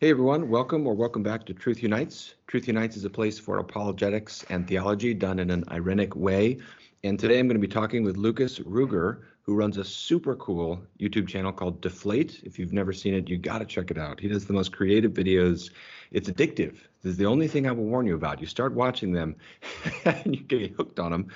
Hey 0.00 0.08
everyone, 0.08 0.48
welcome 0.48 0.86
or 0.86 0.94
welcome 0.94 1.22
back 1.22 1.44
to 1.44 1.52
Truth 1.52 1.82
Unites. 1.82 2.32
Truth 2.46 2.68
Unites 2.68 2.96
is 2.96 3.04
a 3.04 3.10
place 3.10 3.38
for 3.38 3.58
apologetics 3.58 4.46
and 4.48 4.66
theology 4.66 5.12
done 5.12 5.38
in 5.38 5.50
an 5.50 5.62
irenic 5.66 6.16
way. 6.16 6.56
And 7.04 7.20
today 7.20 7.38
I'm 7.38 7.46
going 7.46 7.60
to 7.60 7.68
be 7.68 7.70
talking 7.70 8.02
with 8.02 8.16
Lukas 8.16 8.60
Ruegger, 8.60 9.20
who 9.42 9.54
runs 9.54 9.76
a 9.76 9.84
super 9.84 10.34
cool 10.36 10.80
YouTube 10.98 11.28
channel 11.28 11.52
called 11.52 11.82
Deflate. 11.82 12.40
If 12.44 12.58
you've 12.58 12.72
never 12.72 12.94
seen 12.94 13.12
it, 13.12 13.28
you 13.28 13.36
got 13.36 13.58
to 13.58 13.66
check 13.66 13.90
it 13.90 13.98
out. 13.98 14.18
He 14.18 14.28
does 14.28 14.46
the 14.46 14.54
most 14.54 14.72
creative 14.72 15.12
videos. 15.12 15.70
It's 16.12 16.30
addictive. 16.30 16.78
This 17.02 17.12
is 17.12 17.16
the 17.18 17.26
only 17.26 17.46
thing 17.46 17.66
I 17.66 17.72
will 17.72 17.84
warn 17.84 18.06
you 18.06 18.14
about. 18.14 18.40
You 18.40 18.46
start 18.46 18.72
watching 18.72 19.12
them 19.12 19.36
and 20.06 20.34
you 20.34 20.42
get 20.42 20.72
hooked 20.78 20.98
on 20.98 21.12
them. 21.12 21.28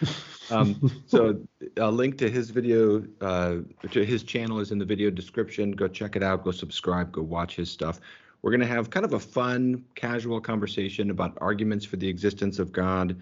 Um, 0.50 1.02
so 1.06 1.38
a 1.76 1.90
link 1.90 2.16
to 2.16 2.30
his 2.30 2.48
video, 2.48 3.04
uh, 3.20 3.56
to 3.90 4.04
his 4.06 4.22
channel 4.22 4.58
is 4.60 4.72
in 4.72 4.78
the 4.78 4.86
video 4.86 5.10
description. 5.10 5.72
Go 5.72 5.86
check 5.86 6.16
it 6.16 6.22
out. 6.22 6.44
Go 6.44 6.50
subscribe. 6.50 7.12
Go 7.12 7.20
watch 7.20 7.56
his 7.56 7.70
stuff. 7.70 8.00
We're 8.44 8.50
going 8.50 8.60
to 8.60 8.66
have 8.66 8.90
kind 8.90 9.06
of 9.06 9.14
a 9.14 9.18
fun, 9.18 9.86
casual 9.94 10.38
conversation 10.38 11.08
about 11.08 11.38
arguments 11.40 11.86
for 11.86 11.96
the 11.96 12.06
existence 12.06 12.58
of 12.58 12.72
God, 12.72 13.18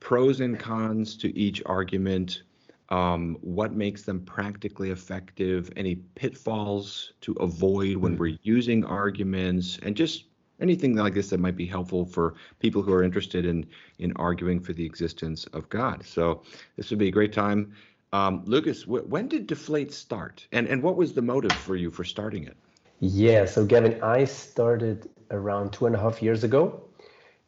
pros 0.00 0.40
and 0.40 0.58
cons 0.58 1.16
to 1.18 1.38
each 1.38 1.62
argument, 1.66 2.42
um, 2.88 3.38
what 3.42 3.74
makes 3.74 4.02
them 4.02 4.22
practically 4.22 4.90
effective, 4.90 5.70
any 5.76 5.94
pitfalls 6.16 7.12
to 7.20 7.34
avoid 7.34 7.98
when 7.98 8.14
hmm. 8.14 8.18
we're 8.18 8.38
using 8.42 8.84
arguments, 8.84 9.78
and 9.84 9.96
just 9.96 10.24
anything 10.58 10.96
like 10.96 11.14
this 11.14 11.30
that 11.30 11.38
might 11.38 11.56
be 11.56 11.66
helpful 11.66 12.04
for 12.04 12.34
people 12.58 12.82
who 12.82 12.92
are 12.92 13.04
interested 13.04 13.46
in 13.46 13.64
in 14.00 14.12
arguing 14.16 14.58
for 14.58 14.72
the 14.72 14.84
existence 14.84 15.44
of 15.52 15.68
God. 15.68 16.04
So 16.04 16.42
this 16.74 16.90
would 16.90 16.98
be 16.98 17.06
a 17.06 17.12
great 17.12 17.32
time. 17.32 17.72
Um, 18.12 18.42
Lukas, 18.46 18.84
when 18.84 19.28
did 19.28 19.46
Deflate 19.46 19.94
start, 19.94 20.44
and 20.50 20.66
and 20.66 20.82
what 20.82 20.96
was 20.96 21.12
the 21.12 21.22
motive 21.22 21.56
for 21.56 21.76
you 21.76 21.88
for 21.88 22.02
starting 22.02 22.42
it? 22.42 22.56
Yeah, 23.00 23.44
so 23.44 23.64
Gavin, 23.64 24.02
I 24.02 24.24
started 24.24 25.08
around 25.30 25.72
two 25.72 25.86
and 25.86 25.94
a 25.94 25.98
half 25.98 26.22
years 26.22 26.44
ago. 26.44 26.82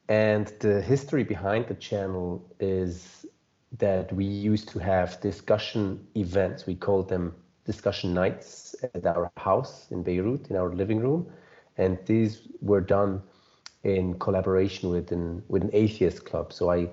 And 0.08 0.46
the 0.60 0.80
history 0.80 1.22
behind 1.24 1.68
the 1.68 1.74
channel 1.74 2.44
is 2.60 3.26
that 3.78 4.12
we 4.12 4.24
used 4.24 4.68
to 4.70 4.78
have 4.78 5.20
discussion 5.20 6.06
events. 6.16 6.66
We 6.66 6.74
called 6.74 7.08
them 7.08 7.34
discussion 7.64 8.14
nights 8.14 8.74
at 8.94 9.06
our 9.06 9.30
house 9.36 9.90
in 9.90 10.02
Beirut, 10.02 10.48
in 10.50 10.56
our 10.56 10.70
living 10.74 10.98
room. 11.00 11.26
And 11.76 11.98
these 12.06 12.48
were 12.60 12.80
done 12.80 13.22
in 13.84 14.18
collaboration 14.18 14.90
with 14.90 15.12
an, 15.12 15.42
with 15.48 15.62
an 15.62 15.70
atheist 15.72 16.24
club. 16.24 16.52
So 16.52 16.70
I 16.70 16.88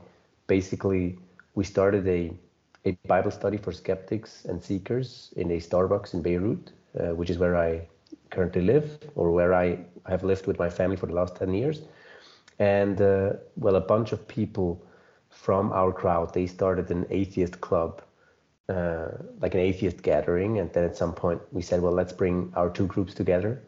basically, 0.48 1.18
we 1.56 1.64
started 1.64 2.08
a, 2.08 2.32
a 2.86 2.92
Bible 3.08 3.32
study 3.32 3.58
for 3.58 3.72
skeptics 3.72 4.46
and 4.46 4.62
seekers 4.64 5.34
in 5.38 5.52
a 5.52 5.58
Starbucks 5.58 6.14
in 6.14 6.22
Beirut, 6.22 6.72
uh, 7.00 7.16
which 7.16 7.30
is 7.30 7.38
where 7.38 7.56
I 7.58 7.88
currently 8.30 8.62
live 8.62 9.00
or 9.16 9.32
where 9.32 9.54
I 9.54 9.80
have 10.08 10.24
lived 10.24 10.48
with 10.48 10.60
my 10.60 10.70
family 10.70 10.98
for 10.98 11.08
the 11.08 11.14
last 11.14 11.36
10 11.36 11.54
years. 11.54 11.82
And 12.60 13.02
uh, 13.02 13.34
well, 13.56 13.76
a 13.76 13.82
bunch 13.82 14.12
of 14.12 14.28
people 14.28 14.82
from 15.30 15.72
our 15.74 15.92
crowd, 15.92 16.34
they 16.34 16.48
started 16.48 16.90
an 16.92 17.06
atheist 17.10 17.62
club, 17.62 18.02
uh, 18.70 19.10
like 19.42 19.54
an 19.54 19.60
atheist 19.60 20.02
gathering. 20.04 20.60
And 20.60 20.72
then 20.74 20.84
at 20.84 20.96
some 20.96 21.14
point 21.14 21.42
we 21.52 21.62
said, 21.62 21.82
well, 21.82 21.94
let's 21.94 22.14
bring 22.14 22.52
our 22.56 22.70
two 22.70 22.88
groups 22.88 23.14
together 23.14 23.62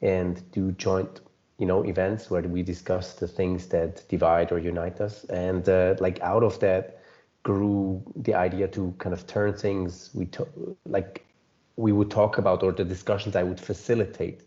and 0.00 0.48
do 0.52 0.72
joint, 0.72 1.20
you 1.58 1.66
know, 1.66 1.82
events 1.82 2.30
where 2.30 2.42
we 2.42 2.62
discuss 2.62 3.14
the 3.14 3.26
things 3.26 3.66
that 3.68 4.08
divide 4.08 4.52
or 4.52 4.58
unite 4.58 5.00
us. 5.00 5.24
And 5.24 5.68
uh, 5.68 5.96
like 6.00 6.20
out 6.20 6.44
of 6.44 6.60
that 6.60 7.00
grew 7.42 8.02
the 8.16 8.34
idea 8.34 8.68
to 8.68 8.94
kind 8.98 9.12
of 9.12 9.26
turn 9.26 9.54
things, 9.54 10.10
we 10.14 10.26
took 10.26 10.48
like 10.86 11.24
we 11.78 11.92
would 11.92 12.10
talk 12.10 12.38
about 12.38 12.62
or 12.64 12.72
the 12.72 12.84
discussions 12.84 13.36
I 13.36 13.44
would 13.44 13.60
facilitate 13.60 14.42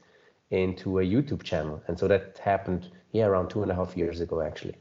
into 0.50 1.00
a 1.00 1.04
YouTube 1.04 1.44
channel. 1.44 1.82
And 1.88 1.98
so 1.98 2.06
that 2.10 2.38
happened, 2.44 2.92
yeah, 3.14 3.26
around 3.26 3.50
two 3.50 3.64
and 3.64 3.72
a 3.72 3.76
half 3.76 3.96
years 3.96 4.20
ago, 4.20 4.42
actually. 4.42 4.76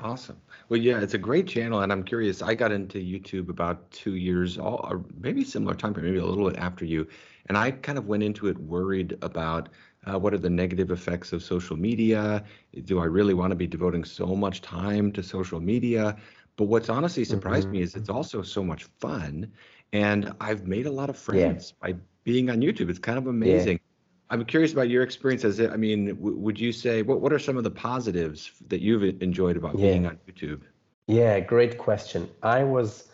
Awesome. 0.00 0.40
Well, 0.70 0.80
yeah, 0.80 1.00
it's 1.00 1.12
a 1.14 1.18
great 1.18 1.46
channel, 1.46 1.80
and 1.80 1.92
I'm 1.92 2.02
curious. 2.02 2.40
I 2.40 2.54
got 2.54 2.72
into 2.72 2.98
YouTube 2.98 3.50
about 3.50 3.90
two 3.90 4.16
years, 4.16 4.58
or 4.58 5.04
maybe 5.20 5.44
similar 5.44 5.74
time, 5.74 5.92
period, 5.92 6.12
maybe 6.12 6.24
a 6.24 6.26
little 6.26 6.48
bit 6.50 6.58
after 6.58 6.84
you, 6.84 7.06
and 7.48 7.56
I 7.56 7.70
kind 7.70 7.98
of 7.98 8.06
went 8.06 8.22
into 8.22 8.48
it 8.48 8.58
worried 8.58 9.16
about 9.22 9.68
uh, 10.06 10.18
what 10.18 10.34
are 10.34 10.38
the 10.38 10.50
negative 10.50 10.90
effects 10.90 11.32
of 11.32 11.42
social 11.42 11.76
media. 11.76 12.44
Do 12.84 13.00
I 13.00 13.04
really 13.04 13.34
want 13.34 13.52
to 13.52 13.56
be 13.56 13.66
devoting 13.66 14.04
so 14.04 14.26
much 14.34 14.60
time 14.60 15.12
to 15.12 15.22
social 15.22 15.60
media? 15.60 16.16
But 16.56 16.64
what's 16.64 16.88
honestly 16.88 17.24
surprised 17.24 17.68
mm-hmm. 17.68 17.78
me 17.78 17.82
is 17.82 17.94
it's 17.94 18.08
also 18.08 18.42
so 18.42 18.64
much 18.64 18.84
fun, 18.98 19.52
and 19.92 20.32
I've 20.40 20.66
made 20.66 20.86
a 20.86 20.90
lot 20.90 21.10
of 21.10 21.18
friends 21.18 21.74
yeah. 21.82 21.92
by 21.92 21.98
being 22.24 22.50
on 22.50 22.60
YouTube. 22.60 22.90
It's 22.90 22.98
kind 22.98 23.18
of 23.18 23.26
amazing. 23.26 23.74
Yeah. 23.74 23.82
I'm 24.28 24.44
curious 24.44 24.72
about 24.72 24.88
your 24.88 25.02
experience 25.02 25.44
as. 25.44 25.60
I 25.60 25.76
mean, 25.76 26.08
w- 26.16 26.36
would 26.36 26.58
you 26.58 26.72
say 26.72 27.02
what 27.02 27.20
what 27.20 27.32
are 27.32 27.38
some 27.38 27.56
of 27.56 27.64
the 27.64 27.70
positives 27.70 28.50
that 28.68 28.80
you've 28.80 29.04
enjoyed 29.22 29.56
about 29.56 29.78
yeah. 29.78 29.90
being 29.92 30.06
on 30.06 30.18
YouTube? 30.28 30.62
Yeah, 31.06 31.38
great 31.38 31.78
question. 31.78 32.28
I 32.42 32.64
was 32.64 33.08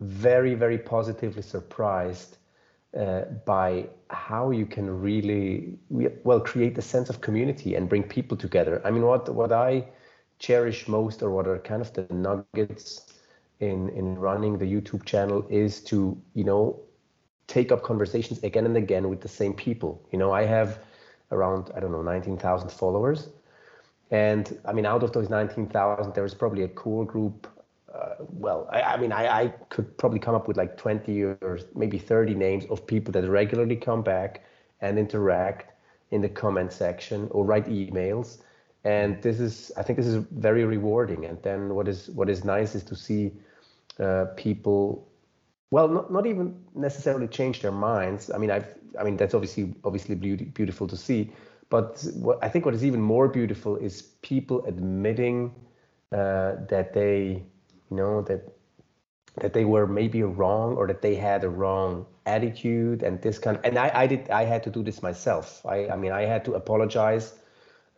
very 0.00 0.54
very 0.54 0.78
positively 0.78 1.42
surprised 1.42 2.38
uh, 2.96 3.22
by 3.44 3.88
how 4.10 4.50
you 4.50 4.66
can 4.66 5.00
really 5.00 5.78
well 5.88 6.40
create 6.40 6.76
a 6.78 6.82
sense 6.82 7.10
of 7.10 7.20
community 7.20 7.76
and 7.76 7.88
bring 7.88 8.02
people 8.02 8.36
together. 8.36 8.82
I 8.84 8.90
mean, 8.90 9.02
what 9.02 9.32
what 9.32 9.52
I 9.52 9.86
cherish 10.40 10.88
most, 10.88 11.22
or 11.22 11.30
what 11.30 11.46
are 11.46 11.58
kind 11.60 11.80
of 11.80 11.92
the 11.92 12.06
nuggets 12.12 13.05
in 13.60 13.88
in 13.90 14.18
running 14.18 14.58
the 14.58 14.66
YouTube 14.66 15.04
channel 15.04 15.46
is 15.48 15.80
to 15.84 16.20
you 16.34 16.44
know 16.44 16.80
take 17.46 17.70
up 17.72 17.82
conversations 17.82 18.42
again 18.42 18.66
and 18.66 18.76
again 18.76 19.08
with 19.08 19.20
the 19.20 19.28
same 19.28 19.54
people. 19.54 20.02
You 20.12 20.18
know, 20.18 20.32
I 20.32 20.44
have 20.44 20.80
around 21.30 21.70
I 21.74 21.80
don't 21.80 21.92
know 21.92 22.02
19,000 22.02 22.70
followers, 22.70 23.28
and 24.10 24.58
I 24.64 24.72
mean 24.72 24.86
out 24.86 25.02
of 25.02 25.12
those 25.12 25.30
19,000, 25.30 26.14
there 26.14 26.24
is 26.24 26.34
probably 26.34 26.62
a 26.62 26.68
core 26.68 27.04
group. 27.04 27.46
Uh, 27.92 28.16
well, 28.28 28.68
I, 28.70 28.82
I 28.82 28.96
mean, 28.98 29.10
I, 29.10 29.26
I 29.26 29.48
could 29.70 29.96
probably 29.96 30.18
come 30.18 30.34
up 30.34 30.48
with 30.48 30.58
like 30.58 30.76
20 30.76 31.22
or 31.22 31.60
maybe 31.74 31.98
30 31.98 32.34
names 32.34 32.66
of 32.66 32.86
people 32.86 33.10
that 33.12 33.26
regularly 33.26 33.76
come 33.76 34.02
back 34.02 34.44
and 34.82 34.98
interact 34.98 35.72
in 36.10 36.20
the 36.20 36.28
comment 36.28 36.74
section 36.74 37.26
or 37.30 37.46
write 37.46 37.66
emails 37.66 38.38
and 38.86 39.20
this 39.20 39.40
is 39.40 39.72
i 39.76 39.82
think 39.82 39.96
this 39.98 40.06
is 40.06 40.24
very 40.48 40.64
rewarding. 40.64 41.24
And 41.26 41.42
then 41.42 41.74
what 41.74 41.88
is 41.88 42.08
what 42.10 42.30
is 42.30 42.44
nice 42.44 42.74
is 42.78 42.84
to 42.84 42.94
see 42.94 43.32
uh, 43.98 44.26
people 44.36 45.08
well 45.70 45.88
not, 45.88 46.12
not 46.12 46.26
even 46.26 46.46
necessarily 46.74 47.26
change 47.26 47.60
their 47.62 47.72
minds. 47.72 48.30
I 48.30 48.38
mean 48.38 48.50
i've 48.50 48.68
i 49.00 49.02
mean 49.04 49.16
that's 49.16 49.34
obviously 49.34 49.74
obviously 49.84 50.14
beauty, 50.14 50.44
beautiful 50.44 50.86
to 50.86 50.96
see. 50.96 51.32
But 51.68 52.06
what 52.14 52.38
i 52.46 52.48
think 52.48 52.64
what 52.64 52.74
is 52.74 52.84
even 52.84 53.00
more 53.00 53.28
beautiful 53.28 53.76
is 53.76 54.02
people 54.22 54.64
admitting 54.66 55.52
uh, 56.12 56.52
that 56.68 56.92
they 56.92 57.42
you 57.90 57.96
know 57.96 58.22
that 58.22 58.40
that 59.42 59.52
they 59.52 59.64
were 59.64 59.86
maybe 59.86 60.22
wrong 60.22 60.76
or 60.76 60.86
that 60.86 61.02
they 61.02 61.14
had 61.14 61.42
a 61.44 61.48
wrong 61.48 62.06
attitude 62.24 63.02
and 63.02 63.20
this 63.20 63.38
kind 63.38 63.56
of, 63.56 63.64
and 63.64 63.78
I, 63.78 63.90
I 64.02 64.06
did 64.06 64.30
I 64.30 64.44
had 64.44 64.62
to 64.62 64.70
do 64.70 64.82
this 64.82 65.02
myself. 65.02 65.66
I, 65.66 65.88
I 65.88 65.96
mean 65.96 66.12
I 66.12 66.22
had 66.22 66.44
to 66.44 66.54
apologize 66.54 67.34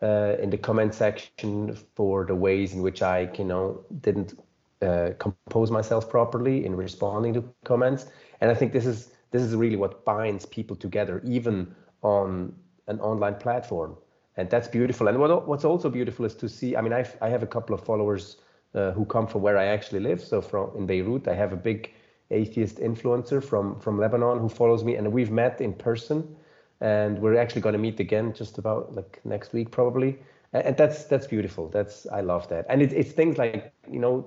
uh, 0.01 0.35
in 0.39 0.49
the 0.49 0.57
comment 0.57 0.93
section 0.93 1.75
for 1.95 2.25
the 2.25 2.35
ways 2.35 2.73
in 2.73 2.81
which 2.81 3.01
I 3.01 3.29
you 3.37 3.45
know 3.45 3.83
didn't 4.01 4.33
uh, 4.81 5.09
compose 5.19 5.71
myself 5.71 6.09
properly 6.09 6.65
in 6.65 6.75
responding 6.75 7.33
to 7.33 7.43
comments. 7.65 8.07
And 8.41 8.49
I 8.49 8.53
think 8.53 8.71
this 8.71 8.85
is 8.85 9.11
this 9.31 9.41
is 9.41 9.55
really 9.55 9.75
what 9.75 10.05
binds 10.05 10.45
people 10.45 10.75
together, 10.75 11.21
even 11.25 11.75
on 12.01 12.53
an 12.87 12.99
online 12.99 13.35
platform. 13.35 13.95
And 14.37 14.49
that's 14.49 14.67
beautiful. 14.67 15.07
And 15.07 15.19
what, 15.19 15.47
what's 15.47 15.65
also 15.65 15.89
beautiful 15.89 16.25
is 16.25 16.33
to 16.35 16.47
see. 16.47 16.75
I 16.75 16.81
mean, 16.81 16.93
I've, 16.93 17.15
I 17.21 17.29
have 17.29 17.43
a 17.43 17.47
couple 17.47 17.75
of 17.75 17.83
followers 17.83 18.37
uh, 18.73 18.91
who 18.91 19.05
come 19.05 19.27
from 19.27 19.41
where 19.41 19.57
I 19.57 19.65
actually 19.65 19.99
live. 19.99 20.21
So 20.23 20.41
from 20.41 20.71
in 20.77 20.85
Beirut, 20.85 21.27
I 21.27 21.35
have 21.35 21.51
a 21.51 21.57
big 21.57 21.91
atheist 22.31 22.77
influencer 22.77 23.43
from 23.43 23.79
from 23.79 23.99
Lebanon 23.99 24.39
who 24.39 24.49
follows 24.49 24.83
me, 24.83 24.95
and 24.95 25.11
we've 25.11 25.31
met 25.31 25.61
in 25.61 25.73
person. 25.73 26.35
And 26.81 27.19
we're 27.19 27.37
actually 27.37 27.61
going 27.61 27.73
to 27.73 27.79
meet 27.79 27.99
again 27.99 28.33
just 28.33 28.57
about 28.57 28.95
like 28.95 29.19
next 29.25 29.53
week 29.53 29.71
probably. 29.71 30.19
And 30.53 30.75
that's 30.77 31.05
that's 31.05 31.27
beautiful. 31.27 31.69
That's 31.69 32.07
i 32.07 32.21
love 32.21 32.47
that. 32.49 32.65
And 32.69 32.81
it, 32.81 32.93
it's 32.93 33.11
things 33.11 33.37
like 33.37 33.73
you 33.91 33.99
know 33.99 34.25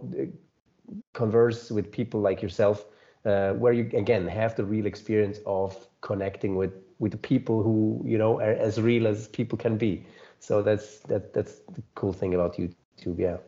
converse 1.12 1.70
with 1.70 1.90
people 1.90 2.20
like 2.20 2.43
yourself 2.43 2.84
uh, 3.25 3.52
where 3.52 3.72
you 3.72 3.88
again 3.94 4.26
have 4.26 4.54
the 4.56 4.64
real 4.64 4.87
experience 4.87 5.38
of 5.46 5.87
connecting 6.00 6.56
with 6.56 6.72
with 6.99 7.12
the 7.12 7.19
people 7.19 7.62
who 7.62 8.02
you 8.04 8.19
know 8.19 8.40
are 8.40 8.52
as 8.52 8.81
real 8.81 9.06
as 9.06 9.28
people 9.28 9.58
can 9.58 9.76
be. 9.76 10.05
So 10.40 10.62
that's 10.62 11.00
that 11.00 11.32
that's 11.32 11.60
the 11.72 11.82
cool 11.94 12.12
thing 12.12 12.34
about 12.34 12.56
youtube 12.56 13.19
yeah 13.19 13.38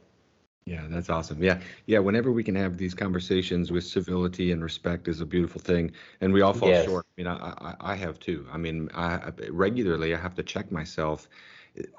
yeah, 0.66 0.86
that's 0.88 1.10
awesome. 1.10 1.42
Yeah, 1.42 1.60
yeah. 1.86 1.98
Whenever 1.98 2.32
we 2.32 2.42
can 2.42 2.54
have 2.54 2.76
these 2.76 2.94
conversations 2.94 3.70
with 3.70 3.84
civility 3.84 4.52
and 4.52 4.62
respect 4.62 5.08
is 5.08 5.20
a 5.20 5.26
beautiful 5.26 5.60
thing, 5.60 5.92
and 6.20 6.32
we 6.32 6.40
all 6.40 6.52
fall 6.52 6.68
yes. 6.68 6.86
short. 6.86 7.06
I 7.06 7.20
mean, 7.20 7.26
I, 7.26 7.54
I, 7.58 7.74
I 7.80 7.94
have 7.94 8.18
too. 8.18 8.46
I 8.52 8.56
mean, 8.56 8.88
I 8.94 9.30
regularly 9.50 10.14
I 10.14 10.18
have 10.18 10.34
to 10.36 10.42
check 10.42 10.72
myself 10.72 11.28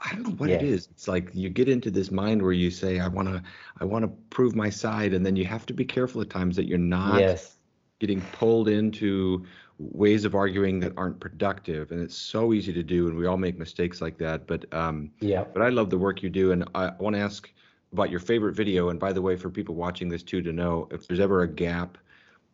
I 0.01 0.13
don't 0.13 0.23
know 0.23 0.35
what 0.35 0.49
yeah. 0.49 0.55
it 0.55 0.63
is. 0.63 0.87
It's 0.91 1.07
like 1.07 1.29
you 1.33 1.49
get 1.49 1.67
into 1.67 1.91
this 1.91 2.09
mind 2.09 2.41
where 2.41 2.53
you 2.53 2.71
say, 2.71 2.99
I 2.99 3.07
want 3.07 3.27
to, 3.27 3.43
I 3.79 3.85
want 3.85 4.03
to 4.03 4.07
prove 4.29 4.55
my 4.55 4.69
side. 4.69 5.13
And 5.13 5.25
then 5.25 5.35
you 5.35 5.45
have 5.45 5.65
to 5.65 5.73
be 5.73 5.83
careful 5.83 6.21
at 6.21 6.29
times 6.29 6.55
that 6.55 6.65
you're 6.65 6.77
not 6.77 7.19
yes. 7.19 7.57
getting 7.99 8.21
pulled 8.21 8.69
into 8.69 9.45
ways 9.77 10.23
of 10.23 10.35
arguing 10.35 10.79
that 10.79 10.93
aren't 10.95 11.19
productive, 11.19 11.91
and 11.91 12.01
it's 12.01 12.15
so 12.15 12.53
easy 12.53 12.71
to 12.71 12.83
do, 12.83 13.07
and 13.07 13.17
we 13.17 13.25
all 13.25 13.35
make 13.35 13.57
mistakes 13.57 13.99
like 13.99 14.17
that. 14.17 14.47
But 14.47 14.73
um, 14.73 15.11
yeah, 15.19 15.43
but 15.43 15.61
I 15.61 15.67
love 15.67 15.89
the 15.89 15.97
work 15.97 16.23
you 16.23 16.29
do, 16.29 16.53
and 16.53 16.63
I 16.73 16.91
want 16.97 17.17
to 17.17 17.21
ask 17.21 17.51
about 17.95 18.11
your 18.11 18.19
favorite 18.19 18.55
video. 18.55 18.89
And 18.89 18.99
by 18.99 19.13
the 19.13 19.21
way, 19.21 19.37
for 19.37 19.49
people 19.49 19.75
watching 19.75 20.09
this 20.09 20.21
too, 20.21 20.41
to 20.41 20.51
know 20.51 20.87
if 20.91 21.07
there's 21.07 21.21
ever 21.21 21.41
a 21.43 21.47
gap 21.47 21.97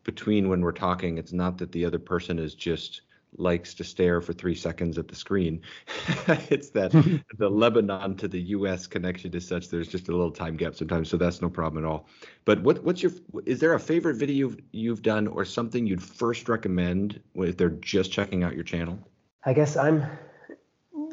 between 0.04 0.50
when 0.50 0.62
we're 0.62 0.72
talking, 0.72 1.18
it's 1.18 1.34
not 1.34 1.58
that 1.58 1.72
the 1.72 1.84
other 1.84 2.00
person 2.00 2.38
is 2.38 2.54
just 2.54 3.02
likes 3.38 3.74
to 3.74 3.84
stare 3.84 4.22
for 4.22 4.34
three 4.34 4.54
seconds 4.54 4.98
at 4.98 5.08
the 5.08 5.16
screen. 5.16 5.62
it's 6.50 6.70
that 6.72 6.92
the 7.38 7.50
Lebanon 7.50 8.16
to 8.18 8.28
the 8.28 8.42
U.S. 8.42 8.86
connection 8.86 9.34
is 9.34 9.48
such 9.48 9.70
there's 9.70 9.88
just 9.88 10.10
a 10.10 10.12
little 10.12 10.32
time 10.32 10.58
gap 10.58 10.76
sometimes, 10.76 11.10
so 11.10 11.18
that's 11.18 11.42
no 11.42 11.50
problem 11.50 11.84
at 11.84 11.88
all. 11.88 12.08
But 12.46 12.62
what 12.62 12.84
what's 12.84 13.02
your 13.02 13.12
is 13.46 13.60
there 13.60 13.74
a 13.74 13.80
favorite 13.80 14.16
video 14.16 14.54
you've 14.72 15.02
done 15.02 15.28
or 15.28 15.46
something 15.46 15.88
you'd 15.88 16.04
first 16.04 16.50
recommend 16.50 17.20
if 17.36 17.58
they're 17.58 17.70
just 17.70 18.12
checking 18.12 18.44
out 18.44 18.54
your 18.54 18.64
channel? 18.64 19.00
I 19.44 19.54
guess 19.54 19.76
I'm 19.76 20.06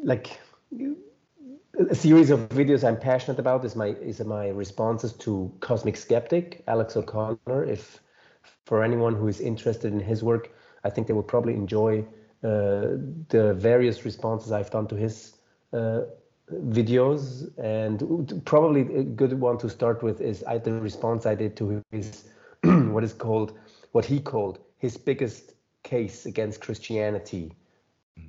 like 0.03 0.39
a 1.79 1.95
series 1.95 2.29
of 2.29 2.49
videos 2.49 2.85
I'm 2.85 2.99
passionate 2.99 3.39
about 3.39 3.63
is 3.63 3.75
my 3.75 3.87
is 3.87 4.19
my 4.19 4.49
responses 4.49 5.13
to 5.13 5.51
Cosmic 5.61 5.95
Skeptic 5.95 6.63
Alex 6.67 6.97
O'Connor. 6.97 7.63
If 7.63 8.01
for 8.65 8.83
anyone 8.83 9.15
who 9.15 9.27
is 9.27 9.39
interested 9.39 9.93
in 9.93 9.99
his 9.99 10.21
work, 10.21 10.51
I 10.83 10.89
think 10.89 11.07
they 11.07 11.13
will 11.13 11.23
probably 11.23 11.53
enjoy 11.53 12.01
uh, 12.43 12.97
the 13.29 13.55
various 13.57 14.03
responses 14.03 14.51
I've 14.51 14.69
done 14.69 14.87
to 14.87 14.95
his 14.95 15.37
uh, 15.71 16.01
videos. 16.51 17.49
And 17.57 18.43
probably 18.45 18.81
a 18.95 19.03
good 19.03 19.39
one 19.39 19.57
to 19.59 19.69
start 19.69 20.03
with 20.03 20.19
is 20.19 20.43
I, 20.43 20.57
the 20.57 20.73
response 20.73 21.25
I 21.25 21.35
did 21.35 21.55
to 21.57 21.81
his 21.91 22.25
what 22.63 23.03
is 23.03 23.13
called 23.13 23.57
what 23.93 24.05
he 24.05 24.19
called 24.19 24.59
his 24.77 24.97
biggest 24.97 25.53
case 25.83 26.25
against 26.25 26.59
Christianity 26.59 27.53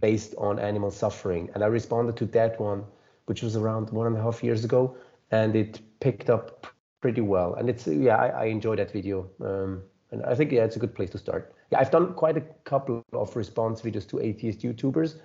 based 0.01 0.35
on 0.39 0.61
animal 0.61 0.93
suffering. 0.93 1.51
And 1.55 1.65
I 1.65 1.67
responded 1.67 2.17
to 2.19 2.27
that 2.27 2.61
one, 2.61 2.85
which 3.31 3.43
was 3.43 3.55
around 3.55 3.89
one 3.91 4.09
and 4.09 4.17
a 4.17 4.21
half 4.21 4.43
years 4.43 4.65
ago, 4.65 4.97
and 5.31 5.55
it 5.55 5.81
picked 6.01 6.29
up 6.29 6.67
pretty 7.01 7.21
well. 7.21 7.55
And 7.55 7.71
it's 7.71 7.87
yeah, 7.87 8.17
I, 8.17 8.27
I 8.27 8.45
enjoy 8.47 8.75
that 8.75 8.91
video. 8.91 9.31
Um, 9.41 9.83
and 10.11 10.25
I 10.25 10.35
think 10.35 10.51
yeah, 10.51 10.65
it's 10.65 10.75
a 10.75 10.81
good 10.81 10.97
place 10.97 11.11
to 11.11 11.19
start. 11.19 11.55
Yeah, 11.71 11.79
I've 11.79 11.93
done 11.93 12.13
quite 12.15 12.37
a 12.37 12.41
couple 12.65 13.05
of 13.13 13.37
response 13.37 13.83
videos 13.83 14.09
to 14.09 14.19
atheist 14.19 14.63
YouTubers, 14.63 15.21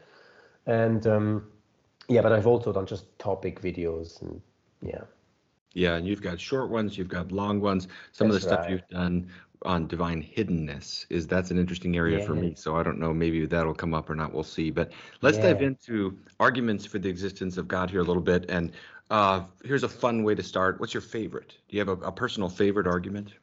and 0.67 1.07
um, 1.07 1.47
yeah, 2.07 2.21
but 2.21 2.31
I've 2.31 2.45
also 2.45 2.71
done 2.71 2.85
just 2.85 3.05
topic 3.17 3.59
videos 3.59 4.21
and 4.21 4.39
yeah. 4.83 5.01
Yeah, 5.73 5.95
and 5.95 6.07
you've 6.07 6.21
got 6.21 6.39
short 6.39 6.69
ones, 6.69 6.99
you've 6.99 7.09
got 7.09 7.31
long 7.31 7.59
ones. 7.59 7.87
Some 8.11 8.29
that's 8.29 8.43
of 8.45 8.49
the 8.49 8.55
stuff 8.55 8.59
right. 8.65 8.69
you've 8.69 8.87
done 8.89 9.27
on 9.65 9.87
divine 9.87 10.23
hiddenness 10.23 11.05
is 11.09 11.27
that's 11.27 11.51
an 11.51 11.57
interesting 11.57 11.97
area 11.97 12.19
yeah. 12.19 12.25
for 12.25 12.35
me. 12.35 12.53
So 12.55 12.75
I 12.75 12.83
don't 12.83 12.99
know, 12.99 13.13
maybe 13.13 13.45
that'll 13.45 13.73
come 13.73 13.93
up 13.93 14.09
or 14.09 14.15
not. 14.15 14.33
We'll 14.33 14.43
see. 14.43 14.71
But 14.71 14.91
let's 15.21 15.37
yeah. 15.37 15.53
dive 15.53 15.61
into 15.61 16.17
arguments 16.39 16.85
for 16.85 16.99
the 16.99 17.09
existence 17.09 17.57
of 17.57 17.67
God 17.67 17.89
here 17.89 17.99
a 17.99 18.03
little 18.03 18.21
bit. 18.21 18.45
And 18.49 18.71
uh, 19.09 19.43
here's 19.63 19.83
a 19.83 19.89
fun 19.89 20.23
way 20.23 20.35
to 20.35 20.43
start. 20.43 20.79
What's 20.79 20.93
your 20.93 21.01
favorite? 21.01 21.57
Do 21.67 21.77
you 21.77 21.79
have 21.79 21.89
a, 21.89 22.07
a 22.07 22.11
personal 22.11 22.49
favorite 22.49 22.87
argument? 22.87 23.33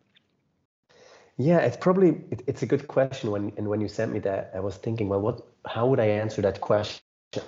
Yeah, 1.38 1.58
it's 1.58 1.76
probably 1.76 2.20
it, 2.30 2.42
it's 2.46 2.62
a 2.62 2.66
good 2.66 2.86
question. 2.88 3.30
When 3.30 3.52
and 3.56 3.68
when 3.68 3.80
you 3.80 3.88
sent 3.88 4.12
me 4.12 4.18
that, 4.20 4.52
I 4.54 4.60
was 4.60 4.76
thinking, 4.76 5.08
well, 5.08 5.20
what? 5.20 5.46
How 5.66 5.86
would 5.86 5.98
I 5.98 6.06
answer 6.06 6.42
that 6.42 6.60
question? 6.60 7.02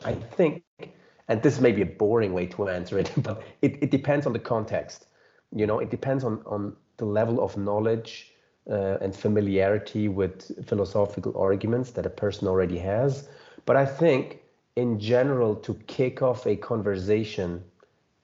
I 0.05 0.15
think, 0.15 0.63
and 1.29 1.43
this 1.43 1.61
may 1.61 1.73
be 1.73 1.83
a 1.83 1.87
boring 1.87 2.33
way 2.33 2.47
to 2.47 2.69
answer 2.69 2.99
it, 2.99 3.13
but 3.19 3.43
it, 3.61 3.83
it 3.83 3.91
depends 3.91 4.27
on 4.27 4.33
the 4.33 4.39
context. 4.39 5.07
You 5.53 5.67
know, 5.67 5.81
it 5.81 5.91
depends 5.91 6.25
on 6.25 6.43
on 6.47 6.77
the 6.97 7.05
level 7.05 7.43
of 7.43 7.57
knowledge 7.57 8.34
uh, 8.71 8.99
and 9.01 9.15
familiarity 9.15 10.09
with 10.09 10.67
philosophical 10.67 11.37
arguments 11.37 11.91
that 11.93 12.07
a 12.07 12.11
person 12.11 12.49
already 12.49 12.79
has. 12.79 13.29
But 13.67 13.77
I 13.77 13.87
think, 13.87 14.41
in 14.77 14.99
general, 14.99 15.55
to 15.57 15.75
kick 15.87 16.23
off 16.23 16.47
a 16.47 16.57
conversation, 16.57 17.63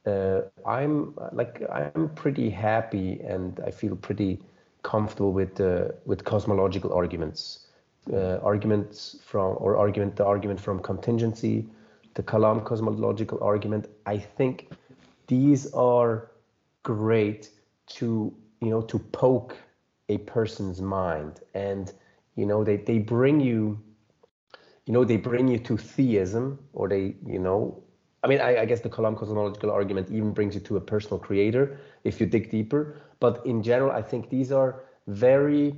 uh, 0.07 0.43
I'm 0.67 1.15
like 1.33 1.63
I'm 1.71 2.11
pretty 2.15 2.51
happy 2.51 3.21
and 3.21 3.61
I 3.67 3.71
feel 3.71 3.97
pretty 3.97 4.41
comfortable 4.83 5.33
with 5.33 5.61
uh, 5.61 5.89
with 6.07 6.25
cosmological 6.25 6.93
arguments, 6.93 7.67
uh, 8.13 8.39
arguments 8.39 9.19
from 9.23 9.57
or 9.59 9.77
argument 9.77 10.17
the 10.17 10.25
argument 10.25 10.61
from 10.61 10.81
contingency, 10.81 11.67
the 12.15 12.23
Kalam 12.23 12.65
cosmological 12.65 13.39
argument. 13.43 13.89
I 14.07 14.17
think 14.17 14.71
these 15.27 15.71
are 15.75 16.31
great 16.83 17.51
to 17.89 18.33
you 18.61 18.71
know 18.71 18.81
to 18.83 18.99
poke 18.99 19.57
a 20.11 20.19
person's 20.19 20.81
mind 20.83 21.41
and 21.55 21.93
you 22.37 22.47
know 22.47 22.65
they, 22.65 22.77
they 22.77 22.99
bring 22.99 23.41
you 23.41 23.79
you 24.87 24.93
know 24.93 25.05
they 25.05 25.17
bring 25.17 25.47
you 25.49 25.59
to 25.59 25.77
theism 25.77 26.59
or 26.73 26.89
they 26.89 27.15
you 27.27 27.39
know 27.39 27.83
I 28.23 28.29
mean, 28.29 28.41
I, 28.41 28.63
I, 28.63 28.65
guess 28.67 28.81
the 28.81 28.91
Kalam 28.91 29.17
cosmological 29.17 29.71
argument 29.71 30.11
even 30.11 30.33
brings 30.33 30.55
you 30.55 30.61
to 30.61 30.77
a 30.77 30.81
personal 30.81 31.19
creator 31.19 31.79
if 32.05 32.21
you 32.21 32.27
dig 32.27 32.51
deeper. 32.51 33.01
But 33.19 33.45
in 33.47 33.63
general, 33.63 33.93
I 33.93 34.03
think 34.03 34.29
these 34.29 34.53
are 34.53 34.83
very, 35.07 35.75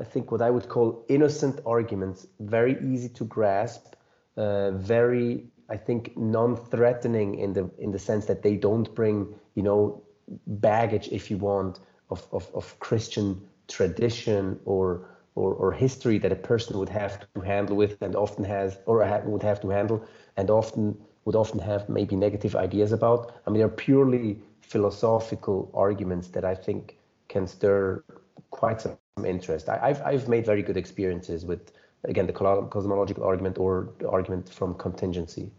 I 0.00 0.04
think 0.04 0.30
what 0.30 0.40
I 0.40 0.50
would 0.50 0.68
call 0.68 1.04
innocent 1.08 1.60
arguments, 1.66 2.26
very 2.40 2.78
easy 2.82 3.10
to 3.10 3.24
grasp, 3.24 3.94
uh, 4.38 4.70
very, 4.70 5.44
I 5.68 5.76
think, 5.76 6.16
non-threatening 6.16 7.38
in 7.38 7.52
the 7.52 7.70
in 7.78 7.92
the 7.92 7.98
sense 7.98 8.24
that 8.24 8.42
they 8.42 8.56
don't 8.56 8.94
bring, 8.94 9.34
you 9.54 9.62
know, 9.62 10.02
baggage, 10.46 11.08
if 11.08 11.30
you 11.30 11.36
want, 11.36 11.78
of 12.08 12.26
of, 12.32 12.50
of 12.54 12.78
Christian 12.80 13.42
tradition 13.76 14.58
or 14.64 15.08
or, 15.34 15.54
or 15.54 15.72
history 15.72 16.18
that 16.18 16.30
a 16.30 16.36
person 16.36 16.78
would 16.78 16.90
have 16.90 17.14
to 17.34 17.40
handle 17.40 17.74
with 17.74 17.96
and 18.02 18.14
often 18.14 18.44
has 18.44 18.78
or 18.84 18.98
would 19.24 19.42
have 19.42 19.60
to 19.62 19.68
handle 19.70 20.04
and 20.36 20.50
often 20.50 20.96
would 21.24 21.36
often 21.36 21.58
have 21.58 21.88
maybe 21.88 22.16
negative 22.16 22.54
ideas 22.54 22.92
about. 22.92 23.32
I 23.46 23.50
mean, 23.50 23.60
they're 23.60 23.68
purely 23.68 24.40
philosophical 24.60 25.70
arguments 25.72 26.28
that 26.28 26.44
I 26.44 26.54
think 26.54 26.98
can 27.28 27.46
stir 27.46 28.04
quite 28.50 28.80
some 28.80 28.98
interest. 29.24 29.68
I, 29.68 29.88
have 29.88 30.02
I've 30.02 30.28
made 30.28 30.44
very 30.44 30.62
good 30.62 30.76
experiences 30.76 31.44
with 31.44 31.72
again 32.04 32.26
the 32.26 32.32
cosmological 32.32 33.24
argument 33.24 33.58
or 33.58 33.90
the 33.98 34.08
argument 34.10 34.48
from 34.48 34.74
contingency. 34.74 35.50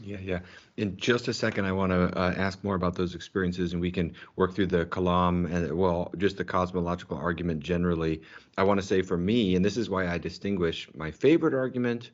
Yeah, 0.00 0.18
yeah. 0.22 0.40
In 0.76 0.96
just 0.96 1.28
a 1.28 1.32
second, 1.32 1.64
I 1.64 1.72
want 1.72 1.90
to 1.90 2.16
uh, 2.18 2.34
ask 2.36 2.62
more 2.62 2.74
about 2.74 2.94
those 2.94 3.14
experiences, 3.14 3.72
and 3.72 3.80
we 3.80 3.90
can 3.90 4.12
work 4.36 4.54
through 4.54 4.66
the 4.66 4.84
Kalam 4.86 5.50
and 5.50 5.76
well, 5.76 6.12
just 6.18 6.36
the 6.36 6.44
cosmological 6.44 7.16
argument 7.16 7.60
generally. 7.60 8.22
I 8.58 8.64
want 8.64 8.80
to 8.80 8.86
say 8.86 9.02
for 9.02 9.16
me, 9.16 9.56
and 9.56 9.64
this 9.64 9.76
is 9.76 9.88
why 9.88 10.08
I 10.08 10.18
distinguish 10.18 10.88
my 10.94 11.10
favorite 11.10 11.54
argument 11.54 12.10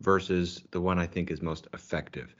versus 0.00 0.62
the 0.70 0.80
one 0.80 0.98
I 0.98 1.06
think 1.06 1.30
is 1.30 1.42
most 1.42 1.66
effective. 1.72 2.34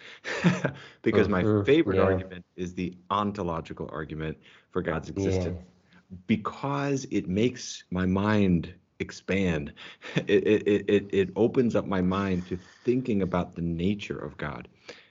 because 1.02 1.29
mm-hmm. 1.29 1.58
my 1.58 1.64
favorite 1.64 1.97
yeah. 1.97 2.02
argument 2.02 2.44
is 2.56 2.75
the 2.75 2.97
ontological 3.11 3.88
argument 3.92 4.37
for 4.71 4.83
God's 4.83 5.09
existence. 5.09 5.59
Yeah. 5.59 6.16
Because 6.26 7.07
it 7.11 7.28
makes 7.28 7.85
my 7.90 8.07
mind 8.07 8.73
expand. 9.04 9.73
It, 10.26 10.42
it, 10.46 10.84
it, 10.88 11.04
it 11.12 11.28
opens 11.37 11.76
up 11.76 11.87
my 11.87 12.00
mind 12.00 12.49
to 12.49 12.58
thinking 12.84 13.23
about 13.23 13.54
the 13.54 13.62
nature 13.62 14.18
of 14.18 14.37
God. 14.37 14.68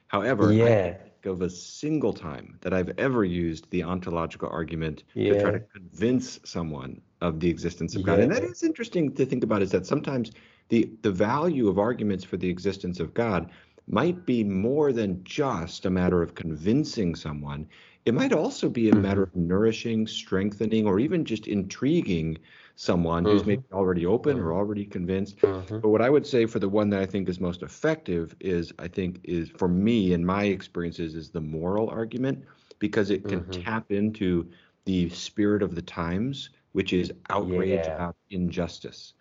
However, 0.07 0.51
yeah. 0.51 0.65
I 0.65 0.97
of 1.25 1.41
a 1.41 1.49
single 1.49 2.13
time 2.13 2.57
that 2.61 2.73
I've 2.73 2.91
ever 2.97 3.23
used 3.23 3.69
the 3.69 3.83
ontological 3.83 4.49
argument 4.49 5.03
yeah. 5.13 5.33
to 5.33 5.41
try 5.41 5.51
to 5.51 5.59
convince 5.59 6.39
someone 6.43 7.01
of 7.21 7.39
the 7.39 7.49
existence 7.49 7.95
of 7.95 8.03
God. 8.03 8.19
And 8.19 8.31
that 8.31 8.43
is 8.43 8.63
interesting 8.63 9.13
to 9.15 9.25
think 9.25 9.43
about 9.43 9.61
is 9.61 9.71
that 9.71 9.85
sometimes 9.85 10.31
the 10.69 10.89
the 11.01 11.11
value 11.11 11.67
of 11.69 11.79
arguments 11.79 12.23
for 12.23 12.37
the 12.37 12.49
existence 12.49 12.99
of 12.99 13.13
God 13.13 13.51
might 13.87 14.25
be 14.25 14.43
more 14.43 14.93
than 14.93 15.23
just 15.23 15.85
a 15.85 15.89
matter 15.89 16.21
of 16.21 16.35
convincing 16.35 17.15
someone. 17.15 17.67
It 18.05 18.13
might 18.13 18.33
also 18.33 18.69
be 18.69 18.89
a 18.89 18.91
mm-hmm. 18.91 19.01
matter 19.01 19.23
of 19.23 19.35
nourishing, 19.35 20.07
strengthening, 20.07 20.85
or 20.85 20.99
even 20.99 21.25
just 21.25 21.47
intriguing 21.47 22.37
someone 22.75 23.23
mm-hmm. 23.23 23.31
who's 23.33 23.45
maybe 23.45 23.63
already 23.71 24.05
open 24.05 24.37
mm-hmm. 24.37 24.47
or 24.47 24.53
already 24.53 24.85
convinced. 24.85 25.37
Mm-hmm. 25.37 25.79
But 25.79 25.89
what 25.89 26.01
I 26.01 26.09
would 26.09 26.25
say 26.25 26.45
for 26.45 26.59
the 26.59 26.69
one 26.69 26.89
that 26.89 27.01
I 27.01 27.05
think 27.05 27.29
is 27.29 27.39
most 27.39 27.61
effective 27.61 28.35
is 28.39 28.73
I 28.79 28.87
think 28.87 29.19
is 29.23 29.49
for 29.49 29.67
me 29.67 30.13
and 30.13 30.25
my 30.25 30.45
experiences 30.45 31.15
is 31.15 31.29
the 31.29 31.41
moral 31.41 31.89
argument 31.89 32.43
because 32.79 33.09
it 33.09 33.27
can 33.27 33.41
mm-hmm. 33.41 33.61
tap 33.61 33.91
into 33.91 34.49
the 34.85 35.09
spirit 35.09 35.63
of 35.63 35.75
the 35.75 35.81
times, 35.81 36.49
which 36.73 36.93
is 36.93 37.11
outrage 37.29 37.85
yeah. 37.85 37.95
about 37.95 38.15
injustice 38.29 39.13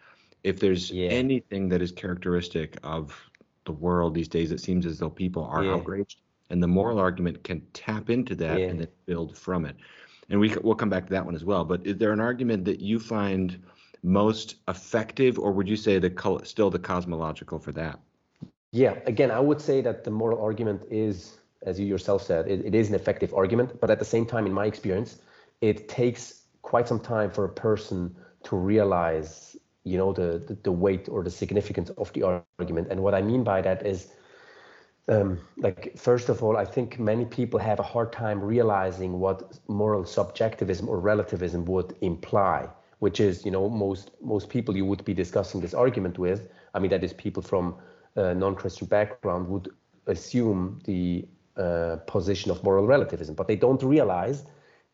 if 0.45 0.59
there's 0.59 0.91
yeah. 0.91 1.09
anything 1.09 1.69
that 1.69 1.83
is 1.83 1.93
characteristic 1.93 2.77
of 2.83 3.31
the 3.65 3.73
world 3.73 4.15
these 4.15 4.29
days, 4.29 4.51
it 4.51 4.61
seems 4.61 4.87
as 4.87 4.99
though 4.99 5.11
people 5.11 5.45
are 5.45 5.65
yeah. 5.65 5.75
outraged, 5.75 6.21
and 6.51 6.63
the 6.63 6.67
moral 6.67 6.99
argument 6.99 7.45
can 7.45 7.63
tap 7.73 8.11
into 8.11 8.35
that 8.37 8.59
yeah. 8.59 8.67
and 8.67 8.81
then 8.81 8.89
build 9.07 9.37
from 9.37 9.65
it. 9.65 9.77
And 10.29 10.41
we 10.41 10.55
we'll 10.63 10.75
come 10.75 10.91
back 10.91 11.07
to 11.07 11.13
that 11.13 11.25
one 11.25 11.35
as 11.35 11.45
well. 11.45 11.65
But 11.65 11.87
is 11.87 11.97
there 11.99 12.13
an 12.13 12.21
argument 12.21 12.65
that 12.65 12.81
you 12.81 12.99
find 12.99 13.63
most 14.03 14.57
effective, 14.69 15.39
or 15.39 15.53
would 15.53 15.69
you 15.69 15.77
say 15.77 15.99
the 15.99 16.41
still 16.45 16.71
the 16.71 16.79
cosmological 16.79 17.59
for 17.59 17.73
that? 17.73 17.99
Yeah, 18.73 18.99
again, 19.07 19.31
I 19.31 19.41
would 19.41 19.61
say 19.61 19.81
that 19.83 20.05
the 20.05 20.11
moral 20.11 20.43
argument 20.43 20.83
is, 20.91 21.39
as 21.63 21.79
you 21.79 21.87
yourself 21.87 22.23
said, 22.23 22.49
it, 22.49 22.65
it 22.65 22.75
is 22.75 22.89
an 22.89 22.95
effective 22.95 23.35
argument. 23.35 23.81
But 23.81 23.91
at 23.91 23.99
the 23.99 24.05
same 24.05 24.25
time, 24.25 24.47
in 24.47 24.53
my 24.53 24.67
experience, 24.67 25.19
it 25.61 25.89
takes 25.89 26.43
quite 26.63 26.89
some 26.89 27.01
time 27.01 27.31
for 27.31 27.45
a 27.45 27.49
person 27.49 28.15
to 28.45 28.57
realize 28.57 29.57
you 29.85 29.99
know 29.99 30.13
the, 30.13 30.43
the, 30.47 30.55
the 30.63 30.73
weight 30.73 31.09
or 31.09 31.23
the 31.23 31.31
significance 31.31 31.91
of 31.91 32.13
the 32.13 32.23
argument 32.59 32.89
and 32.91 33.03
what 33.03 33.15
i 33.15 33.23
mean 33.23 33.43
by 33.43 33.61
that 33.61 33.85
is 33.85 34.13
um, 35.09 35.39
like 35.57 35.97
first 35.99 36.29
of 36.29 36.43
all 36.43 36.57
i 36.57 36.65
think 36.65 36.99
many 36.99 37.25
people 37.25 37.59
have 37.59 37.81
a 37.81 37.83
hard 37.83 38.13
time 38.13 38.41
realizing 38.41 39.19
what 39.19 39.59
moral 39.69 40.05
subjectivism 40.05 40.89
or 40.89 41.01
relativism 41.01 41.65
would 41.65 41.95
imply 42.01 42.69
which 43.01 43.19
is 43.19 43.45
you 43.45 43.51
know 43.51 43.69
most 43.69 44.13
most 44.21 44.49
people 44.49 44.77
you 44.77 44.85
would 44.85 45.05
be 45.05 45.15
discussing 45.15 45.61
this 45.61 45.75
argument 45.75 46.19
with 46.19 46.49
i 46.75 46.79
mean 46.79 46.91
that 46.91 47.03
is 47.03 47.13
people 47.13 47.43
from 47.43 47.75
a 48.17 48.35
non-christian 48.35 48.87
background 48.87 49.49
would 49.49 49.69
assume 50.07 50.79
the 50.85 51.27
uh, 51.57 51.97
position 52.07 52.51
of 52.51 52.63
moral 52.63 52.87
relativism 52.87 53.35
but 53.35 53.49
they 53.49 53.57
don't 53.57 53.83
realize 53.83 54.45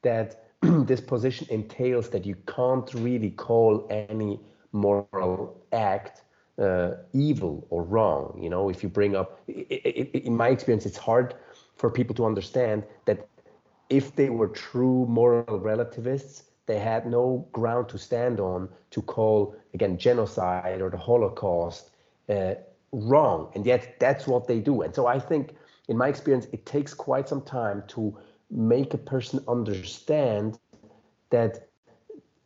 that 0.02 0.44
this 0.62 1.00
position 1.00 1.46
entails 1.50 2.08
that 2.08 2.24
you 2.24 2.36
can't 2.46 2.92
really 2.94 3.30
call 3.30 3.86
any 3.90 4.40
moral 4.72 5.60
act 5.72 6.22
uh, 6.58 6.94
evil 7.12 7.66
or 7.70 7.82
wrong. 7.82 8.38
You 8.40 8.50
know, 8.50 8.68
if 8.68 8.82
you 8.82 8.88
bring 8.88 9.16
up, 9.16 9.40
it, 9.46 9.82
it, 10.14 10.24
in 10.24 10.36
my 10.36 10.48
experience, 10.48 10.86
it's 10.86 10.96
hard 10.96 11.34
for 11.76 11.90
people 11.90 12.14
to 12.16 12.26
understand 12.26 12.84
that 13.04 13.28
if 13.88 14.14
they 14.16 14.30
were 14.30 14.48
true 14.48 15.06
moral 15.06 15.58
relativists, 15.58 16.44
they 16.66 16.78
had 16.78 17.06
no 17.06 17.48
ground 17.52 17.88
to 17.88 17.98
stand 17.98 18.40
on 18.40 18.68
to 18.90 19.00
call 19.00 19.54
again 19.72 19.96
genocide 19.96 20.80
or 20.80 20.90
the 20.90 20.98
Holocaust 20.98 21.90
uh, 22.28 22.54
wrong, 22.92 23.50
and 23.54 23.64
yet 23.64 23.98
that's 23.98 24.26
what 24.26 24.46
they 24.46 24.60
do. 24.60 24.82
And 24.82 24.94
so 24.94 25.06
I 25.06 25.18
think, 25.18 25.56
in 25.88 25.96
my 25.96 26.08
experience, 26.08 26.46
it 26.52 26.66
takes 26.66 26.92
quite 26.92 27.28
some 27.28 27.42
time 27.42 27.82
to 27.88 28.16
make 28.50 28.92
a 28.92 28.98
person 28.98 29.42
understand 29.48 30.58
that 31.30 31.67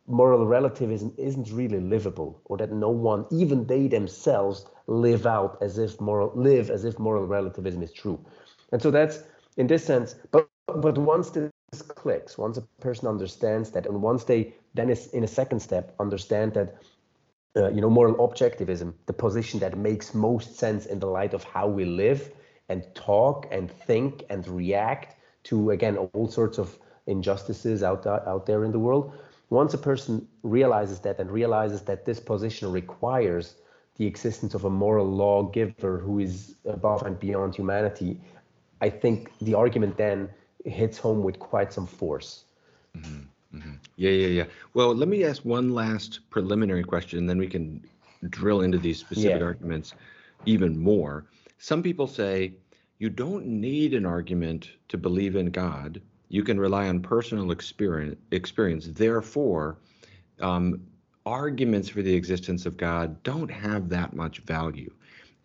moral 0.07 0.45
relativism 0.45 1.13
isn't 1.17 1.49
really 1.51 1.79
livable 1.79 2.41
or 2.45 2.57
that 2.57 2.71
no 2.71 2.89
one 2.89 3.25
even 3.31 3.65
they 3.67 3.87
themselves 3.87 4.65
live 4.87 5.25
out 5.25 5.57
as 5.61 5.77
if 5.77 5.99
moral 6.01 6.31
live 6.35 6.69
as 6.69 6.83
if 6.83 6.99
moral 6.99 7.25
relativism 7.25 7.81
is 7.81 7.93
true. 7.93 8.19
And 8.71 8.81
so 8.81 8.91
that's 8.91 9.23
in 9.57 9.67
this 9.67 9.85
sense 9.85 10.15
but 10.31 10.47
but 10.67 10.97
once 10.97 11.29
this 11.29 11.51
clicks 11.81 12.37
once 12.37 12.57
a 12.57 12.61
person 12.79 13.07
understands 13.07 13.71
that 13.71 13.85
and 13.85 14.01
once 14.01 14.23
they 14.23 14.53
then 14.73 14.89
is 14.89 15.07
in 15.07 15.23
a 15.23 15.27
second 15.27 15.59
step 15.59 15.93
understand 15.99 16.53
that 16.53 16.75
uh, 17.55 17.69
you 17.69 17.81
know 17.81 17.89
moral 17.89 18.15
objectivism 18.27 18.93
the 19.05 19.13
position 19.13 19.59
that 19.59 19.77
makes 19.77 20.13
most 20.13 20.55
sense 20.55 20.85
in 20.85 20.99
the 20.99 21.05
light 21.05 21.33
of 21.33 21.43
how 21.43 21.67
we 21.67 21.85
live 21.85 22.31
and 22.69 22.83
talk 22.95 23.47
and 23.51 23.71
think 23.71 24.23
and 24.29 24.47
react 24.47 25.15
to 25.43 25.71
again 25.71 25.97
all 25.97 26.27
sorts 26.27 26.57
of 26.57 26.77
injustices 27.07 27.83
out 27.83 28.05
out 28.07 28.45
there 28.45 28.63
in 28.63 28.71
the 28.71 28.79
world 28.79 29.13
once 29.53 29.73
a 29.75 29.77
person 29.77 30.27
realizes 30.41 30.99
that 31.01 31.19
and 31.19 31.29
realizes 31.31 31.83
that 31.83 32.05
this 32.05 32.19
position 32.19 32.71
requires 32.71 33.55
the 33.97 34.05
existence 34.07 34.55
of 34.55 34.65
a 34.65 34.69
moral 34.69 35.05
lawgiver 35.05 35.99
who 35.99 36.17
is 36.17 36.55
above 36.65 37.03
and 37.03 37.19
beyond 37.19 37.55
humanity, 37.55 38.19
I 38.81 38.89
think 38.89 39.31
the 39.39 39.53
argument 39.53 39.95
then 39.95 40.27
hits 40.65 40.97
home 40.97 41.23
with 41.23 41.37
quite 41.37 41.71
some 41.71 41.85
force. 41.85 42.45
Mm-hmm. 42.97 43.57
Mm-hmm. 43.57 43.73
Yeah, 43.95 44.09
yeah, 44.09 44.27
yeah. 44.27 44.45
Well, 44.73 44.95
let 44.95 45.07
me 45.07 45.23
ask 45.23 45.45
one 45.45 45.69
last 45.75 46.21
preliminary 46.31 46.83
question, 46.83 47.19
and 47.19 47.29
then 47.29 47.37
we 47.37 47.47
can 47.47 47.85
drill 48.29 48.61
into 48.61 48.79
these 48.79 48.99
specific 48.99 49.39
yeah. 49.39 49.45
arguments 49.45 49.93
even 50.47 50.79
more. 50.79 51.25
Some 51.59 51.83
people 51.83 52.07
say 52.07 52.53
you 52.97 53.11
don't 53.11 53.45
need 53.45 53.93
an 53.93 54.05
argument 54.07 54.71
to 54.87 54.97
believe 54.97 55.35
in 55.35 55.51
God 55.51 56.01
you 56.33 56.43
can 56.43 56.59
rely 56.59 56.87
on 56.87 56.99
personal 56.99 57.51
experience. 57.51 58.19
experience. 58.31 58.87
Therefore, 58.87 59.77
um, 60.41 60.81
arguments 61.27 61.87
for 61.87 62.01
the 62.01 62.15
existence 62.15 62.65
of 62.65 62.75
God 62.75 63.21
don't 63.21 63.51
have 63.51 63.87
that 63.89 64.15
much 64.15 64.39
value. 64.39 64.91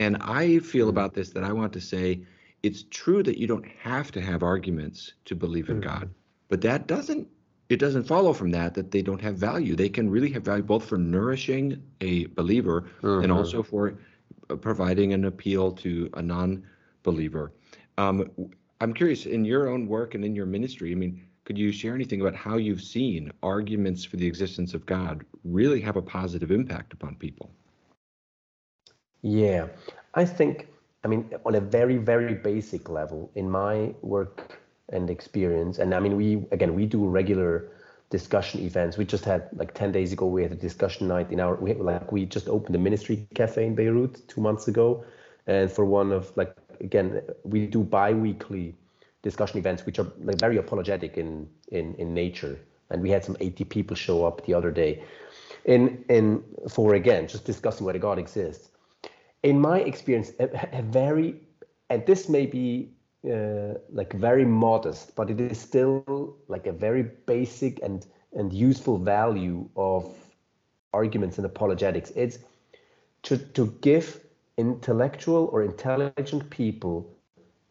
And 0.00 0.16
I 0.22 0.60
feel 0.60 0.86
mm-hmm. 0.86 0.96
about 0.96 1.12
this 1.12 1.28
that 1.34 1.44
I 1.44 1.52
want 1.52 1.74
to 1.74 1.80
say 1.82 2.22
it's 2.62 2.84
true 2.88 3.22
that 3.24 3.36
you 3.36 3.46
don't 3.46 3.66
have 3.82 4.10
to 4.12 4.22
have 4.22 4.42
arguments 4.42 5.12
to 5.26 5.36
believe 5.36 5.68
in 5.68 5.82
mm-hmm. 5.82 5.90
God, 5.90 6.10
but 6.48 6.62
that 6.62 6.86
doesn't 6.86 7.28
it 7.68 7.78
doesn't 7.78 8.04
follow 8.04 8.32
from 8.32 8.50
that 8.52 8.72
that 8.72 8.90
they 8.90 9.02
don't 9.02 9.20
have 9.20 9.36
value. 9.36 9.76
They 9.76 9.90
can 9.90 10.08
really 10.08 10.32
have 10.32 10.42
value 10.42 10.62
both 10.62 10.86
for 10.86 10.96
nourishing 10.96 11.82
a 12.00 12.24
believer 12.28 12.86
mm-hmm. 13.02 13.24
and 13.24 13.30
also 13.30 13.62
for 13.62 13.98
providing 14.62 15.12
an 15.12 15.26
appeal 15.26 15.70
to 15.72 16.08
a 16.14 16.22
non-believer. 16.22 17.52
Um, 17.98 18.30
I'm 18.80 18.94
curious 18.94 19.26
in 19.26 19.44
your 19.44 19.68
own 19.68 19.86
work 19.86 20.14
and 20.14 20.24
in 20.24 20.34
your 20.34 20.46
ministry. 20.46 20.92
I 20.92 20.94
mean, 20.94 21.22
could 21.44 21.58
you 21.58 21.72
share 21.72 21.94
anything 21.94 22.20
about 22.20 22.36
how 22.36 22.56
you've 22.56 22.82
seen 22.82 23.32
arguments 23.42 24.04
for 24.04 24.16
the 24.16 24.26
existence 24.26 24.74
of 24.74 24.86
God 24.86 25.24
really 25.44 25.80
have 25.80 25.96
a 25.96 26.02
positive 26.02 26.50
impact 26.50 26.92
upon 26.92 27.16
people? 27.16 27.50
Yeah, 29.22 29.66
I 30.14 30.24
think, 30.24 30.68
I 31.04 31.08
mean, 31.08 31.30
on 31.44 31.54
a 31.54 31.60
very, 31.60 31.96
very 31.96 32.34
basic 32.34 32.88
level, 32.88 33.30
in 33.34 33.50
my 33.50 33.94
work 34.02 34.60
and 34.90 35.10
experience, 35.10 35.78
and 35.78 35.94
I 35.94 36.00
mean, 36.00 36.16
we, 36.16 36.46
again, 36.52 36.74
we 36.74 36.86
do 36.86 37.06
regular 37.06 37.70
discussion 38.10 38.60
events. 38.60 38.96
We 38.96 39.04
just 39.04 39.24
had 39.24 39.48
like 39.54 39.74
10 39.74 39.90
days 39.92 40.12
ago, 40.12 40.26
we 40.26 40.42
had 40.42 40.52
a 40.52 40.56
discussion 40.56 41.08
night 41.08 41.30
in 41.32 41.40
our, 41.40 41.56
we, 41.56 41.74
like, 41.74 42.12
we 42.12 42.26
just 42.26 42.48
opened 42.48 42.76
a 42.76 42.78
ministry 42.78 43.26
cafe 43.34 43.66
in 43.66 43.74
Beirut 43.74 44.26
two 44.28 44.40
months 44.40 44.68
ago. 44.68 45.04
And 45.46 45.70
for 45.70 45.84
one 45.84 46.12
of 46.12 46.30
like 46.36 46.54
again, 46.80 47.22
we 47.44 47.66
do 47.66 47.82
bi-weekly 47.82 48.74
discussion 49.22 49.58
events, 49.58 49.84
which 49.84 49.98
are 49.98 50.06
like 50.20 50.38
very 50.38 50.56
apologetic 50.56 51.16
in, 51.16 51.48
in, 51.72 51.94
in 51.96 52.14
nature. 52.14 52.58
And 52.90 53.02
we 53.02 53.10
had 53.10 53.24
some 53.24 53.36
80 53.40 53.64
people 53.64 53.96
show 53.96 54.24
up 54.24 54.46
the 54.46 54.54
other 54.54 54.70
day 54.70 55.02
in, 55.64 56.04
in 56.08 56.42
for, 56.68 56.94
again, 56.94 57.28
just 57.28 57.44
discussing 57.44 57.84
whether 57.84 57.98
God 57.98 58.18
exists. 58.18 58.70
In 59.42 59.60
my 59.60 59.80
experience, 59.80 60.32
a, 60.40 60.48
a 60.72 60.82
very, 60.82 61.40
and 61.90 62.04
this 62.06 62.28
may 62.28 62.46
be 62.46 62.90
uh, 63.30 63.74
like 63.90 64.12
very 64.14 64.44
modest, 64.44 65.14
but 65.14 65.30
it 65.30 65.40
is 65.40 65.58
still 65.58 66.36
like 66.48 66.66
a 66.66 66.72
very 66.72 67.02
basic 67.02 67.82
and, 67.82 68.06
and 68.32 68.52
useful 68.52 68.98
value 68.98 69.68
of 69.76 70.10
arguments 70.92 71.36
and 71.36 71.46
apologetics. 71.46 72.10
It's 72.16 72.38
to, 73.24 73.36
to 73.36 73.66
give 73.80 74.20
intellectual 74.58 75.48
or 75.52 75.62
intelligent 75.62 76.50
people 76.50 77.08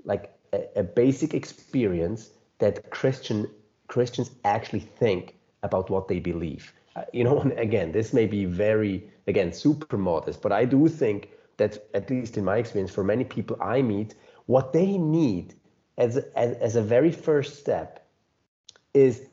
like 0.06 0.34
a, 0.54 0.64
a 0.78 0.84
basic 0.84 1.34
experience 1.34 2.32
that 2.60 2.90
Christian 2.90 3.48
Christians 3.88 4.32
actually 4.44 4.80
think 4.80 5.36
about 5.64 5.90
what 5.90 6.08
they 6.08 6.20
believe. 6.20 6.74
Uh, 6.96 7.04
you 7.14 7.24
know, 7.24 7.40
again, 7.58 7.92
this 7.92 8.14
may 8.14 8.26
be 8.26 8.46
very 8.46 9.08
again 9.28 9.54
super 9.54 9.98
modest, 9.98 10.42
but 10.42 10.52
I 10.52 10.66
do 10.66 10.88
think 10.88 11.30
that 11.58 11.88
at 11.94 12.10
least 12.10 12.38
in 12.38 12.46
my 12.46 12.58
experience, 12.58 12.92
for 12.92 13.04
many 13.04 13.24
people 13.24 13.58
I 13.62 13.82
meet, 13.82 14.16
what 14.46 14.74
they 14.74 14.98
need 14.98 15.56
as 15.98 16.18
as, 16.36 16.58
as 16.58 16.76
a 16.76 16.82
very 16.82 17.12
first 17.12 17.60
step 17.60 18.08
is 18.94 19.28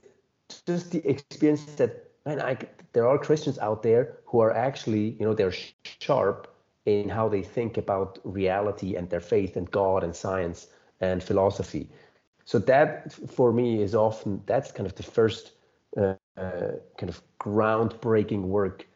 just 0.66 0.90
the 0.90 1.06
experience 1.08 1.64
that 1.76 2.10
man, 2.26 2.40
I, 2.40 2.56
there 2.92 3.06
are 3.06 3.18
Christians 3.18 3.58
out 3.58 3.82
there 3.82 4.18
who 4.26 4.40
are 4.40 4.52
actually, 4.52 5.16
you 5.18 5.26
know, 5.26 5.34
they're 5.34 5.54
sharp 6.00 6.53
in 6.86 7.08
how 7.08 7.28
they 7.28 7.42
think 7.42 7.78
about 7.78 8.18
reality 8.24 8.96
and 8.96 9.08
their 9.10 9.20
faith 9.20 9.56
and 9.56 9.70
God 9.70 10.04
and 10.04 10.14
science 10.14 10.68
and 11.00 11.22
philosophy. 11.22 11.88
So 12.44 12.58
that 12.60 13.12
for 13.12 13.52
me 13.52 13.82
is 13.82 13.94
often 13.94 14.42
that's 14.46 14.70
kind 14.72 14.86
of 14.86 14.94
the 14.94 15.02
first 15.02 15.52
uh, 15.96 16.14
uh, 16.36 16.72
kind 16.98 17.08
of 17.08 17.22
groundbreaking 17.40 18.42
work 18.42 18.86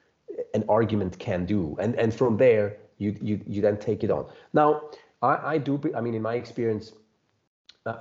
an 0.54 0.64
argument 0.68 1.18
can 1.18 1.46
do, 1.46 1.76
and 1.80 1.94
and 1.96 2.14
from 2.14 2.36
there 2.36 2.76
you 2.98 3.16
you 3.20 3.40
you 3.46 3.62
then 3.62 3.76
take 3.78 4.04
it 4.04 4.10
on. 4.10 4.26
Now 4.52 4.90
I, 5.22 5.54
I 5.54 5.58
do 5.58 5.80
I 5.96 6.00
mean 6.00 6.14
in 6.14 6.22
my 6.22 6.34
experience. 6.34 6.92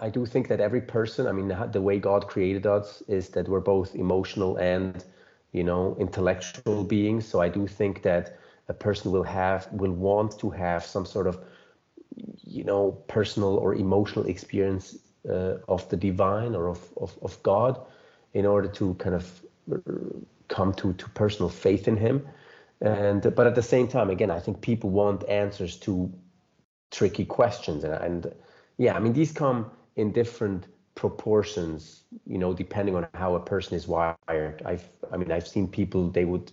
I 0.01 0.09
do 0.09 0.25
think 0.25 0.49
that 0.49 0.59
every 0.59 0.81
person, 0.81 1.27
I 1.27 1.31
mean, 1.31 1.55
the 1.71 1.81
way 1.81 1.97
God 1.99 2.27
created 2.27 2.65
us 2.67 3.01
is 3.07 3.29
that 3.29 3.47
we're 3.47 3.61
both 3.61 3.95
emotional 3.95 4.57
and, 4.57 5.03
you 5.53 5.63
know, 5.63 5.95
intellectual 5.97 6.83
beings. 6.83 7.25
So 7.25 7.39
I 7.39 7.47
do 7.47 7.67
think 7.67 8.01
that 8.01 8.37
a 8.69 8.73
person 8.73 9.11
will 9.11 9.23
have 9.23 9.67
will 9.71 9.91
want 9.91 10.37
to 10.39 10.49
have 10.49 10.83
some 10.83 11.05
sort 11.05 11.27
of 11.27 11.39
you 12.43 12.63
know 12.63 12.91
personal 13.07 13.57
or 13.57 13.75
emotional 13.75 14.25
experience 14.25 14.97
uh, 15.29 15.57
of 15.67 15.87
the 15.89 15.97
divine 15.97 16.55
or 16.55 16.67
of, 16.67 16.79
of, 16.97 17.17
of 17.21 17.41
God 17.43 17.79
in 18.33 18.45
order 18.45 18.67
to 18.67 18.93
kind 18.95 19.15
of 19.15 19.41
uh, 19.71 19.77
come 20.47 20.73
to 20.73 20.93
to 20.93 21.09
personal 21.09 21.49
faith 21.49 21.87
in 21.87 21.97
him. 21.97 22.27
And 22.81 23.21
but 23.35 23.47
at 23.47 23.55
the 23.55 23.63
same 23.63 23.87
time 23.87 24.09
again 24.09 24.31
I 24.31 24.39
think 24.39 24.61
people 24.61 24.89
want 24.89 25.27
answers 25.29 25.77
to 25.79 26.11
tricky 26.91 27.25
questions. 27.25 27.83
And, 27.83 27.93
and 27.93 28.33
yeah 28.77 28.95
I 28.95 28.99
mean 28.99 29.13
these 29.13 29.31
come 29.31 29.71
in 29.95 30.11
different 30.11 30.67
proportions 30.95 32.01
you 32.25 32.39
know 32.39 32.53
depending 32.53 32.95
on 32.95 33.07
how 33.13 33.35
a 33.35 33.39
person 33.39 33.75
is 33.75 33.87
wired. 33.87 34.61
I've 34.65 34.87
I 35.11 35.17
mean 35.17 35.31
I've 35.31 35.47
seen 35.47 35.67
people 35.67 36.09
they 36.09 36.25
would 36.25 36.51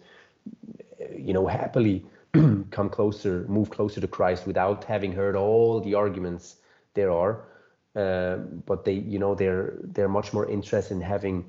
you 1.18 1.32
know, 1.32 1.46
happily 1.46 2.04
come 2.70 2.88
closer, 2.90 3.44
move 3.48 3.70
closer 3.70 4.00
to 4.00 4.08
Christ 4.08 4.46
without 4.46 4.84
having 4.84 5.12
heard 5.12 5.36
all 5.36 5.80
the 5.80 5.94
arguments 5.94 6.56
there 6.94 7.10
are. 7.10 7.44
Uh, 7.96 8.36
but 8.66 8.84
they, 8.84 8.94
you 8.94 9.18
know, 9.18 9.34
they're 9.34 9.74
they're 9.82 10.08
much 10.08 10.32
more 10.32 10.48
interested 10.48 10.94
in 10.94 11.00
having, 11.00 11.44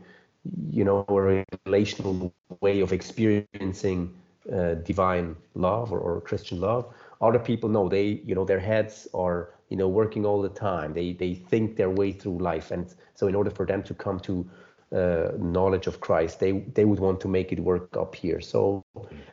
you 0.69 0.83
know, 0.83 1.03
a 1.07 1.43
relational 1.65 2.33
way 2.61 2.81
of 2.81 2.93
experiencing 2.93 4.13
uh, 4.53 4.75
divine 4.75 5.35
love 5.55 5.91
or, 5.91 5.99
or 5.99 6.21
Christian 6.21 6.59
love. 6.59 6.93
Other 7.19 7.39
people 7.39 7.69
know 7.69 7.89
they, 7.89 8.21
you 8.25 8.35
know, 8.35 8.45
their 8.45 8.59
heads 8.59 9.07
are, 9.15 9.49
you 9.69 9.77
know, 9.77 9.87
working 9.87 10.23
all 10.23 10.41
the 10.41 10.49
time. 10.49 10.93
They 10.93 11.13
they 11.13 11.33
think 11.33 11.77
their 11.77 11.89
way 11.89 12.11
through 12.11 12.37
life, 12.37 12.69
and 12.69 12.93
so 13.15 13.27
in 13.27 13.33
order 13.33 13.49
for 13.49 13.65
them 13.65 13.81
to 13.83 13.95
come 13.95 14.19
to 14.21 14.47
uh, 14.91 15.31
knowledge 15.37 15.87
of 15.87 15.99
Christ, 15.99 16.39
they 16.39 16.51
they 16.73 16.85
would 16.85 16.99
want 16.99 17.19
to 17.21 17.27
make 17.27 17.51
it 17.51 17.59
work 17.59 17.95
up 17.97 18.15
here. 18.15 18.41
So, 18.41 18.83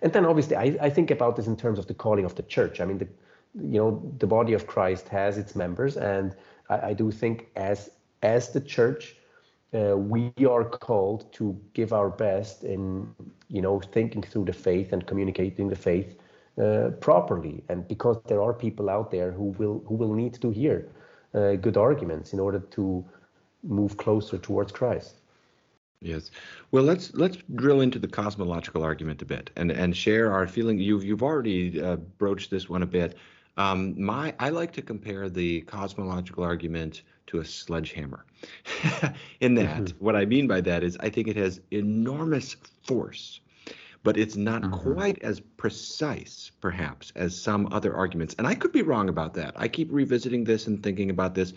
and 0.03 0.13
then 0.13 0.25
obviously, 0.25 0.57
I, 0.57 0.77
I 0.81 0.91
think 0.91 1.11
about 1.11 1.37
this 1.37 1.47
in 1.47 1.57
terms 1.57 1.79
of 1.79 1.87
the 1.87 1.95
calling 1.95 2.25
of 2.25 2.35
the 2.35 2.43
church. 2.43 2.81
I 2.81 2.85
mean, 2.85 2.99
the 2.99 3.09
you 3.55 3.79
know 3.79 4.15
the 4.19 4.27
body 4.27 4.55
of 4.55 4.67
Christ 4.67 5.09
has 5.09 5.39
its 5.39 5.55
members, 5.55 5.97
and 5.97 6.35
I, 6.69 6.89
I 6.89 6.93
do 6.95 7.11
think 7.11 7.49
as 7.57 7.91
as 8.23 8.51
the 8.51 8.61
church, 8.61 9.17
uh, 9.75 9.97
we 9.97 10.33
are 10.49 10.65
called 10.65 11.33
to 11.35 11.59
give 11.75 11.93
our 11.93 12.11
best 12.11 12.65
in 12.65 13.15
you 13.49 13.63
know 13.63 13.81
thinking 13.81 14.23
through 14.23 14.47
the 14.47 14.53
faith 14.53 14.93
and 14.93 15.07
communicating 15.07 15.69
the 15.69 15.77
faith 15.77 16.17
uh, 16.61 16.91
properly 17.01 17.65
and 17.69 17.89
because 17.89 18.19
there 18.27 18.43
are 18.43 18.53
people 18.53 18.91
out 18.91 19.11
there 19.11 19.33
who 19.33 19.55
will 19.59 19.83
who 19.87 19.95
will 19.95 20.13
need 20.13 20.35
to 20.35 20.51
hear 20.51 20.89
uh, 21.35 21.55
good 21.55 21.77
arguments 21.77 22.33
in 22.33 22.41
order 22.41 22.59
to 22.59 23.05
move 23.63 23.97
closer 23.97 24.37
towards 24.37 24.73
Christ 24.73 25.22
yes 26.03 26.31
well 26.71 26.83
let's 26.83 27.15
let's 27.15 27.39
drill 27.55 27.81
into 27.81 27.99
the 27.99 28.09
cosmological 28.09 28.83
argument 28.83 29.23
a 29.23 29.25
bit 29.25 29.51
and 29.57 29.71
and 29.71 29.97
share 29.97 30.33
our 30.33 30.47
feeling 30.47 30.79
you've 30.79 31.05
you've 31.05 31.23
already 31.23 31.81
uh, 31.81 31.97
broached 31.97 32.51
this 32.51 32.69
one 32.69 32.83
a 32.83 32.87
bit 32.87 33.17
um, 33.57 34.03
my 34.03 34.35
I 34.39 34.49
like 34.49 34.73
to 34.73 34.83
compare 34.83 35.29
the 35.29 35.61
cosmological 35.63 36.43
argument 36.43 37.03
to 37.27 37.39
a 37.39 37.45
sledgehammer. 37.45 38.25
In 39.41 39.55
that, 39.55 39.83
mm-hmm. 39.83 40.05
what 40.05 40.17
I 40.17 40.25
mean 40.25 40.47
by 40.47 40.61
that 40.63 40.83
is 40.83 40.97
I 41.01 41.09
think 41.11 41.29
it 41.29 41.37
has 41.37 41.61
enormous 41.71 42.57
force, 42.83 43.41
but 44.03 44.17
it's 44.17 44.37
not 44.37 44.63
mm-hmm. 44.63 44.93
quite 44.93 45.23
as 45.23 45.41
precise, 45.41 46.51
perhaps, 46.61 47.13
as 47.15 47.39
some 47.39 47.69
other 47.73 47.95
arguments. 47.95 48.35
And 48.39 48.47
I 48.47 48.55
could 48.55 48.73
be 48.73 48.83
wrong 48.83 49.09
about 49.09 49.35
that. 49.35 49.55
I 49.57 49.69
keep 49.69 49.89
revisiting 49.91 50.45
this 50.45 50.67
and 50.67 50.83
thinking 50.83 51.11
about 51.11 51.35
this. 51.35 51.53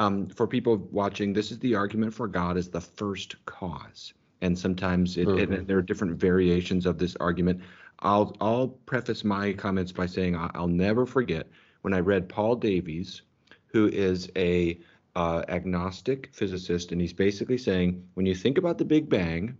Um, 0.00 0.28
for 0.28 0.46
people 0.46 0.78
watching, 0.90 1.34
this 1.34 1.52
is 1.52 1.58
the 1.58 1.74
argument 1.74 2.14
for 2.14 2.26
God 2.26 2.56
as 2.56 2.70
the 2.70 2.80
first 2.80 3.36
cause. 3.44 4.14
And 4.40 4.58
sometimes 4.58 5.18
it, 5.18 5.28
mm-hmm. 5.28 5.52
it, 5.52 5.66
there 5.66 5.76
are 5.76 5.82
different 5.82 6.16
variations 6.16 6.86
of 6.86 6.96
this 6.96 7.16
argument. 7.20 7.60
I'll 7.98 8.34
I'll 8.40 8.68
preface 8.68 9.24
my 9.24 9.52
comments 9.52 9.92
by 9.92 10.06
saying 10.06 10.34
I'll 10.54 10.68
never 10.68 11.04
forget 11.04 11.48
when 11.82 11.92
I 11.92 12.00
read 12.00 12.30
Paul 12.30 12.56
Davies, 12.56 13.20
who 13.66 13.88
is 13.88 14.30
a 14.36 14.80
uh, 15.16 15.42
agnostic 15.48 16.30
physicist, 16.32 16.92
and 16.92 17.00
he's 17.00 17.12
basically 17.12 17.58
saying 17.58 18.02
when 18.14 18.24
you 18.24 18.34
think 18.34 18.56
about 18.56 18.78
the 18.78 18.86
Big 18.86 19.10
Bang, 19.10 19.54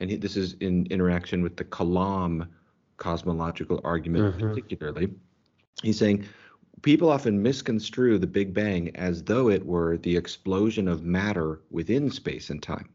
and 0.00 0.10
he, 0.10 0.16
this 0.16 0.36
is 0.36 0.54
in 0.54 0.86
interaction 0.86 1.40
with 1.40 1.56
the 1.56 1.64
Kalam 1.64 2.48
cosmological 2.96 3.80
argument 3.84 4.24
mm-hmm. 4.24 4.48
particularly, 4.48 5.08
he's 5.84 5.98
saying 5.98 6.26
people 6.82 7.08
often 7.08 7.42
misconstrue 7.42 8.18
the 8.18 8.26
Big 8.26 8.52
Bang 8.52 8.94
as 8.96 9.22
though 9.22 9.48
it 9.48 9.64
were 9.64 9.96
the 9.98 10.16
explosion 10.16 10.88
of 10.88 11.04
matter 11.04 11.60
within 11.70 12.10
space 12.10 12.50
and 12.50 12.62
time. 12.62 12.88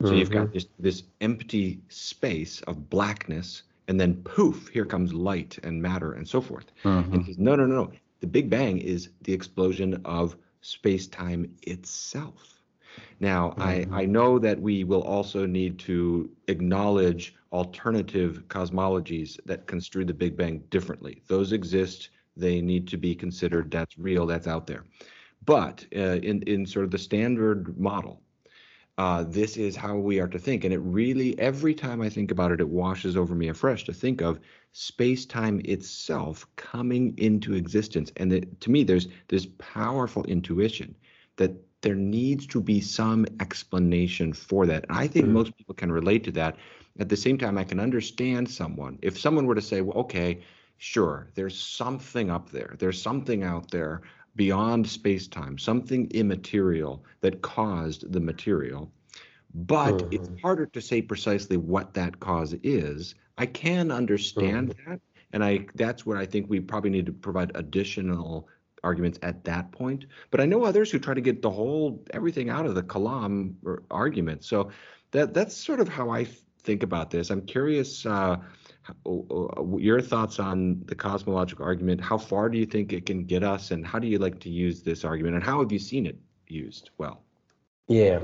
So 0.00 0.06
mm-hmm. 0.06 0.16
you've 0.16 0.30
got 0.30 0.46
mm-hmm. 0.46 0.54
this 0.54 0.66
this 0.78 1.02
empty 1.20 1.80
space 1.88 2.60
of 2.62 2.90
blackness 2.90 3.62
and 3.88 4.00
then 4.00 4.14
poof, 4.22 4.68
here 4.68 4.84
comes 4.86 5.12
light 5.12 5.58
and 5.62 5.80
matter 5.80 6.14
and 6.14 6.26
so 6.26 6.40
forth. 6.40 6.72
Mm-hmm. 6.84 7.14
And 7.14 7.38
no, 7.38 7.54
no, 7.54 7.66
no, 7.66 7.84
no. 7.84 7.92
The 8.20 8.26
Big 8.26 8.48
Bang 8.48 8.78
is 8.78 9.10
the 9.22 9.32
explosion 9.32 10.00
of 10.04 10.36
space 10.62 11.06
time 11.06 11.54
itself. 11.62 12.62
Now, 13.20 13.50
mm-hmm. 13.50 13.94
I, 13.94 14.02
I 14.02 14.04
know 14.06 14.38
that 14.38 14.60
we 14.60 14.84
will 14.84 15.02
also 15.02 15.46
need 15.46 15.78
to 15.80 16.30
acknowledge 16.48 17.34
alternative 17.52 18.42
cosmologies 18.48 19.38
that 19.44 19.66
construe 19.66 20.04
the 20.04 20.14
Big 20.14 20.36
Bang 20.36 20.62
differently. 20.70 21.22
Those 21.26 21.52
exist, 21.52 22.10
they 22.36 22.60
need 22.60 22.88
to 22.88 22.96
be 22.96 23.14
considered, 23.14 23.70
that's 23.70 23.98
real, 23.98 24.26
that's 24.26 24.46
out 24.46 24.66
there. 24.66 24.84
But 25.44 25.84
uh, 25.94 26.18
in, 26.22 26.42
in 26.42 26.66
sort 26.66 26.84
of 26.84 26.90
the 26.90 26.98
standard 26.98 27.78
model, 27.78 28.20
uh, 28.96 29.24
this 29.24 29.56
is 29.56 29.74
how 29.74 29.96
we 29.96 30.20
are 30.20 30.28
to 30.28 30.38
think. 30.38 30.64
And 30.64 30.72
it 30.72 30.78
really, 30.78 31.38
every 31.38 31.74
time 31.74 32.00
I 32.00 32.08
think 32.08 32.30
about 32.30 32.52
it, 32.52 32.60
it 32.60 32.68
washes 32.68 33.16
over 33.16 33.34
me 33.34 33.48
afresh 33.48 33.84
to 33.84 33.92
think 33.92 34.20
of 34.20 34.38
space 34.72 35.26
time 35.26 35.60
itself 35.64 36.46
coming 36.56 37.14
into 37.18 37.54
existence. 37.54 38.12
And 38.16 38.56
to 38.60 38.70
me, 38.70 38.84
there's 38.84 39.08
this 39.28 39.46
powerful 39.58 40.24
intuition 40.24 40.94
that 41.36 41.52
there 41.82 41.94
needs 41.94 42.46
to 42.46 42.60
be 42.60 42.80
some 42.80 43.26
explanation 43.40 44.32
for 44.32 44.64
that. 44.66 44.86
And 44.88 44.96
I 44.96 45.06
think 45.06 45.26
mm-hmm. 45.26 45.34
most 45.34 45.56
people 45.56 45.74
can 45.74 45.92
relate 45.92 46.24
to 46.24 46.32
that. 46.32 46.56
At 46.98 47.08
the 47.08 47.16
same 47.16 47.36
time, 47.36 47.58
I 47.58 47.64
can 47.64 47.80
understand 47.80 48.48
someone. 48.48 48.98
If 49.02 49.18
someone 49.18 49.46
were 49.46 49.56
to 49.56 49.60
say, 49.60 49.80
well, 49.80 49.98
okay, 49.98 50.40
sure, 50.84 51.30
there's 51.34 51.58
something 51.58 52.30
up 52.30 52.50
there, 52.50 52.76
there's 52.78 53.00
something 53.00 53.42
out 53.42 53.70
there 53.70 54.02
beyond 54.36 54.86
space 54.86 55.26
time, 55.26 55.56
something 55.56 56.10
immaterial 56.10 57.02
that 57.22 57.40
caused 57.40 58.12
the 58.12 58.20
material. 58.20 58.92
But 59.54 60.06
it's 60.12 60.28
harder 60.42 60.66
to 60.66 60.80
say 60.82 61.00
precisely 61.00 61.56
what 61.56 61.94
that 61.94 62.20
cause 62.20 62.54
is. 62.62 63.14
I 63.38 63.46
can 63.46 63.90
understand 63.90 64.72
uh-huh. 64.72 64.90
that. 64.90 65.00
And 65.32 65.42
I 65.42 65.66
that's 65.74 66.04
where 66.04 66.18
I 66.18 66.26
think 66.26 66.50
we 66.50 66.60
probably 66.60 66.90
need 66.90 67.06
to 67.06 67.12
provide 67.12 67.52
additional 67.54 68.46
arguments 68.82 69.18
at 69.22 69.42
that 69.44 69.72
point. 69.72 70.04
But 70.30 70.42
I 70.42 70.44
know 70.44 70.64
others 70.64 70.90
who 70.90 70.98
try 70.98 71.14
to 71.14 71.20
get 71.22 71.40
the 71.40 71.50
whole 71.50 72.04
everything 72.12 72.50
out 72.50 72.66
of 72.66 72.74
the 72.74 72.82
Kalam 72.82 73.54
argument. 73.90 74.44
So 74.44 74.70
that 75.12 75.32
that's 75.32 75.56
sort 75.56 75.80
of 75.80 75.88
how 75.88 76.10
I 76.10 76.26
think 76.58 76.82
about 76.82 77.10
this. 77.10 77.30
I'm 77.30 77.46
curious 77.46 78.04
uh, 78.04 78.36
your 79.78 80.00
thoughts 80.00 80.38
on 80.38 80.82
the 80.86 80.94
cosmological 80.94 81.64
argument. 81.64 82.00
How 82.00 82.18
far 82.18 82.48
do 82.48 82.58
you 82.58 82.66
think 82.66 82.92
it 82.92 83.06
can 83.06 83.24
get 83.24 83.42
us, 83.42 83.70
and 83.70 83.86
how 83.86 83.98
do 83.98 84.06
you 84.06 84.18
like 84.18 84.40
to 84.40 84.50
use 84.50 84.82
this 84.82 85.04
argument, 85.04 85.36
and 85.36 85.44
how 85.44 85.60
have 85.60 85.72
you 85.72 85.78
seen 85.78 86.06
it 86.06 86.18
used 86.48 86.90
well? 86.98 87.22
Yeah. 87.88 88.20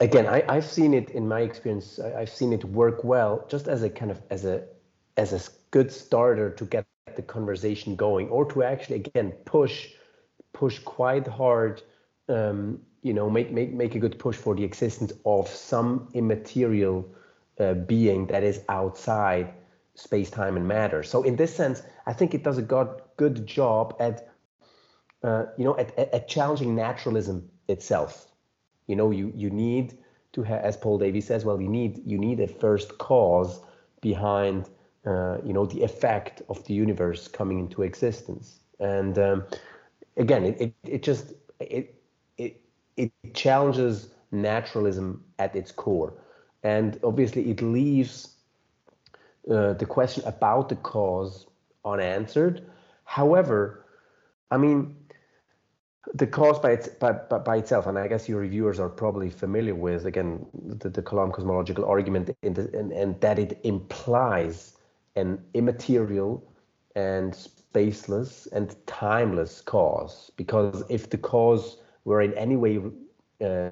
Again, 0.00 0.26
I, 0.26 0.44
I've 0.48 0.66
seen 0.66 0.92
it 0.92 1.10
in 1.10 1.26
my 1.28 1.40
experience. 1.40 1.98
I've 1.98 2.30
seen 2.30 2.52
it 2.52 2.64
work 2.64 3.04
well, 3.04 3.44
just 3.48 3.68
as 3.68 3.82
a 3.82 3.90
kind 3.90 4.10
of 4.10 4.20
as 4.30 4.44
a 4.44 4.64
as 5.16 5.32
a 5.32 5.40
good 5.70 5.92
starter 5.92 6.50
to 6.50 6.64
get 6.64 6.84
the 7.14 7.22
conversation 7.22 7.94
going, 7.94 8.28
or 8.28 8.44
to 8.46 8.62
actually 8.64 8.96
again 8.96 9.32
push 9.44 9.90
push 10.52 10.78
quite 10.80 11.26
hard. 11.26 11.82
Um, 12.28 12.80
you 13.02 13.12
know, 13.12 13.30
make 13.30 13.52
make 13.52 13.72
make 13.72 13.94
a 13.94 13.98
good 13.98 14.18
push 14.18 14.36
for 14.36 14.54
the 14.54 14.64
existence 14.64 15.12
of 15.24 15.48
some 15.48 16.08
immaterial 16.14 17.08
uh, 17.58 17.74
being 17.74 18.26
that 18.26 18.42
is 18.42 18.60
outside 18.68 19.54
space, 19.94 20.30
time, 20.30 20.56
and 20.56 20.66
matter. 20.66 21.02
So 21.02 21.22
in 21.22 21.36
this 21.36 21.54
sense, 21.54 21.82
I 22.06 22.12
think 22.12 22.34
it 22.34 22.42
does 22.42 22.58
a 22.58 22.62
good, 22.62 22.88
good 23.16 23.46
job 23.46 23.96
at, 24.00 24.28
uh, 25.22 25.46
you 25.56 25.64
know, 25.64 25.76
at, 25.78 25.96
at, 25.98 26.28
challenging 26.28 26.74
naturalism 26.74 27.48
itself. 27.68 28.26
You 28.86 28.96
know, 28.96 29.10
you 29.10 29.32
you 29.34 29.50
need 29.50 29.96
to 30.32 30.42
have, 30.42 30.60
as 30.62 30.76
Paul 30.76 30.98
Davies 30.98 31.26
says, 31.26 31.44
well, 31.44 31.60
you 31.60 31.68
need 31.68 32.02
you 32.04 32.18
need 32.18 32.40
a 32.40 32.48
first 32.48 32.98
cause 32.98 33.60
behind, 34.02 34.68
uh, 35.06 35.38
you 35.44 35.52
know, 35.52 35.64
the 35.64 35.82
effect 35.82 36.42
of 36.48 36.62
the 36.64 36.74
universe 36.74 37.28
coming 37.28 37.60
into 37.60 37.82
existence. 37.82 38.60
And 38.80 39.18
um, 39.18 39.44
again, 40.16 40.44
it, 40.44 40.60
it 40.60 40.74
it 40.82 41.02
just 41.02 41.32
it 41.60 41.94
it 42.36 42.60
it 42.96 43.12
challenges 43.32 44.08
naturalism 44.32 45.24
at 45.38 45.54
its 45.54 45.70
core 45.72 46.14
and 46.64 46.98
obviously 47.04 47.50
it 47.50 47.62
leaves 47.62 48.34
uh, 49.50 49.74
the 49.74 49.86
question 49.86 50.24
about 50.26 50.70
the 50.70 50.76
cause 50.76 51.46
unanswered. 51.84 52.62
However, 53.04 53.84
I 54.50 54.56
mean, 54.56 54.96
the 56.14 56.26
cause 56.26 56.58
by, 56.58 56.72
its, 56.72 56.88
by, 56.88 57.12
by, 57.12 57.56
itself, 57.56 57.86
and 57.86 57.98
I 57.98 58.08
guess 58.08 58.28
your 58.28 58.40
reviewers 58.40 58.80
are 58.80 58.88
probably 58.88 59.30
familiar 59.30 59.74
with, 59.74 60.06
again, 60.06 60.46
the, 60.54 60.88
the 60.88 61.02
cosmological 61.02 61.84
argument, 61.84 62.34
the, 62.42 62.70
and 62.74 63.20
that 63.20 63.38
it 63.38 63.58
implies 63.64 64.76
an 65.16 65.42
immaterial 65.54 66.42
and 66.96 67.34
spaceless 67.34 68.50
and 68.52 68.74
timeless 68.86 69.60
cause. 69.60 70.30
Because 70.36 70.82
if 70.88 71.10
the 71.10 71.18
cause 71.18 71.78
were 72.04 72.22
in 72.22 72.32
any 72.34 72.56
way 72.56 72.80
uh, 73.44 73.70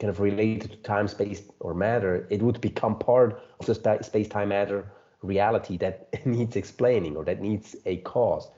kind 0.00 0.10
of 0.10 0.20
related 0.20 0.70
to 0.70 0.76
time, 0.78 1.08
space, 1.08 1.42
or 1.60 1.74
matter, 1.74 2.26
it 2.30 2.42
would 2.42 2.60
become 2.60 2.98
part 2.98 3.42
of 3.60 3.66
the 3.66 3.74
sp- 3.74 4.02
space, 4.02 4.28
time, 4.28 4.48
matter 4.48 4.90
reality 5.22 5.76
that 5.78 6.08
needs 6.26 6.56
explaining 6.56 7.16
or 7.16 7.24
that 7.24 7.40
needs 7.40 7.76
a 7.86 7.96
cause. 7.98 8.48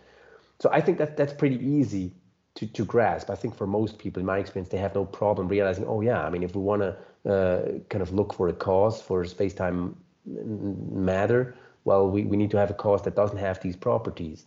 So 0.59 0.71
I 0.73 0.81
think 0.81 0.99
that 0.99 1.17
that's 1.17 1.33
pretty 1.33 1.65
easy 1.65 2.13
to, 2.55 2.67
to 2.67 2.85
grasp. 2.85 3.31
I 3.31 3.35
think 3.35 3.57
for 3.57 3.67
most 3.67 3.99
people, 3.99 4.21
in 4.21 4.27
my 4.27 4.39
experience, 4.39 4.71
they 4.71 4.79
have 4.79 4.95
no 4.95 5.05
problem 5.05 5.49
realizing, 5.49 5.85
oh 5.87 6.01
yeah, 6.01 6.25
I 6.25 6.31
mean, 6.31 6.43
if 6.43 6.55
we 6.55 6.63
want 6.63 6.83
to 6.83 7.31
uh, 7.31 7.79
kind 7.89 8.03
of 8.03 8.13
look 8.13 8.33
for 8.35 8.49
a 8.49 8.53
cause 8.53 9.01
for 9.03 9.25
space, 9.25 9.55
time, 9.55 9.97
matter, 10.25 11.55
well, 11.85 12.09
we, 12.09 12.25
we 12.25 12.37
need 12.37 12.51
to 12.51 12.57
have 12.57 12.71
a 12.71 12.75
cause 12.75 13.03
that 13.03 13.15
doesn't 13.15 13.39
have 13.39 13.61
these 13.61 13.77
properties. 13.77 14.47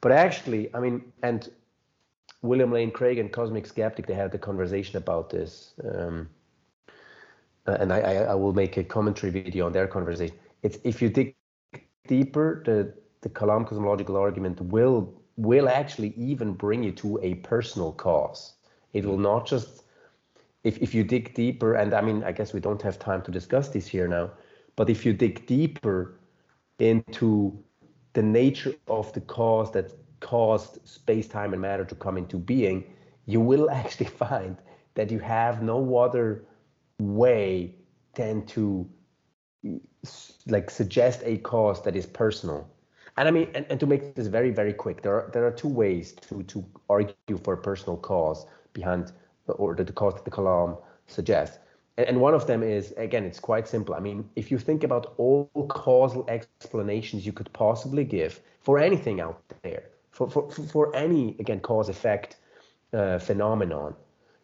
But 0.00 0.12
actually, 0.12 0.74
I 0.74 0.80
mean, 0.80 1.12
and 1.22 1.48
William 2.42 2.72
Lane 2.72 2.90
Craig 2.90 3.18
and 3.18 3.32
Cosmic 3.32 3.66
Skeptic, 3.66 4.06
they 4.06 4.14
had 4.14 4.32
the 4.32 4.38
conversation 4.38 4.96
about 4.96 5.30
this. 5.30 5.74
Um, 5.84 6.28
uh, 7.66 7.76
and 7.80 7.92
I, 7.92 8.00
I, 8.00 8.34
will 8.34 8.54
make 8.54 8.78
a 8.78 8.84
commentary 8.84 9.30
video 9.30 9.66
on 9.66 9.72
their 9.72 9.86
conversation. 9.86 10.34
It's 10.62 10.78
if 10.82 11.02
you 11.02 11.10
dig 11.10 11.36
deeper, 12.06 12.62
the 12.64 12.94
the 13.20 13.28
Kalam 13.28 13.66
cosmological 13.66 14.16
argument 14.16 14.60
will 14.60 15.14
will 15.36 15.68
actually 15.68 16.14
even 16.16 16.54
bring 16.54 16.82
you 16.82 16.92
to 16.92 17.18
a 17.22 17.34
personal 17.34 17.92
cause. 17.92 18.54
It 18.92 19.04
will 19.04 19.18
not 19.18 19.46
just 19.46 19.84
if 20.64 20.78
if 20.78 20.94
you 20.94 21.04
dig 21.04 21.34
deeper, 21.34 21.74
and 21.74 21.92
I 21.94 22.00
mean, 22.00 22.24
I 22.24 22.32
guess 22.32 22.52
we 22.52 22.60
don't 22.60 22.82
have 22.82 22.98
time 22.98 23.22
to 23.22 23.30
discuss 23.30 23.68
this 23.68 23.86
here 23.86 24.08
now, 24.08 24.30
but 24.76 24.90
if 24.90 25.04
you 25.04 25.12
dig 25.12 25.46
deeper 25.46 26.18
into 26.78 27.62
the 28.14 28.22
nature 28.22 28.74
of 28.88 29.12
the 29.12 29.20
cause 29.20 29.70
that 29.72 29.92
caused 30.20 30.86
space, 30.86 31.26
time, 31.26 31.52
and 31.52 31.62
matter 31.62 31.84
to 31.84 31.94
come 31.94 32.16
into 32.16 32.36
being, 32.38 32.84
you 33.26 33.40
will 33.40 33.70
actually 33.80 34.06
find 34.06 34.56
that 34.94 35.10
you 35.10 35.18
have 35.18 35.62
no 35.62 35.96
other 35.96 36.44
way 36.98 37.74
than 38.14 38.44
to 38.46 38.88
like 40.46 40.70
suggest 40.70 41.20
a 41.24 41.36
cause 41.38 41.82
that 41.82 41.96
is 41.96 42.06
personal. 42.06 42.68
And 43.16 43.28
I 43.28 43.30
mean, 43.30 43.48
and, 43.54 43.66
and 43.68 43.78
to 43.80 43.86
make 43.86 44.14
this 44.14 44.28
very, 44.28 44.50
very 44.50 44.72
quick, 44.72 45.02
there 45.02 45.14
are 45.14 45.30
there 45.32 45.46
are 45.46 45.50
two 45.50 45.68
ways 45.68 46.12
to 46.28 46.42
to 46.44 46.64
argue 46.88 47.38
for 47.42 47.54
a 47.54 47.58
personal 47.58 47.96
cause 47.96 48.46
behind 48.72 49.12
or 49.46 49.74
the, 49.74 49.84
the 49.84 49.92
cause 49.92 50.14
that 50.14 50.24
the 50.24 50.30
Kalam 50.30 50.78
suggests. 51.06 51.58
And, 51.96 52.08
and 52.08 52.20
one 52.20 52.34
of 52.34 52.46
them 52.46 52.62
is 52.62 52.92
again, 52.96 53.24
it's 53.24 53.40
quite 53.40 53.68
simple. 53.68 53.94
I 53.94 54.00
mean, 54.00 54.28
if 54.36 54.50
you 54.50 54.58
think 54.58 54.84
about 54.84 55.14
all 55.18 55.50
causal 55.68 56.24
explanations 56.28 57.26
you 57.26 57.32
could 57.32 57.52
possibly 57.52 58.04
give 58.04 58.40
for 58.60 58.78
anything 58.78 59.20
out 59.20 59.42
there, 59.62 59.84
for 60.28 60.50
for 60.50 60.50
for 60.50 60.96
any 60.96 61.36
again 61.38 61.60
cause 61.60 61.88
effect 61.88 62.36
uh, 62.92 63.18
phenomenon, 63.18 63.94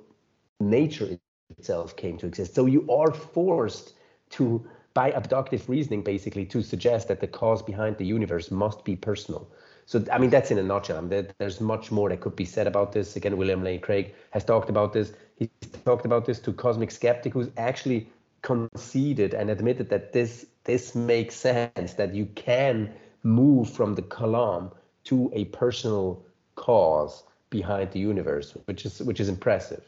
nature 0.59 1.19
itself 1.51 1.95
came 1.95 2.17
to 2.17 2.27
exist. 2.27 2.55
So 2.55 2.65
you 2.65 2.89
are 2.91 3.11
forced 3.13 3.93
to 4.31 4.65
by 4.93 5.11
abductive 5.11 5.69
reasoning 5.69 6.03
basically 6.03 6.45
to 6.45 6.61
suggest 6.61 7.07
that 7.07 7.21
the 7.21 7.27
cause 7.27 7.61
behind 7.63 7.97
the 7.97 8.05
universe 8.05 8.51
must 8.51 8.85
be 8.85 8.95
personal. 8.95 9.49
So 9.85 10.03
i 10.11 10.17
mean 10.19 10.29
that's 10.29 10.51
in 10.51 10.57
a 10.59 10.63
nutshell. 10.63 10.97
I 10.97 11.01
mean, 11.01 11.27
there's 11.39 11.61
much 11.61 11.91
more 11.91 12.09
that 12.09 12.21
could 12.21 12.35
be 12.35 12.45
said 12.45 12.67
about 12.67 12.93
this. 12.93 13.15
Again 13.15 13.37
william 13.37 13.63
lane 13.63 13.81
craig 13.81 14.13
has 14.31 14.43
talked 14.45 14.69
about 14.69 14.93
this. 14.93 15.13
He's 15.35 15.49
talked 15.85 16.05
about 16.05 16.25
this 16.25 16.39
to 16.41 16.53
cosmic 16.53 16.91
skeptic 16.91 17.33
who's 17.33 17.49
actually 17.57 18.09
conceded 18.41 19.33
and 19.33 19.49
admitted 19.49 19.89
that 19.89 20.13
this 20.13 20.45
this 20.63 20.95
makes 20.95 21.35
sense 21.35 21.93
that 21.93 22.13
you 22.13 22.25
can 22.35 22.93
move 23.23 23.69
from 23.69 23.95
the 23.95 24.01
kalam 24.01 24.71
to 25.03 25.31
a 25.33 25.45
personal 25.45 26.23
cause 26.55 27.23
behind 27.49 27.91
the 27.91 27.99
universe, 27.99 28.55
which 28.65 28.85
is 28.85 29.01
which 29.01 29.19
is 29.19 29.29
impressive. 29.29 29.83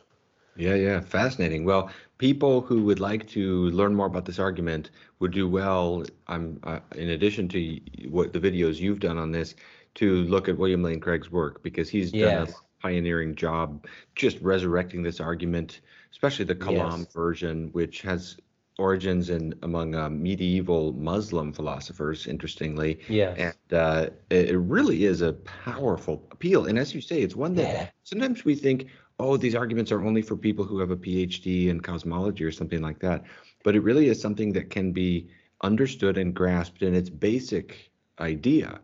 Yeah, 0.55 0.75
yeah, 0.75 0.99
fascinating. 0.99 1.65
Well, 1.65 1.89
people 2.19 2.61
who 2.61 2.83
would 2.83 2.99
like 2.99 3.27
to 3.29 3.69
learn 3.71 3.95
more 3.95 4.05
about 4.05 4.25
this 4.25 4.37
argument 4.37 4.91
would 5.19 5.31
do 5.31 5.47
well. 5.47 6.03
I'm 6.27 6.59
uh, 6.63 6.79
in 6.95 7.09
addition 7.09 7.47
to 7.49 7.79
what 8.09 8.33
the 8.33 8.39
videos 8.39 8.79
you've 8.79 8.99
done 8.99 9.17
on 9.17 9.31
this, 9.31 9.55
to 9.95 10.23
look 10.23 10.47
at 10.49 10.57
William 10.57 10.83
Lane 10.83 10.99
Craig's 10.99 11.31
work 11.31 11.63
because 11.63 11.89
he's 11.89 12.11
done 12.11 12.19
yes. 12.21 12.51
a 12.51 12.81
pioneering 12.81 13.33
job 13.35 13.85
just 14.15 14.39
resurrecting 14.41 15.01
this 15.01 15.19
argument, 15.19 15.81
especially 16.11 16.45
the 16.45 16.55
Kalam 16.55 16.99
yes. 16.99 17.13
version, 17.13 17.69
which 17.71 18.01
has 18.01 18.37
origins 18.79 19.29
in 19.29 19.53
among 19.61 19.95
uh, 19.95 20.09
medieval 20.09 20.93
Muslim 20.93 21.53
philosophers, 21.53 22.27
interestingly. 22.27 22.99
Yeah. 23.07 23.33
And 23.37 23.73
uh, 23.79 24.09
it, 24.29 24.57
really 24.57 25.05
is 25.05 25.21
a 25.21 25.33
powerful 25.33 26.27
appeal. 26.31 26.65
And 26.65 26.79
as 26.79 26.93
you 26.93 27.01
say, 27.01 27.21
it's 27.21 27.35
one 27.35 27.53
that 27.55 27.67
yeah. 27.67 27.89
sometimes 28.03 28.45
we 28.45 28.55
think, 28.55 28.87
oh, 29.19 29.37
these 29.37 29.55
arguments 29.55 29.91
are 29.91 30.03
only 30.03 30.21
for 30.21 30.35
people 30.35 30.65
who 30.65 30.79
have 30.79 30.91
a 30.91 30.97
PhD 30.97 31.67
in 31.67 31.79
cosmology 31.81 32.43
or 32.43 32.51
something 32.51 32.81
like 32.81 32.99
that. 32.99 33.23
But 33.63 33.75
it 33.75 33.81
really 33.81 34.07
is 34.07 34.19
something 34.19 34.53
that 34.53 34.69
can 34.69 34.91
be 34.91 35.29
understood 35.61 36.17
and 36.17 36.33
grasped 36.33 36.81
in 36.81 36.95
its 36.95 37.09
basic 37.09 37.91
idea 38.19 38.79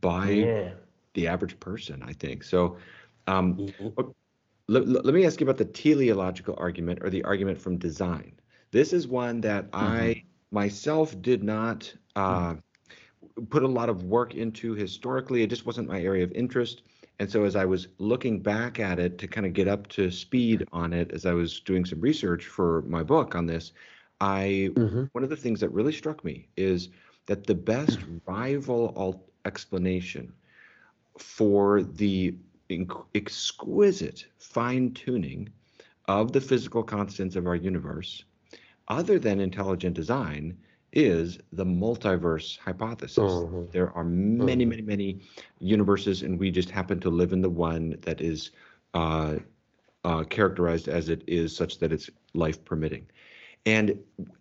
by 0.00 0.30
yeah. 0.30 0.70
the 1.14 1.26
average 1.26 1.58
person, 1.60 2.02
I 2.06 2.12
think. 2.12 2.44
So 2.44 2.76
um, 3.26 3.56
mm-hmm. 3.56 4.10
let, 4.68 4.86
let 4.86 5.14
me 5.14 5.24
ask 5.24 5.40
you 5.40 5.46
about 5.46 5.58
the 5.58 5.64
teleological 5.64 6.54
argument 6.58 7.00
or 7.02 7.10
the 7.10 7.24
argument 7.24 7.58
from 7.58 7.78
design. 7.78 8.32
This 8.70 8.92
is 8.92 9.08
one 9.08 9.40
that 9.42 9.70
mm-hmm. 9.70 9.84
I 9.84 10.24
myself 10.50 11.20
did 11.22 11.42
not 11.42 11.92
uh, 12.16 12.54
put 13.48 13.62
a 13.62 13.68
lot 13.68 13.88
of 13.88 14.04
work 14.04 14.34
into 14.34 14.74
historically. 14.74 15.42
It 15.42 15.50
just 15.50 15.66
wasn't 15.66 15.88
my 15.88 16.00
area 16.00 16.24
of 16.24 16.32
interest. 16.32 16.82
And 17.18 17.30
so 17.30 17.44
as 17.44 17.54
I 17.54 17.64
was 17.66 17.88
looking 17.98 18.40
back 18.40 18.80
at 18.80 18.98
it 18.98 19.18
to 19.18 19.28
kind 19.28 19.46
of 19.46 19.52
get 19.52 19.68
up 19.68 19.86
to 19.88 20.10
speed 20.10 20.66
on 20.72 20.92
it, 20.92 21.12
as 21.12 21.26
I 21.26 21.32
was 21.34 21.60
doing 21.60 21.84
some 21.84 22.00
research 22.00 22.46
for 22.46 22.82
my 22.82 23.02
book 23.02 23.34
on 23.34 23.46
this, 23.46 23.72
I 24.20 24.70
mm-hmm. 24.72 25.04
one 25.12 25.24
of 25.24 25.30
the 25.30 25.36
things 25.36 25.60
that 25.60 25.68
really 25.70 25.92
struck 25.92 26.24
me 26.24 26.48
is 26.56 26.88
that 27.26 27.46
the 27.46 27.54
best 27.54 27.98
rival 28.26 29.24
explanation 29.44 30.32
for 31.18 31.82
the 31.82 32.34
inc- 32.70 33.06
exquisite 33.14 34.26
fine 34.38 34.92
tuning 34.92 35.48
of 36.08 36.32
the 36.32 36.40
physical 36.40 36.82
constants 36.82 37.36
of 37.36 37.46
our 37.46 37.54
universe 37.54 38.24
other 38.90 39.18
than 39.18 39.40
intelligent 39.40 39.94
design 39.94 40.58
is 40.92 41.38
the 41.52 41.64
multiverse 41.64 42.58
hypothesis. 42.58 43.18
Mm-hmm. 43.18 43.70
There 43.70 43.90
are 43.92 44.04
many, 44.04 44.64
mm-hmm. 44.64 44.70
many, 44.70 44.82
many 44.82 45.20
universes, 45.60 46.22
and 46.22 46.38
we 46.38 46.50
just 46.50 46.68
happen 46.68 46.98
to 47.00 47.10
live 47.10 47.32
in 47.32 47.40
the 47.40 47.48
one 47.48 47.96
that 48.02 48.20
is 48.20 48.50
uh, 48.92 49.36
uh, 50.04 50.24
characterized 50.24 50.88
as 50.88 51.08
it 51.08 51.22
is, 51.26 51.56
such 51.56 51.78
that 51.78 51.92
it's 51.92 52.10
life 52.34 52.62
permitting. 52.64 53.06
And 53.66 53.98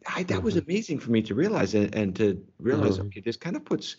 I, 0.08 0.24
that 0.24 0.36
mm-hmm. 0.36 0.44
was 0.44 0.58
amazing 0.58 1.00
for 1.00 1.12
me 1.12 1.22
to 1.22 1.36
realize, 1.36 1.76
and, 1.76 1.94
and 1.94 2.16
to 2.16 2.44
realize, 2.60 2.98
mm-hmm. 2.98 3.08
okay, 3.08 3.22
this 3.22 3.38
kind 3.38 3.56
of 3.56 3.64
puts 3.64 3.98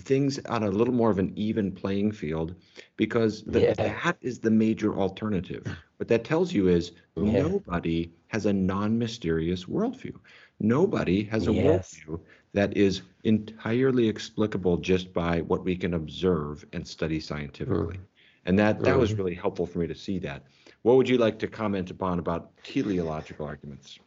things 0.00 0.38
on 0.46 0.64
a 0.64 0.70
little 0.70 0.92
more 0.92 1.10
of 1.10 1.18
an 1.18 1.32
even 1.36 1.72
playing 1.72 2.12
field 2.12 2.56
because 2.96 3.44
the, 3.44 3.62
yeah. 3.62 3.74
that 3.74 4.16
is 4.20 4.40
the 4.40 4.50
major 4.50 4.94
alternative. 4.96 5.64
What 6.00 6.08
that 6.08 6.24
tells 6.24 6.50
you 6.50 6.68
is 6.68 6.92
yeah. 7.14 7.42
nobody 7.42 8.10
has 8.28 8.46
a 8.46 8.52
non-mysterious 8.54 9.66
worldview. 9.66 10.14
Nobody 10.58 11.24
has 11.24 11.46
a 11.46 11.52
yes. 11.52 11.94
worldview 12.08 12.20
that 12.54 12.74
is 12.74 13.02
entirely 13.24 14.08
explicable 14.08 14.78
just 14.78 15.12
by 15.12 15.42
what 15.42 15.62
we 15.62 15.76
can 15.76 15.92
observe 15.92 16.64
and 16.72 16.88
study 16.88 17.20
scientifically. 17.20 17.98
Mm. 17.98 18.06
And 18.46 18.58
that 18.58 18.80
that 18.80 18.96
mm. 18.96 18.98
was 18.98 19.12
really 19.12 19.34
helpful 19.34 19.66
for 19.66 19.78
me 19.80 19.86
to 19.88 19.94
see 19.94 20.18
that. 20.20 20.44
What 20.80 20.96
would 20.96 21.06
you 21.06 21.18
like 21.18 21.38
to 21.40 21.46
comment 21.46 21.90
upon 21.90 22.18
about 22.18 22.50
teleological 22.64 23.44
arguments? 23.44 23.98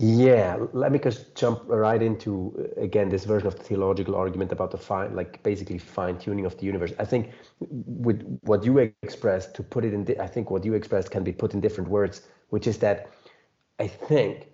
Yeah, 0.00 0.56
let 0.72 0.92
me 0.92 1.00
just 1.00 1.34
jump 1.34 1.62
right 1.66 2.00
into 2.00 2.54
uh, 2.78 2.80
again 2.80 3.08
this 3.08 3.24
version 3.24 3.48
of 3.48 3.56
the 3.58 3.64
teleological 3.64 4.14
argument 4.14 4.52
about 4.52 4.70
the 4.70 4.78
fine, 4.78 5.16
like 5.16 5.42
basically 5.42 5.78
fine 5.78 6.18
tuning 6.18 6.46
of 6.46 6.56
the 6.56 6.66
universe. 6.66 6.92
I 7.00 7.04
think 7.04 7.30
with 7.60 8.22
what 8.42 8.64
you 8.64 8.78
expressed, 8.78 9.54
to 9.56 9.62
put 9.64 9.84
it 9.84 9.92
in, 9.92 10.06
I 10.20 10.28
think 10.28 10.50
what 10.52 10.64
you 10.64 10.74
expressed 10.74 11.10
can 11.10 11.24
be 11.24 11.32
put 11.32 11.52
in 11.52 11.60
different 11.60 11.90
words, 11.90 12.22
which 12.50 12.68
is 12.68 12.78
that 12.78 13.08
I 13.80 13.88
think 13.88 14.48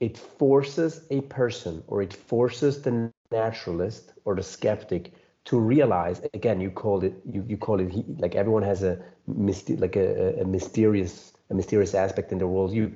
it 0.00 0.18
forces 0.18 1.06
a 1.10 1.22
person 1.22 1.82
or 1.86 2.02
it 2.02 2.12
forces 2.12 2.82
the 2.82 3.10
naturalist 3.32 4.12
or 4.26 4.34
the 4.34 4.42
skeptic 4.42 5.12
to 5.46 5.58
realize 5.58 6.20
again 6.34 6.60
you 6.60 6.70
called 6.70 7.04
it 7.04 7.14
you, 7.24 7.42
you 7.48 7.56
call 7.56 7.80
it 7.80 7.90
like 8.20 8.34
everyone 8.34 8.62
has 8.62 8.82
a 8.82 8.98
mysti- 9.28 9.80
like 9.80 9.96
a, 9.96 10.40
a 10.40 10.44
mysterious 10.44 11.32
a 11.48 11.54
mysterious 11.54 11.94
aspect 11.94 12.32
in 12.32 12.38
the 12.38 12.44
their 12.44 12.52
worldview 12.54 12.94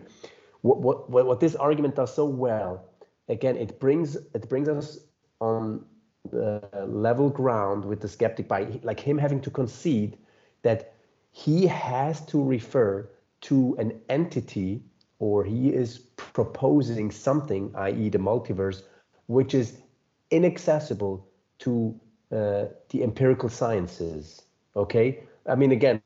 what, 0.64 1.10
what, 1.10 1.26
what 1.26 1.40
this 1.40 1.54
argument 1.54 1.94
does 1.94 2.14
so 2.14 2.24
well, 2.24 2.86
again, 3.28 3.56
it 3.56 3.78
brings 3.78 4.16
it 4.16 4.48
brings 4.48 4.66
us 4.66 4.98
on 5.40 5.84
the 6.30 6.62
level 6.86 7.28
ground 7.28 7.84
with 7.84 8.00
the 8.00 8.08
skeptic 8.08 8.48
by 8.48 8.80
like 8.82 8.98
him 8.98 9.18
having 9.18 9.42
to 9.42 9.50
concede 9.50 10.16
that 10.62 10.94
he 11.32 11.66
has 11.66 12.24
to 12.26 12.42
refer 12.42 13.06
to 13.42 13.76
an 13.78 14.00
entity 14.08 14.82
or 15.18 15.44
he 15.44 15.68
is 15.68 15.98
proposing 16.16 17.10
something, 17.10 17.70
i.e., 17.74 18.08
the 18.08 18.18
multiverse, 18.18 18.84
which 19.26 19.52
is 19.54 19.82
inaccessible 20.30 21.28
to 21.58 21.94
uh, 22.32 22.64
the 22.88 23.02
empirical 23.02 23.50
sciences. 23.50 24.40
Okay, 24.76 25.24
I 25.46 25.56
mean, 25.56 25.72
again, 25.72 26.00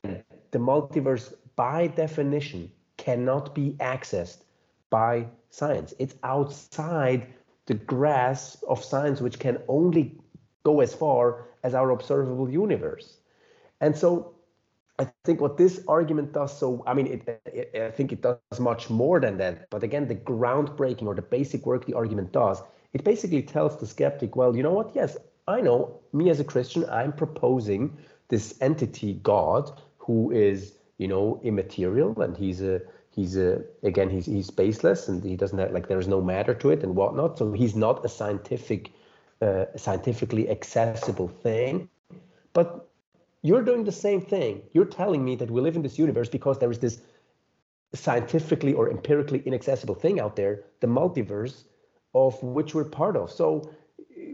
the 0.51 0.59
multiverse 0.59 1.33
by 1.55 1.87
definition 1.87 2.69
cannot 2.97 3.55
be 3.55 3.77
accessed 3.79 4.43
by 4.89 5.27
science. 5.49 5.93
It's 5.99 6.15
outside 6.23 7.27
the 7.65 7.75
grasp 7.75 8.63
of 8.67 8.83
science, 8.83 9.21
which 9.21 9.39
can 9.39 9.59
only 9.67 10.17
go 10.63 10.81
as 10.81 10.93
far 10.93 11.45
as 11.63 11.73
our 11.75 11.91
observable 11.91 12.49
universe. 12.49 13.17
And 13.81 13.95
so 13.95 14.33
I 14.97 15.07
think 15.23 15.39
what 15.39 15.57
this 15.57 15.81
argument 15.87 16.33
does, 16.33 16.57
so 16.57 16.83
I 16.85 16.93
mean, 16.93 17.07
it, 17.07 17.41
it, 17.45 17.81
I 17.81 17.91
think 17.91 18.11
it 18.11 18.21
does 18.21 18.59
much 18.59 18.89
more 18.89 19.19
than 19.19 19.37
that. 19.37 19.69
But 19.69 19.83
again, 19.83 20.07
the 20.07 20.15
groundbreaking 20.15 21.05
or 21.05 21.15
the 21.15 21.21
basic 21.21 21.65
work 21.65 21.85
the 21.85 21.93
argument 21.93 22.31
does, 22.31 22.61
it 22.93 23.03
basically 23.03 23.41
tells 23.43 23.79
the 23.79 23.87
skeptic, 23.87 24.35
well, 24.35 24.55
you 24.55 24.63
know 24.63 24.73
what? 24.73 24.91
Yes, 24.95 25.15
I 25.47 25.61
know. 25.61 25.99
Me 26.11 26.29
as 26.29 26.39
a 26.39 26.43
Christian, 26.43 26.85
I'm 26.89 27.13
proposing 27.13 27.97
this 28.27 28.57
entity, 28.61 29.13
God, 29.23 29.71
who 29.97 30.31
is, 30.31 30.73
you 30.97 31.07
know, 31.07 31.39
immaterial, 31.43 32.21
and 32.21 32.35
he's 32.35 32.61
a 32.61 32.81
he's 33.19 33.35
a 33.37 33.61
again 33.83 34.09
he's 34.09 34.25
he's 34.25 34.49
spaceless, 34.49 35.07
and 35.09 35.23
he 35.23 35.35
doesn't 35.35 35.59
have 35.59 35.71
like 35.71 35.87
there 35.87 35.99
is 35.99 36.07
no 36.07 36.21
matter 36.21 36.53
to 36.53 36.69
it 36.69 36.83
and 36.83 36.95
whatnot. 36.95 37.37
So 37.37 37.51
he's 37.51 37.75
not 37.75 38.05
a 38.05 38.09
scientific, 38.09 38.91
uh, 39.41 39.65
scientifically 39.75 40.49
accessible 40.49 41.27
thing. 41.27 41.89
But 42.53 42.89
you're 43.41 43.63
doing 43.63 43.83
the 43.83 43.91
same 43.91 44.21
thing. 44.21 44.61
You're 44.73 44.91
telling 45.01 45.23
me 45.23 45.35
that 45.35 45.51
we 45.51 45.61
live 45.61 45.75
in 45.75 45.81
this 45.81 45.99
universe 45.99 46.29
because 46.29 46.59
there 46.59 46.71
is 46.71 46.79
this 46.79 47.01
scientifically 47.93 48.73
or 48.73 48.89
empirically 48.89 49.41
inaccessible 49.45 49.95
thing 49.95 50.19
out 50.19 50.35
there, 50.35 50.63
the 50.79 50.87
multiverse, 50.87 51.63
of 52.13 52.41
which 52.43 52.73
we're 52.75 52.89
part 53.01 53.15
of. 53.15 53.31
So 53.31 53.69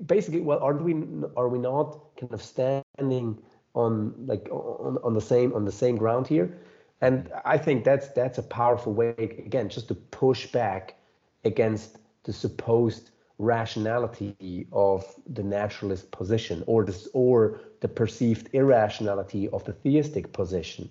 basically, 0.06 0.41
well, 0.41 0.60
aren't 0.60 0.84
we 0.84 0.93
are 1.36 1.50
we 1.50 1.60
not 1.60 2.00
kind 2.19 2.34
of 2.34 2.41
standing 2.41 3.39
on 3.74 4.13
like 4.32 4.48
on, 4.52 4.98
on 5.04 5.13
the 5.13 5.26
same 5.32 5.54
on 5.54 5.65
the 5.65 5.78
same 5.84 5.95
ground 5.98 6.28
here? 6.28 6.48
And 7.01 7.29
I 7.43 7.58
think 7.58 7.84
that's 7.84 8.08
that's 8.10 8.38
a 8.38 8.43
powerful 8.43 8.93
way 8.93 9.13
again 9.17 9.69
just 9.69 9.88
to 9.89 9.95
push 9.95 10.47
back 10.47 10.95
against 11.43 11.97
the 12.23 12.34
supposed 12.34 13.12
rationality 13.38 14.67
of 14.71 15.05
the 15.27 15.43
naturalist 15.43 16.10
position 16.12 16.63
or 16.67 16.86
this 16.86 17.08
or 17.13 17.60
the 17.81 17.88
perceived 17.88 18.49
irrationality 18.53 19.49
of 19.49 19.63
the 19.65 19.73
theistic 19.73 20.31
position. 20.31 20.89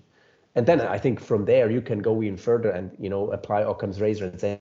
And 0.55 0.67
then 0.67 0.81
i 0.81 0.99
think 0.99 1.21
from 1.21 1.47
there 1.47 1.71
you 1.71 1.81
can 1.81 2.01
go 2.01 2.23
even 2.23 2.37
further 2.37 2.71
and 2.71 2.95
you 2.99 3.11
know 3.11 3.33
apply 3.33 3.63
occam's 3.63 4.01
razor 4.01 4.27
and 4.27 4.41
say 4.41 4.61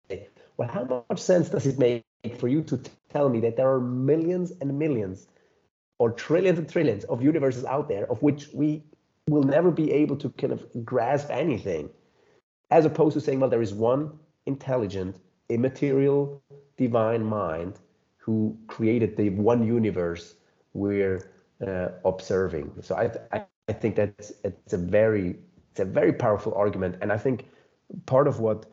well 0.58 0.68
how 0.68 1.06
much 1.10 1.20
sense 1.20 1.50
does 1.50 1.68
it 1.68 1.78
make 1.78 2.04
for 2.40 2.48
you 2.48 2.64
to 2.64 2.80
tell 3.10 3.30
me 3.30 3.40
that 3.42 3.58
there 3.58 3.70
are 3.70 3.80
millions 3.80 4.52
and 4.60 4.80
millions 4.80 5.28
or 6.00 6.10
trillions 6.12 6.58
and 6.58 6.68
trillions 6.68 7.04
of 7.06 7.22
universes 7.22 7.64
out 7.66 7.88
there 7.90 8.10
of 8.10 8.22
which 8.24 8.50
we 8.54 8.84
will 9.30 9.44
never 9.44 9.72
be 9.72 9.92
able 9.92 10.16
to 10.18 10.30
kind 10.30 10.54
of 10.54 10.66
grasp 10.84 11.30
anything 11.30 11.90
as 12.72 12.86
opposed 12.86 13.14
to 13.14 13.22
saying 13.22 13.40
well 13.40 13.50
there 13.50 13.62
is 13.62 13.74
one 13.74 14.12
intelligent 14.46 15.20
immaterial 15.50 16.42
divine 16.78 17.24
mind 17.24 17.80
who 18.18 18.58
created 18.68 19.18
the 19.18 19.30
one 19.30 19.66
universe 19.66 20.36
we're 20.74 21.30
uh, 21.66 21.90
observing. 22.06 22.72
So 22.82 22.96
I, 22.96 23.12
I, 23.38 23.46
I 23.68 23.74
think 23.74 23.96
that's 23.96 24.32
it's 24.44 24.74
a 24.74 24.78
very 24.78 25.36
it's 25.72 25.80
a 25.80 25.86
very 25.86 26.14
powerful 26.14 26.54
argument, 26.56 26.98
and 27.02 27.12
I 27.12 27.18
think 27.18 27.48
part 28.06 28.28
of 28.28 28.40
what 28.40 28.66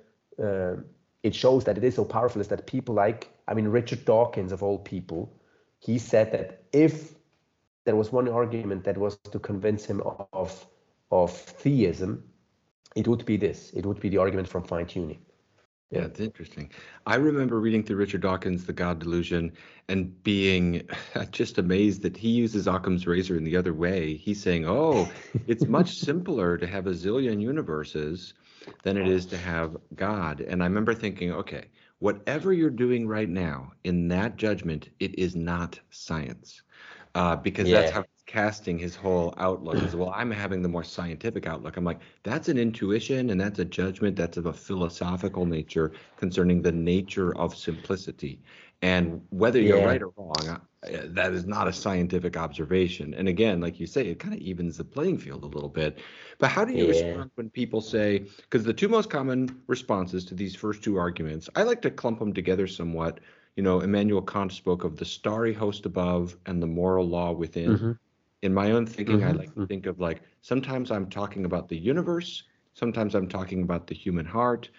uh, 0.42 0.76
it 1.22 1.34
shows 1.34 1.64
that 1.64 1.76
it 1.78 1.84
is 1.84 1.94
so 1.94 2.04
powerful 2.04 2.40
is 2.40 2.48
that 2.48 2.66
people 2.66 2.94
like 2.94 3.28
I 3.48 3.54
mean 3.54 3.68
Richard 3.68 4.04
Dawkins 4.04 4.52
of 4.52 4.62
all 4.62 4.78
people, 4.78 5.32
he 5.78 5.98
said 5.98 6.32
that 6.32 6.62
if 6.72 7.14
there 7.84 7.96
was 7.96 8.12
one 8.12 8.28
argument 8.28 8.84
that 8.84 8.98
was 8.98 9.16
to 9.30 9.38
convince 9.38 9.84
him 9.84 10.02
of 10.32 10.66
of 11.10 11.32
theism, 11.32 12.22
it 12.94 13.08
would 13.08 13.24
be 13.24 13.36
this. 13.36 13.70
It 13.74 13.84
would 13.84 14.00
be 14.00 14.08
the 14.08 14.18
argument 14.18 14.48
from 14.48 14.64
fine 14.64 14.86
tuning. 14.86 15.18
Yeah, 15.90 16.02
it's 16.02 16.20
interesting. 16.20 16.70
I 17.04 17.16
remember 17.16 17.58
reading 17.58 17.82
through 17.82 17.96
Richard 17.96 18.20
Dawkins' 18.20 18.64
The 18.64 18.72
God 18.72 19.00
Delusion 19.00 19.52
and 19.88 20.22
being 20.22 20.88
just 21.32 21.58
amazed 21.58 22.02
that 22.02 22.16
he 22.16 22.28
uses 22.28 22.68
Occam's 22.68 23.08
razor 23.08 23.36
in 23.36 23.42
the 23.42 23.56
other 23.56 23.74
way. 23.74 24.14
He's 24.14 24.40
saying, 24.40 24.66
oh, 24.68 25.10
it's 25.48 25.64
much 25.68 25.96
simpler 25.98 26.56
to 26.58 26.66
have 26.66 26.86
a 26.86 26.90
zillion 26.90 27.40
universes 27.40 28.34
than 28.84 28.96
it 28.96 29.08
is 29.08 29.26
to 29.26 29.36
have 29.36 29.76
God. 29.96 30.40
And 30.40 30.62
I 30.62 30.66
remember 30.66 30.94
thinking, 30.94 31.32
okay, 31.32 31.64
whatever 31.98 32.52
you're 32.52 32.70
doing 32.70 33.08
right 33.08 33.28
now 33.28 33.72
in 33.82 34.06
that 34.08 34.36
judgment, 34.36 34.90
it 35.00 35.18
is 35.18 35.34
not 35.34 35.80
science. 35.90 36.62
Uh, 37.14 37.34
because 37.34 37.68
yeah. 37.68 37.80
that's 37.80 37.92
how 37.92 38.02
he's 38.02 38.22
casting 38.26 38.78
his 38.78 38.94
whole 38.94 39.34
outlook 39.38 39.82
as 39.82 39.96
well 39.96 40.12
i'm 40.14 40.30
having 40.30 40.62
the 40.62 40.68
more 40.68 40.84
scientific 40.84 41.44
outlook 41.44 41.76
i'm 41.76 41.84
like 41.84 41.98
that's 42.22 42.48
an 42.48 42.56
intuition 42.56 43.30
and 43.30 43.40
that's 43.40 43.58
a 43.58 43.64
judgment 43.64 44.14
that's 44.14 44.36
of 44.36 44.46
a 44.46 44.52
philosophical 44.52 45.44
nature 45.44 45.90
concerning 46.16 46.62
the 46.62 46.70
nature 46.70 47.36
of 47.36 47.56
simplicity 47.56 48.40
and 48.82 49.20
whether 49.30 49.60
you're 49.60 49.78
yeah. 49.78 49.84
right 49.84 50.02
or 50.02 50.12
wrong 50.16 50.48
uh, 50.48 50.58
that 51.06 51.32
is 51.32 51.46
not 51.46 51.66
a 51.66 51.72
scientific 51.72 52.36
observation 52.36 53.12
and 53.14 53.28
again 53.28 53.60
like 53.60 53.80
you 53.80 53.86
say 53.86 54.06
it 54.06 54.20
kind 54.20 54.32
of 54.32 54.40
evens 54.40 54.76
the 54.76 54.84
playing 54.84 55.18
field 55.18 55.42
a 55.42 55.46
little 55.46 55.68
bit 55.68 55.98
but 56.38 56.48
how 56.48 56.64
do 56.64 56.72
you 56.72 56.84
yeah. 56.84 56.90
respond 56.90 57.30
when 57.34 57.50
people 57.50 57.80
say 57.80 58.24
because 58.36 58.64
the 58.64 58.72
two 58.72 58.88
most 58.88 59.10
common 59.10 59.60
responses 59.66 60.24
to 60.24 60.34
these 60.34 60.54
first 60.54 60.82
two 60.82 60.96
arguments 60.96 61.50
i 61.56 61.62
like 61.64 61.82
to 61.82 61.90
clump 61.90 62.20
them 62.20 62.32
together 62.32 62.68
somewhat 62.68 63.18
you 63.60 63.64
know 63.68 63.80
immanuel 63.80 64.22
kant 64.22 64.52
spoke 64.52 64.84
of 64.84 64.96
the 64.96 65.04
starry 65.04 65.52
host 65.52 65.84
above 65.84 66.36
and 66.46 66.62
the 66.62 66.66
moral 66.66 67.06
law 67.06 67.30
within 67.30 67.70
mm-hmm 67.70 67.92
in 68.42 68.54
my 68.54 68.72
own 68.72 68.86
thinking, 68.86 69.18
mm-hmm. 69.18 69.28
I 69.28 69.32
like 69.32 69.54
to 69.54 69.66
think 69.66 69.86
of 69.86 70.00
like 70.00 70.22
sometimes 70.40 70.90
I'm 70.90 71.08
talking 71.08 71.44
about 71.44 71.68
the 71.68 71.76
universe, 71.76 72.44
sometimes 72.74 73.14
I'm 73.14 73.28
talking 73.28 73.62
about 73.62 73.86
the 73.86 73.94
human 73.94 74.24
heart. 74.24 74.70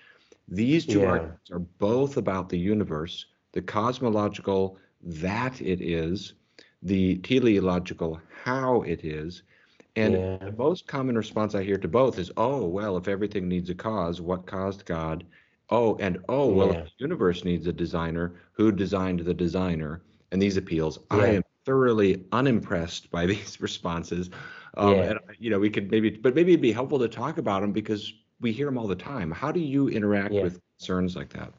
These 0.48 0.86
two 0.86 1.02
yeah. 1.02 1.08
arguments 1.08 1.52
are 1.52 1.60
both 1.60 2.17
about 2.17 2.50
the 2.50 2.58
universe, 2.58 3.28
the 3.52 3.62
cosmological 3.62 4.78
that 5.02 5.62
it 5.62 5.82
is, 5.82 6.34
the 6.82 7.17
teleological 7.17 8.20
how 8.44 8.82
it 8.82 9.06
is. 9.06 9.44
And 9.96 10.13
yeah. 10.13 10.38
the 10.38 10.54
most 10.58 10.88
common 10.88 11.17
response 11.17 11.54
I 11.54 11.63
hear 11.63 11.78
to 11.78 11.88
both 11.88 12.17
is, 12.17 12.32
oh, 12.38 12.65
well, 12.65 12.98
if 12.98 13.08
everything 13.08 13.48
needs 13.48 13.70
a 13.70 13.76
cause, 13.76 14.22
what 14.22 14.46
caused 14.46 14.86
God? 14.86 15.26
Oh, 15.71 15.95
and 15.99 16.19
oh, 16.27 16.47
well, 16.47 16.73
yeah. 16.73 16.79
if 16.79 16.86
the 16.86 16.91
universe 16.97 17.45
needs 17.45 17.65
a 17.65 17.73
designer, 17.73 18.34
who 18.51 18.71
designed 18.71 19.21
the 19.21 19.34
designer? 19.34 20.01
And 20.31 20.41
these 20.41 20.57
appeals, 20.57 20.99
I 21.10 21.27
am 21.27 21.43
thoroughly 21.65 22.25
unimpressed 22.31 23.10
by 23.10 23.25
these 23.31 23.60
responses. 23.62 24.29
Um, 24.75 24.95
yeah. 24.95 25.01
And 25.03 25.19
you 25.39 25.49
know, 25.49 25.60
we 25.60 25.69
could 25.69 25.89
maybe, 25.91 26.10
but 26.10 26.36
maybe 26.36 26.51
it'd 26.51 26.62
be 26.62 26.71
helpful 26.71 26.99
to 26.99 27.07
talk 27.07 27.38
about 27.38 27.62
them 27.62 27.71
because 27.71 28.13
we 28.39 28.51
hear 28.51 28.65
them 28.65 28.77
all 28.77 28.88
the 28.88 28.95
time. 28.95 29.31
How 29.31 29.51
do 29.51 29.60
you 29.60 29.89
interact 29.89 30.34
yeah. 30.34 30.43
with 30.43 30.60
concerns 30.77 31.15
like 31.15 31.29
that? 31.34 31.53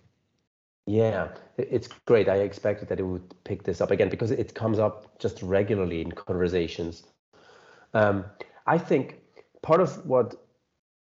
Yeah, 0.87 1.29
it's 1.59 1.89
great. 2.07 2.29
I 2.29 2.37
expected 2.37 2.89
that 2.89 2.99
it 2.99 3.05
would 3.05 3.35
pick 3.45 3.63
this 3.63 3.81
up 3.81 3.93
again 3.93 4.09
because 4.09 4.33
it 4.33 4.55
comes 4.55 4.79
up 4.79 5.19
just 5.21 5.41
regularly 5.43 6.01
in 6.01 6.11
conversations. 6.11 7.05
Um, 7.95 8.25
I 8.67 8.79
think 8.79 9.21
part 9.63 9.81
of 9.81 10.05
what 10.05 10.35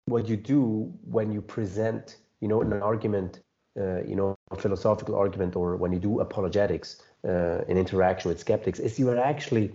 what 0.07 0.29
you 0.29 0.37
do 0.37 0.93
when 1.05 1.31
you 1.31 1.41
present, 1.41 2.17
you 2.41 2.49
know, 2.49 2.61
an 2.63 2.73
argument, 2.75 3.41
uh, 3.79 4.03
you 4.03 4.17
know, 4.17 4.37
a 4.51 4.57
philosophical 4.57 5.15
argument, 5.15 5.57
or 5.57 5.77
when 5.77 5.93
you 5.93 5.99
do 5.99 6.21
apologetics, 6.21 7.03
uh, 7.27 7.63
in 7.69 7.77
interaction 7.77 8.31
with 8.31 8.41
skeptics 8.41 8.79
is 8.79 8.99
you 8.99 9.11
are 9.11 9.19
actually 9.19 9.71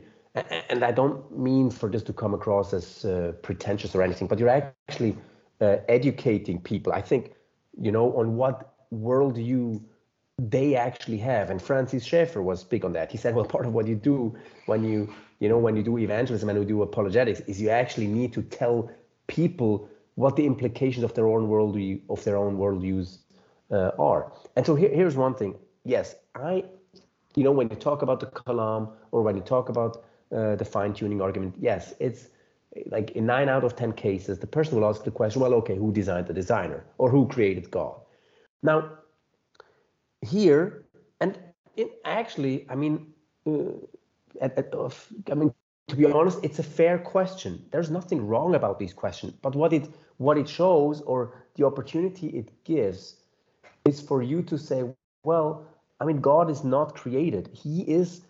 and 0.70 0.84
I 0.84 0.92
don't 0.92 1.38
mean 1.38 1.72
for 1.72 1.90
this 1.90 2.04
to 2.04 2.14
come 2.14 2.34
across 2.34 2.74
as 2.74 3.06
uh, 3.06 3.34
pretentious 3.42 3.96
or 3.96 4.02
anything, 4.02 4.28
but 4.28 4.38
you're 4.38 4.50
actually 4.50 5.16
uh, 5.62 5.78
educating 5.88 6.60
people. 6.60 6.92
I 6.92 7.02
think, 7.02 7.34
you 7.80 7.92
know, 7.92 8.16
on 8.18 8.36
what 8.36 8.74
worldview 8.94 9.82
they 10.38 10.76
actually 10.76 11.18
have. 11.20 11.50
And 11.50 11.62
Francis 11.62 12.04
Schaeffer 12.04 12.42
was 12.42 12.66
big 12.66 12.84
on 12.84 12.92
that. 12.94 13.12
He 13.12 13.18
said, 13.18 13.34
well, 13.34 13.46
part 13.56 13.66
of 13.66 13.74
what 13.74 13.88
you 13.88 13.96
do 13.96 14.36
when 14.66 14.84
you, 14.84 15.14
you 15.40 15.48
know, 15.48 15.58
when 15.58 15.78
you 15.78 15.84
do 15.84 15.98
evangelism 15.98 16.50
and 16.50 16.60
you 16.60 16.66
do 16.66 16.82
apologetics 16.82 17.40
is 17.42 17.62
you 17.62 17.70
actually 17.70 18.08
need 18.08 18.34
to 18.34 18.42
tell 18.42 18.92
people 19.28 19.90
what 20.16 20.36
the 20.36 20.46
implications 20.46 21.04
of 21.04 21.14
their 21.14 21.28
own 21.28 21.48
worldview 21.48 22.02
of 22.10 22.24
their 22.24 22.38
own 22.38 22.58
worldviews 22.58 23.20
uh, 23.72 23.92
are. 24.00 24.32
And 24.56 24.66
so 24.66 24.76
here, 24.76 24.90
here's 24.90 25.16
one 25.16 25.36
thing. 25.36 25.56
Yes, 25.84 26.16
I 26.36 26.64
you 27.36 27.44
know, 27.44 27.52
when 27.52 27.70
you 27.70 27.76
talk 27.76 28.02
about 28.02 28.20
the 28.20 28.28
kalam 28.28 28.92
or 29.12 29.22
when 29.22 29.36
you 29.36 29.44
talk 29.44 29.70
about 29.70 30.04
uh, 30.36 30.56
the 30.56 30.66
fine 30.66 30.94
tuning 30.94 31.22
argument, 31.22 31.56
yes, 31.60 31.94
it's 32.00 32.30
like 32.88 33.12
in 33.12 33.26
nine 33.26 33.50
out 33.50 33.64
of 33.64 33.76
10 33.76 33.94
cases, 33.94 34.40
the 34.40 34.48
person 34.48 34.80
will 34.80 34.88
ask 34.88 35.04
the 35.04 35.12
question, 35.12 35.42
well, 35.42 35.54
okay, 35.56 35.76
who 35.76 35.92
designed 35.92 36.28
the 36.28 36.34
designer 36.34 36.86
or 36.98 37.10
who 37.10 37.28
created 37.28 37.70
God? 37.72 38.00
Now, 38.64 38.90
here, 40.22 40.86
and 41.22 41.38
actually, 42.06 42.66
I 42.70 42.76
mean, 42.76 43.14
uh, 43.48 43.72
at, 44.42 44.58
at, 44.58 44.74
uh, 44.74 44.90
I 45.32 45.36
mean, 45.36 45.54
to 45.88 45.96
be 45.96 46.06
honest, 46.06 46.40
it's 46.42 46.60
a 46.60 46.64
fair 46.64 46.98
question. 46.98 47.64
There's 47.72 47.92
nothing 47.92 48.26
wrong 48.26 48.56
about 48.56 48.80
these 48.80 48.94
questions, 48.94 49.34
but 49.42 49.56
what 49.56 49.72
it 49.72 49.88
what 50.18 50.38
it 50.38 50.48
shows 50.50 51.02
or 51.02 51.46
the 51.56 51.66
opportunity 51.66 52.28
it 52.30 52.52
gives 52.64 53.18
is 53.86 54.02
for 54.02 54.22
you 54.22 54.42
to 54.44 54.58
say, 54.58 54.84
well, 55.24 55.66
I 56.00 56.06
mean, 56.06 56.22
God 56.22 56.50
is 56.50 56.64
not 56.64 56.96
created. 56.96 57.50
He 57.54 57.82
is 57.82 58.22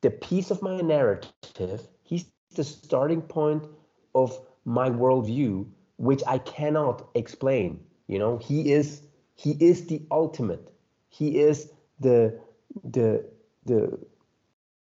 the 0.00 0.10
piece 0.10 0.50
of 0.50 0.62
my 0.62 0.80
narrative. 0.80 1.88
He's 2.02 2.26
the 2.54 2.64
starting 2.64 3.22
point 3.22 3.66
of 4.14 4.38
my 4.64 4.90
worldview, 4.90 5.66
which 5.96 6.22
I 6.26 6.38
cannot 6.38 7.08
explain. 7.14 7.80
You 8.06 8.18
know, 8.18 8.38
he 8.38 8.72
is 8.72 9.02
He 9.34 9.52
is 9.60 9.86
the 9.86 10.02
ultimate. 10.10 10.70
He 11.08 11.38
is 11.38 11.72
the 12.00 12.38
the 12.84 13.24
the 13.64 13.98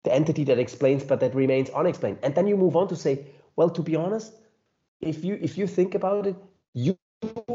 the 0.03 0.13
entity 0.13 0.43
that 0.45 0.59
explains 0.59 1.03
but 1.03 1.19
that 1.19 1.35
remains 1.35 1.69
unexplained. 1.69 2.19
And 2.23 2.35
then 2.35 2.47
you 2.47 2.57
move 2.57 2.75
on 2.75 2.87
to 2.89 2.95
say, 2.95 3.25
well, 3.55 3.69
to 3.69 3.81
be 3.83 3.95
honest, 3.95 4.33
if 5.01 5.23
you 5.23 5.37
if 5.41 5.57
you 5.57 5.67
think 5.67 5.95
about 5.95 6.27
it, 6.27 6.35
you 6.73 6.97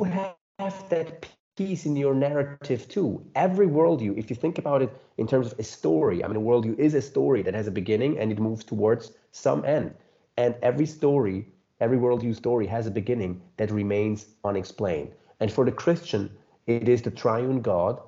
have 0.07 0.89
that 0.89 1.27
piece 1.57 1.87
in 1.87 1.95
your 1.97 2.15
narrative 2.15 2.89
too. 2.89 3.25
Every 3.35 3.67
worldview, 3.67 4.19
if 4.19 4.29
you 4.29 4.37
think 4.37 4.59
about 4.59 4.83
it 4.83 4.91
in 5.19 5.27
terms 5.27 5.53
of 5.53 5.59
a 5.59 5.63
story, 5.63 6.25
I 6.25 6.29
mean, 6.29 6.37
a 6.37 6.41
worldview 6.41 6.79
is 6.79 6.95
a 6.95 7.03
story 7.03 7.43
that 7.43 7.55
has 7.55 7.67
a 7.67 7.71
beginning 7.71 8.19
and 8.19 8.33
it 8.33 8.41
moves 8.41 8.65
towards 8.65 9.13
some 9.31 9.65
end. 9.65 9.95
And 10.37 10.57
every 10.63 10.87
story, 10.87 11.47
every 11.81 11.97
worldview 11.97 12.35
story 12.35 12.67
has 12.67 12.87
a 12.87 12.91
beginning 12.91 13.41
that 13.57 13.71
remains 13.71 14.27
unexplained. 14.45 15.13
And 15.39 15.53
for 15.53 15.65
the 15.65 15.73
Christian, 15.73 16.31
it 16.67 16.89
is 16.89 17.03
the 17.03 17.11
triune 17.13 17.61
God. 17.61 18.01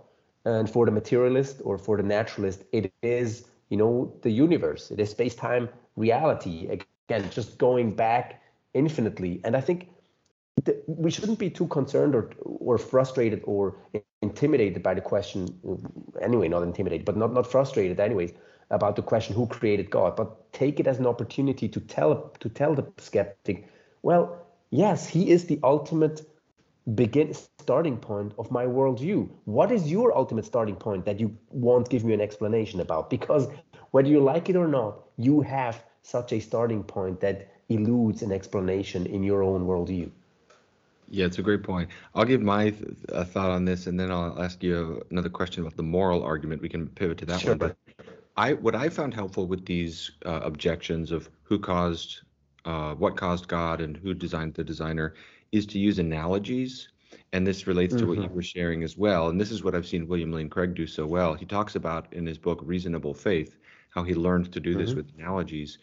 And 0.45 0.69
for 0.69 0.87
the 0.87 0.93
materialist 0.93 1.61
or 1.65 1.79
for 1.79 1.97
the 1.97 2.03
naturalist, 2.03 2.65
it 2.73 2.93
is, 3.03 3.47
you 3.69 3.77
know, 3.77 4.13
the 4.23 4.31
universe. 4.31 4.91
It 4.91 5.01
is 5.01 5.11
space-time 5.11 5.69
reality. 5.97 6.69
Again, 6.69 7.31
just 7.31 7.59
going 7.59 7.95
back 7.95 8.43
infinitely. 8.75 9.41
And 9.45 9.57
I 9.57 9.61
think 9.61 9.89
we 10.87 11.11
shouldn't 11.11 11.39
be 11.39 11.51
too 11.51 11.67
concerned 11.67 12.15
or 12.15 12.31
or 12.45 12.79
frustrated 12.79 13.43
or 13.45 13.77
intimidated 14.23 14.83
by 14.83 14.95
the 14.95 15.01
question 15.01 15.49
anyway 16.23 16.49
not 16.49 16.63
intimidated 16.63 17.05
but 17.05 17.17
not 17.17 17.33
not 17.33 17.47
frustrated 17.47 18.01
anyways 18.01 18.33
about 18.71 18.97
the 18.97 19.03
question 19.03 19.35
who 19.35 19.47
created 19.47 19.91
god? 19.91 20.17
But 20.17 20.53
take 20.53 20.81
it 20.81 20.87
as 20.87 20.99
an 20.99 21.07
opportunity 21.07 21.69
to 21.69 21.81
tell 21.81 22.33
to 22.41 22.49
tell 22.49 22.75
the 22.75 22.87
skeptic 22.99 23.69
well 24.03 24.47
yes 24.71 25.09
he 25.09 25.31
is 25.31 25.45
the 25.45 25.61
ultimate 25.63 26.23
begin 26.95 27.35
starting 27.35 27.97
point 27.97 28.33
of 28.39 28.49
my 28.53 28.65
worldview. 28.65 29.29
What 29.45 29.73
is 29.73 29.91
your 29.91 30.17
ultimate 30.17 30.45
starting 30.45 30.77
point 30.77 31.05
that 31.05 31.19
you 31.19 31.37
won't 31.51 31.89
give 31.89 32.05
me 32.05 32.15
an 32.15 32.21
explanation 32.21 32.81
about? 32.81 33.11
Because 33.11 33.49
whether 33.91 34.09
you 34.09 34.21
like 34.21 34.49
it 34.49 34.55
or 34.55 34.69
not 34.69 35.01
you 35.17 35.41
have 35.41 35.83
such 36.03 36.33
a 36.33 36.41
starting 36.41 36.85
point 36.85 37.21
that 37.21 37.49
eludes 37.69 38.23
an 38.23 38.31
explanation 38.31 39.07
in 39.07 39.25
your 39.25 39.43
own 39.43 39.67
worldview 39.67 40.11
yeah, 41.09 41.27
it's 41.27 41.39
a 41.39 41.43
great 41.43 41.63
point. 41.63 41.91
I'll 42.15 42.25
give 42.25 42.43
my 42.43 42.71
th- 42.71 43.27
thought 43.29 43.51
on 43.51 43.65
this, 43.65 43.87
and 43.87 43.99
then 43.99 44.11
I'll 44.11 44.41
ask 44.43 44.63
you 44.63 45.03
another 45.11 45.29
question 45.29 45.63
about 45.63 45.77
the 45.77 45.83
moral 45.83 46.23
argument. 46.23 46.63
We 46.63 46.69
can 46.69 46.89
pivot 46.89 47.19
to 47.19 47.27
that 47.27 47.41
sure. 47.41 47.53
one. 47.53 47.59
But 47.59 47.77
I, 48.37 48.55
what 48.55 48.75
I 48.75 48.89
found 48.89 49.15
helpful 49.15 49.47
with 49.47 49.65
these 49.67 50.11
uh, 50.25 50.41
objections 50.43 51.13
of 51.13 51.31
who 51.43 51.59
caused, 51.59 52.23
uh, 52.65 52.95
what 52.95 53.17
caused 53.17 53.49
God, 53.49 53.81
and 53.81 53.97
who 53.97 54.15
designed 54.15 54.55
the 54.55 54.65
designer, 54.65 55.15
is 55.53 55.67
to 55.67 55.79
use 55.79 55.99
analogies. 55.99 56.89
And 57.33 57.47
this 57.47 57.67
relates 57.67 57.95
to 57.95 58.01
mm-hmm. 58.01 58.09
what 58.09 58.19
you 58.19 58.25
mm-hmm. 58.25 58.35
were 58.35 58.43
sharing 58.43 58.83
as 58.83 58.97
well. 58.97 59.29
And 59.29 59.41
this 59.41 59.51
is 59.51 59.63
what 59.63 59.75
I've 59.75 59.87
seen 59.87 60.09
William 60.09 60.33
Lane 60.33 60.49
Craig 60.49 60.75
do 60.75 60.87
so 60.87 61.07
well. 61.07 61.35
He 61.35 61.47
talks 61.47 61.77
about 61.77 62.13
in 62.13 62.27
his 62.27 62.39
book 62.39 62.61
Reasonable 62.63 63.15
Faith 63.15 63.57
how 63.91 64.03
he 64.03 64.15
learned 64.15 64.53
to 64.53 64.61
do 64.61 64.71
mm-hmm. 64.71 64.81
this 64.81 64.95
with 64.95 65.11
analogies 65.17 65.79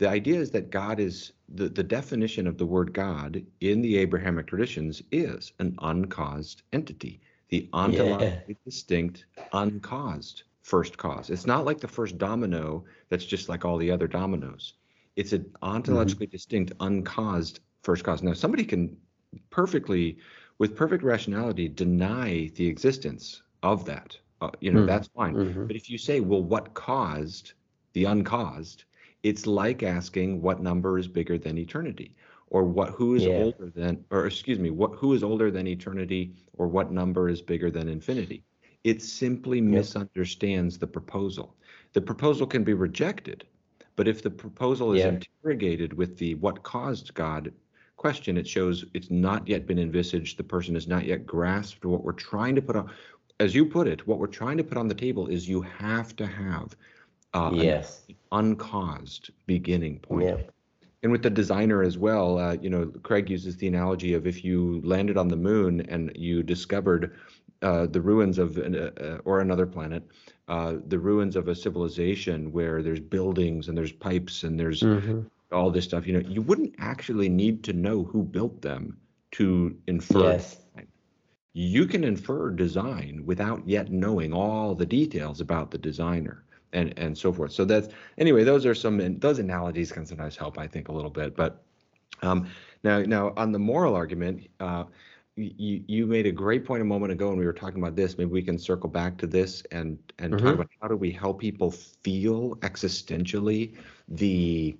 the 0.00 0.08
idea 0.08 0.40
is 0.40 0.50
that 0.52 0.70
God 0.70 0.98
is 0.98 1.32
the, 1.50 1.68
the 1.68 1.82
definition 1.82 2.46
of 2.46 2.56
the 2.56 2.64
word 2.64 2.94
God 2.94 3.44
in 3.60 3.82
the 3.82 3.98
Abrahamic 3.98 4.46
traditions 4.46 5.02
is 5.12 5.52
an 5.58 5.76
uncaused 5.82 6.62
entity, 6.72 7.20
the 7.50 7.68
ontologically 7.74 8.48
yeah. 8.48 8.54
distinct, 8.64 9.26
uncaused 9.52 10.44
first 10.62 10.96
cause. 10.96 11.28
It's 11.28 11.46
not 11.46 11.66
like 11.66 11.80
the 11.80 11.86
first 11.86 12.16
domino 12.16 12.82
that's 13.10 13.26
just 13.26 13.50
like 13.50 13.66
all 13.66 13.76
the 13.76 13.90
other 13.90 14.08
dominoes. 14.08 14.72
It's 15.16 15.34
an 15.34 15.44
ontologically 15.62 16.22
mm-hmm. 16.22 16.30
distinct, 16.30 16.72
uncaused 16.80 17.60
first 17.82 18.02
cause. 18.02 18.22
Now, 18.22 18.32
somebody 18.32 18.64
can 18.64 18.96
perfectly, 19.50 20.16
with 20.56 20.74
perfect 20.74 21.04
rationality, 21.04 21.68
deny 21.68 22.50
the 22.54 22.66
existence 22.66 23.42
of 23.62 23.84
that. 23.84 24.16
Uh, 24.40 24.48
you 24.60 24.72
know, 24.72 24.80
mm-hmm. 24.80 24.86
that's 24.86 25.08
fine. 25.08 25.34
Mm-hmm. 25.34 25.66
But 25.66 25.76
if 25.76 25.90
you 25.90 25.98
say, 25.98 26.20
well, 26.20 26.42
what 26.42 26.72
caused 26.72 27.52
the 27.92 28.04
uncaused? 28.04 28.84
It's 29.22 29.46
like 29.46 29.82
asking 29.82 30.40
what 30.40 30.62
number 30.62 30.98
is 30.98 31.08
bigger 31.08 31.38
than 31.38 31.58
eternity 31.58 32.14
or 32.48 32.64
what 32.64 32.90
who 32.90 33.14
is 33.14 33.24
yeah. 33.24 33.34
older 33.34 33.70
than 33.74 34.04
or 34.10 34.26
excuse 34.26 34.58
me 34.58 34.70
what 34.70 34.92
who 34.94 35.12
is 35.14 35.22
older 35.22 35.50
than 35.50 35.66
eternity 35.66 36.34
or 36.54 36.66
what 36.66 36.90
number 36.90 37.28
is 37.28 37.40
bigger 37.40 37.70
than 37.70 37.88
infinity 37.88 38.42
it 38.84 39.02
simply 39.02 39.58
yep. 39.58 39.66
misunderstands 39.66 40.78
the 40.78 40.86
proposal 40.86 41.56
the 41.92 42.00
proposal 42.00 42.46
can 42.46 42.64
be 42.64 42.74
rejected 42.74 43.46
but 43.96 44.08
if 44.08 44.22
the 44.22 44.30
proposal 44.30 44.92
is 44.92 45.00
yeah. 45.00 45.08
interrogated 45.08 45.92
with 45.92 46.16
the 46.18 46.34
what 46.36 46.62
caused 46.62 47.12
god 47.14 47.52
question 47.96 48.36
it 48.36 48.48
shows 48.48 48.84
it's 48.94 49.10
not 49.10 49.46
yet 49.46 49.66
been 49.66 49.78
envisaged 49.78 50.38
the 50.38 50.44
person 50.44 50.74
has 50.74 50.88
not 50.88 51.04
yet 51.04 51.26
grasped 51.26 51.84
what 51.84 52.02
we're 52.02 52.12
trying 52.12 52.54
to 52.54 52.62
put 52.62 52.76
on 52.76 52.90
as 53.38 53.54
you 53.54 53.64
put 53.64 53.86
it 53.86 54.06
what 54.06 54.18
we're 54.18 54.26
trying 54.26 54.56
to 54.56 54.64
put 54.64 54.78
on 54.78 54.88
the 54.88 54.94
table 54.94 55.26
is 55.26 55.48
you 55.48 55.60
have 55.60 56.16
to 56.16 56.26
have 56.26 56.74
uh, 57.32 57.50
yes. 57.54 58.06
Uncaused 58.32 59.30
beginning 59.46 59.98
point. 59.98 60.28
Yeah. 60.28 60.42
And 61.02 61.10
with 61.10 61.22
the 61.22 61.30
designer 61.30 61.82
as 61.82 61.96
well, 61.96 62.38
uh, 62.38 62.56
you 62.60 62.68
know, 62.68 62.92
Craig 63.02 63.30
uses 63.30 63.56
the 63.56 63.66
analogy 63.66 64.12
of 64.12 64.26
if 64.26 64.44
you 64.44 64.82
landed 64.84 65.16
on 65.16 65.28
the 65.28 65.36
moon 65.36 65.80
and 65.88 66.12
you 66.14 66.42
discovered 66.42 67.16
uh, 67.62 67.86
the 67.86 68.00
ruins 68.00 68.38
of 68.38 68.58
an, 68.58 68.74
uh, 68.76 68.90
uh 69.00 69.18
or 69.24 69.40
another 69.40 69.66
planet, 69.66 70.02
uh, 70.48 70.74
the 70.88 70.98
ruins 70.98 71.36
of 71.36 71.48
a 71.48 71.54
civilization 71.54 72.52
where 72.52 72.82
there's 72.82 73.00
buildings 73.00 73.68
and 73.68 73.76
there's 73.76 73.92
pipes 73.92 74.44
and 74.44 74.60
there's 74.60 74.82
mm-hmm. 74.82 75.22
all 75.52 75.70
this 75.70 75.84
stuff. 75.84 76.06
You 76.06 76.14
know, 76.14 76.28
you 76.28 76.42
wouldn't 76.42 76.74
actually 76.78 77.28
need 77.28 77.64
to 77.64 77.72
know 77.72 78.04
who 78.04 78.22
built 78.22 78.60
them 78.60 78.98
to 79.32 79.76
infer. 79.86 80.32
Yes. 80.32 80.58
You 81.52 81.86
can 81.86 82.04
infer 82.04 82.50
design 82.50 83.22
without 83.24 83.66
yet 83.66 83.90
knowing 83.90 84.32
all 84.32 84.74
the 84.74 84.86
details 84.86 85.40
about 85.40 85.70
the 85.70 85.78
designer 85.78 86.44
and 86.72 86.96
and 86.98 87.16
so 87.16 87.32
forth. 87.32 87.52
So 87.52 87.64
that's 87.64 87.88
anyway. 88.18 88.44
Those 88.44 88.66
are 88.66 88.74
some 88.74 89.18
those 89.18 89.38
analogies 89.38 89.92
can 89.92 90.06
sometimes 90.06 90.36
help, 90.36 90.58
I 90.58 90.66
think, 90.66 90.88
a 90.88 90.92
little 90.92 91.10
bit. 91.10 91.36
But 91.36 91.62
um, 92.22 92.48
now 92.82 93.00
now 93.02 93.32
on 93.36 93.52
the 93.52 93.58
moral 93.58 93.94
argument, 93.94 94.48
uh, 94.60 94.84
you 95.36 95.82
you 95.86 96.06
made 96.06 96.26
a 96.26 96.32
great 96.32 96.64
point 96.64 96.82
a 96.82 96.84
moment 96.84 97.12
ago 97.12 97.28
when 97.30 97.38
we 97.38 97.46
were 97.46 97.52
talking 97.52 97.80
about 97.80 97.96
this. 97.96 98.18
Maybe 98.18 98.30
we 98.30 98.42
can 98.42 98.58
circle 98.58 98.88
back 98.88 99.16
to 99.18 99.26
this 99.26 99.62
and 99.70 99.98
and 100.18 100.34
mm-hmm. 100.34 100.44
talk 100.44 100.54
about 100.54 100.68
how 100.80 100.88
do 100.88 100.96
we 100.96 101.10
help 101.10 101.40
people 101.40 101.70
feel 101.70 102.56
existentially 102.56 103.76
the 104.08 104.76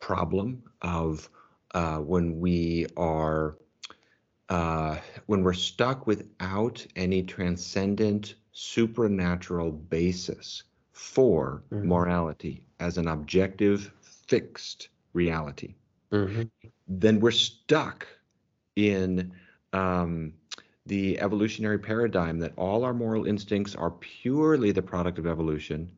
problem 0.00 0.62
of 0.82 1.28
uh, 1.74 1.98
when 1.98 2.38
we 2.40 2.86
are 2.96 3.56
uh, 4.48 4.96
when 5.26 5.42
we're 5.42 5.52
stuck 5.52 6.06
without 6.06 6.84
any 6.96 7.22
transcendent 7.22 8.34
supernatural 8.52 9.70
basis 9.70 10.64
for 10.98 11.62
mm-hmm. 11.72 11.88
morality 11.88 12.60
as 12.80 12.98
an 12.98 13.06
objective, 13.06 13.92
fixed 14.00 14.88
reality, 15.12 15.74
mm-hmm. 16.12 16.42
then 16.88 17.20
we're 17.20 17.30
stuck 17.30 18.06
in 18.74 19.32
um, 19.72 20.32
the 20.86 21.18
evolutionary 21.20 21.78
paradigm 21.78 22.40
that 22.40 22.52
all 22.56 22.84
our 22.84 22.92
moral 22.92 23.26
instincts 23.26 23.76
are 23.76 23.92
purely 23.92 24.72
the 24.72 24.82
product 24.82 25.18
of 25.18 25.26
evolution. 25.26 25.90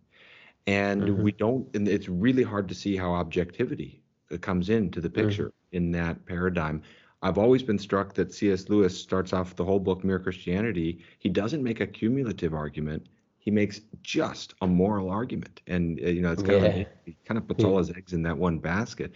And 0.66 1.02
mm-hmm. 1.02 1.22
we 1.22 1.32
don't, 1.32 1.66
and 1.74 1.88
it's 1.88 2.08
really 2.08 2.42
hard 2.42 2.68
to 2.68 2.74
see 2.74 2.94
how 2.94 3.12
objectivity 3.14 4.02
uh, 4.30 4.36
comes 4.36 4.68
into 4.68 5.00
the 5.00 5.10
picture 5.10 5.46
mm-hmm. 5.46 5.76
in 5.76 5.90
that 5.92 6.26
paradigm. 6.26 6.82
I've 7.22 7.38
always 7.38 7.62
been 7.62 7.78
struck 7.78 8.12
that 8.14 8.34
C.S. 8.34 8.68
Lewis 8.68 8.98
starts 8.98 9.32
off 9.32 9.56
the 9.56 9.64
whole 9.64 9.80
book, 9.80 10.04
Mere 10.04 10.18
Christianity. 10.18 11.02
He 11.18 11.30
doesn't 11.30 11.62
make 11.62 11.80
a 11.80 11.86
cumulative 11.86 12.52
argument 12.52 13.06
he 13.40 13.50
makes 13.50 13.80
just 14.02 14.54
a 14.60 14.66
moral 14.66 15.10
argument, 15.10 15.62
and 15.66 15.98
uh, 16.04 16.08
you 16.08 16.22
know 16.22 16.30
it's 16.30 16.42
kind 16.42 16.62
yeah. 16.62 16.68
of 16.68 16.76
like 16.76 16.88
he 17.06 17.16
kind 17.24 17.38
of 17.38 17.48
puts 17.48 17.64
all 17.64 17.78
his 17.78 17.90
eggs 17.90 18.12
in 18.12 18.22
that 18.22 18.36
one 18.36 18.58
basket. 18.58 19.12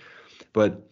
But 0.52 0.88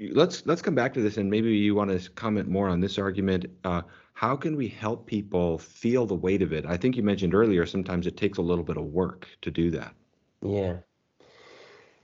let's 0.00 0.44
let's 0.46 0.62
come 0.62 0.74
back 0.74 0.94
to 0.94 1.02
this, 1.02 1.18
and 1.18 1.30
maybe 1.30 1.50
you 1.50 1.74
want 1.74 1.90
to 1.90 2.10
comment 2.10 2.48
more 2.48 2.68
on 2.68 2.80
this 2.80 2.98
argument. 2.98 3.46
Uh, 3.64 3.82
how 4.14 4.34
can 4.34 4.56
we 4.56 4.66
help 4.66 5.06
people 5.06 5.58
feel 5.58 6.06
the 6.06 6.14
weight 6.14 6.42
of 6.42 6.52
it? 6.52 6.64
I 6.66 6.76
think 6.76 6.96
you 6.96 7.02
mentioned 7.02 7.34
earlier 7.34 7.66
sometimes 7.66 8.06
it 8.06 8.16
takes 8.16 8.38
a 8.38 8.42
little 8.42 8.64
bit 8.64 8.78
of 8.78 8.84
work 8.84 9.28
to 9.42 9.50
do 9.50 9.70
that. 9.70 9.94
Yeah. 10.42 10.78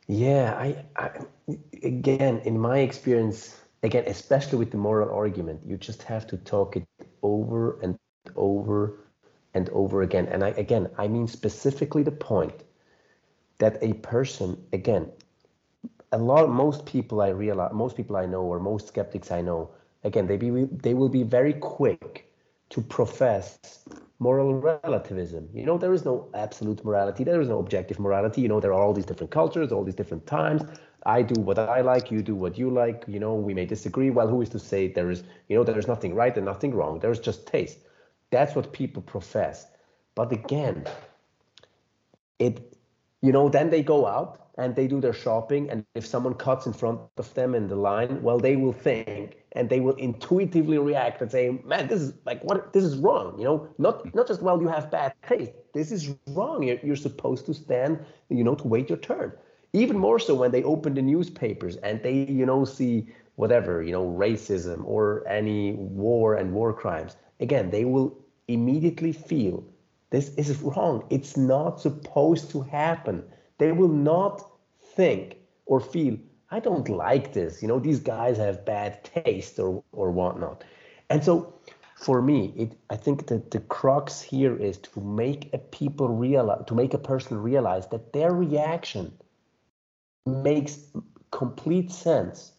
Yeah, 0.08 0.54
I, 0.56 0.84
I 0.96 1.10
again 1.82 2.40
in 2.44 2.60
my 2.60 2.78
experience, 2.78 3.60
again 3.82 4.04
especially 4.06 4.58
with 4.58 4.70
the 4.70 4.76
moral 4.76 5.10
argument, 5.10 5.60
you 5.66 5.78
just 5.78 6.02
have 6.02 6.26
to 6.28 6.36
talk 6.36 6.76
it 6.76 6.86
over 7.22 7.80
and 7.80 7.98
over 8.36 9.05
and 9.56 9.70
over 9.70 10.02
again. 10.02 10.26
And 10.26 10.44
I, 10.44 10.50
again, 10.50 10.88
I 10.98 11.08
mean 11.08 11.26
specifically 11.26 12.02
the 12.02 12.18
point 12.32 12.62
that 13.58 13.78
a 13.82 13.94
person, 13.94 14.48
again, 14.72 15.10
a 16.12 16.18
lot, 16.18 16.50
most 16.50 16.84
people 16.84 17.22
I 17.22 17.30
realize, 17.30 17.72
most 17.72 17.96
people 17.96 18.16
I 18.16 18.26
know, 18.26 18.42
or 18.42 18.60
most 18.60 18.86
skeptics 18.86 19.30
I 19.30 19.40
know, 19.40 19.70
again, 20.04 20.26
they 20.26 20.36
be 20.36 20.50
they 20.86 20.94
will 20.94 21.08
be 21.08 21.22
very 21.22 21.54
quick 21.54 22.30
to 22.68 22.82
profess 22.82 23.58
moral 24.18 24.54
relativism. 24.54 25.48
You 25.54 25.64
know, 25.64 25.78
there 25.78 25.94
is 25.94 26.04
no 26.04 26.28
absolute 26.34 26.84
morality, 26.84 27.24
there 27.24 27.40
is 27.40 27.48
no 27.48 27.58
objective 27.58 27.98
morality. 27.98 28.42
You 28.42 28.48
know, 28.48 28.60
there 28.60 28.74
are 28.74 28.82
all 28.84 28.92
these 28.92 29.06
different 29.06 29.30
cultures, 29.30 29.72
all 29.72 29.84
these 29.84 30.00
different 30.02 30.26
times. 30.26 30.62
I 31.06 31.22
do 31.22 31.40
what 31.40 31.58
I 31.58 31.80
like, 31.80 32.10
you 32.10 32.22
do 32.22 32.34
what 32.34 32.58
you 32.58 32.68
like. 32.70 33.04
You 33.06 33.20
know, 33.20 33.34
we 33.34 33.54
may 33.54 33.64
disagree. 33.64 34.10
Well, 34.10 34.28
who 34.28 34.42
is 34.42 34.50
to 34.50 34.58
say 34.58 34.88
there 34.88 35.10
is, 35.10 35.22
you 35.48 35.56
know, 35.56 35.64
there 35.64 35.78
is 35.78 35.88
nothing 35.88 36.14
right 36.14 36.36
and 36.36 36.44
nothing 36.44 36.74
wrong. 36.74 36.98
There 37.00 37.12
is 37.12 37.20
just 37.20 37.46
taste. 37.46 37.78
That's 38.30 38.54
what 38.54 38.72
people 38.72 39.02
profess. 39.02 39.66
But 40.14 40.32
again, 40.32 40.86
it 42.38 42.76
you 43.22 43.32
know, 43.32 43.48
then 43.48 43.70
they 43.70 43.82
go 43.82 44.06
out 44.06 44.46
and 44.58 44.74
they 44.74 44.86
do 44.86 45.00
their 45.00 45.12
shopping 45.12 45.68
and 45.70 45.84
if 45.94 46.06
someone 46.06 46.34
cuts 46.34 46.66
in 46.66 46.72
front 46.72 47.00
of 47.18 47.34
them 47.34 47.54
in 47.54 47.68
the 47.68 47.76
line 47.76 48.22
well 48.22 48.38
they 48.38 48.56
will 48.56 48.72
think 48.72 49.36
and 49.52 49.68
they 49.68 49.80
will 49.80 49.94
intuitively 49.96 50.78
react 50.78 51.20
and 51.20 51.30
say 51.30 51.60
man 51.64 51.86
this 51.88 52.00
is 52.00 52.14
like 52.24 52.42
what 52.42 52.72
this 52.72 52.84
is 52.84 52.96
wrong 52.96 53.38
you 53.38 53.44
know? 53.44 53.68
Not 53.78 54.14
not 54.14 54.26
just 54.26 54.42
well 54.42 54.60
you 54.60 54.68
have 54.68 54.90
bad 54.90 55.12
taste. 55.26 55.52
This 55.74 55.92
is 55.92 56.14
wrong. 56.28 56.62
You're, 56.62 56.78
you're 56.82 56.96
supposed 56.96 57.46
to 57.46 57.54
stand 57.54 57.98
you 58.30 58.44
know 58.44 58.54
to 58.54 58.66
wait 58.66 58.88
your 58.88 58.98
turn. 58.98 59.32
Even 59.72 59.98
more 59.98 60.18
so 60.18 60.34
when 60.34 60.52
they 60.52 60.62
open 60.62 60.94
the 60.94 61.02
newspapers 61.02 61.76
and 61.76 62.02
they 62.02 62.14
you 62.14 62.46
know 62.46 62.64
see 62.64 63.08
whatever 63.34 63.82
you 63.82 63.92
know 63.92 64.06
racism 64.06 64.82
or 64.86 65.26
any 65.28 65.72
war 65.72 66.34
and 66.34 66.52
war 66.52 66.72
crimes 66.72 67.16
again 67.40 67.70
they 67.70 67.84
will 67.84 68.16
immediately 68.48 69.12
feel 69.12 69.64
this 70.10 70.28
is 70.36 70.60
wrong 70.62 71.04
it's 71.10 71.36
not 71.36 71.80
supposed 71.80 72.50
to 72.50 72.62
happen 72.62 73.22
they 73.58 73.72
will 73.72 73.88
not 73.88 74.42
think 74.94 75.38
or 75.66 75.80
feel, 75.80 76.16
I 76.50 76.60
don't 76.60 76.88
like 76.88 77.32
this. 77.32 77.60
You 77.62 77.68
know, 77.68 77.78
these 77.78 78.00
guys 78.00 78.36
have 78.38 78.64
bad 78.64 79.04
taste 79.04 79.58
or 79.58 79.82
or 79.92 80.10
whatnot. 80.10 80.64
And 81.10 81.22
so 81.24 81.54
for 81.96 82.22
me, 82.22 82.52
it 82.56 82.78
I 82.90 82.96
think 82.96 83.26
that 83.28 83.50
the 83.50 83.60
crux 83.60 84.22
here 84.22 84.56
is 84.56 84.78
to 84.78 85.00
make 85.00 85.50
a 85.52 85.58
people 85.58 86.08
realize 86.08 86.64
to 86.66 86.74
make 86.74 86.94
a 86.94 86.98
person 86.98 87.42
realize 87.42 87.88
that 87.88 88.12
their 88.12 88.32
reaction 88.32 89.12
makes 90.26 90.78
complete 91.30 91.90
sense 91.90 92.52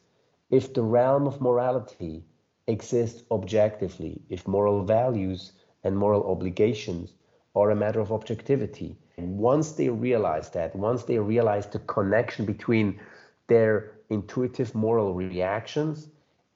if 0.49 0.73
the 0.73 0.83
realm 0.83 1.27
of 1.27 1.41
morality 1.41 2.23
exists 2.67 3.23
objectively, 3.31 4.21
if 4.29 4.47
moral 4.47 4.83
values 4.83 5.53
and 5.83 5.97
moral 5.97 6.29
obligations 6.29 7.13
are 7.55 7.71
a 7.71 7.75
matter 7.75 7.99
of 7.99 8.11
objectivity. 8.11 8.95
Once 9.17 9.71
they 9.71 9.89
realize 9.89 10.49
that, 10.51 10.75
once 10.75 11.03
they 11.03 11.17
realize 11.17 11.65
the 11.67 11.79
connection 11.79 12.45
between 12.45 12.99
their 13.47 13.93
intuitive 14.09 14.75
moral 14.75 15.13
reactions 15.13 16.09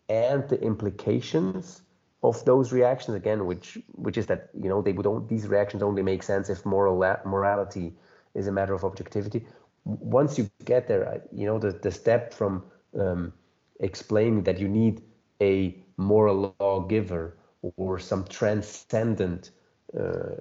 and 0.10 0.48
the 0.50 0.62
implications 0.62 1.82
of 2.24 2.44
those 2.46 2.72
reactions 2.72 3.16
again 3.16 3.46
which 3.46 3.80
which 3.94 4.18
is 4.18 4.28
that 4.28 4.50
you 4.54 4.70
know 4.70 4.82
they 4.82 4.92
would 4.92 5.08
only, 5.08 5.26
these 5.28 5.48
reactions 5.48 5.82
only 5.82 6.04
make 6.04 6.22
sense 6.22 6.50
if 6.50 6.66
moral 6.66 6.96
morality 7.26 7.94
is 8.36 8.48
a 8.48 8.52
matter 8.52 8.74
of 8.74 8.84
objectivity. 8.84 9.46
Once 9.86 10.38
you 10.38 10.50
get 10.66 10.88
there 10.88 11.24
you 11.32 11.46
know 11.46 11.58
the, 11.58 11.72
the 11.72 11.92
step 11.92 12.34
from 12.34 12.64
um, 13.00 13.34
explaining 13.80 14.44
that 14.44 14.60
you 14.60 14.68
need 14.68 15.02
a 15.42 15.76
moral 16.02 16.56
lawgiver 16.60 17.38
or 17.78 18.00
some 18.00 18.26
transcendent 18.26 19.52
uh, 20.00 20.36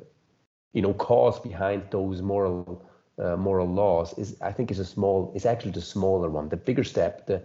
you 0.73 0.83
know 0.83 0.95
cause 0.95 1.39
behind 1.41 1.83
those 1.91 2.23
moral 2.23 2.83
uh, 3.19 3.37
moral 3.37 3.67
laws 3.67 4.17
is 4.19 4.41
I 4.41 4.53
think 4.53 4.71
is 4.71 4.79
a 4.79 4.85
small 4.85 5.33
is 5.35 5.45
actually 5.47 5.73
the 5.73 5.81
smaller 5.81 6.29
one. 6.31 6.49
The 6.49 6.57
bigger 6.57 6.85
step, 6.85 7.27
the 7.27 7.43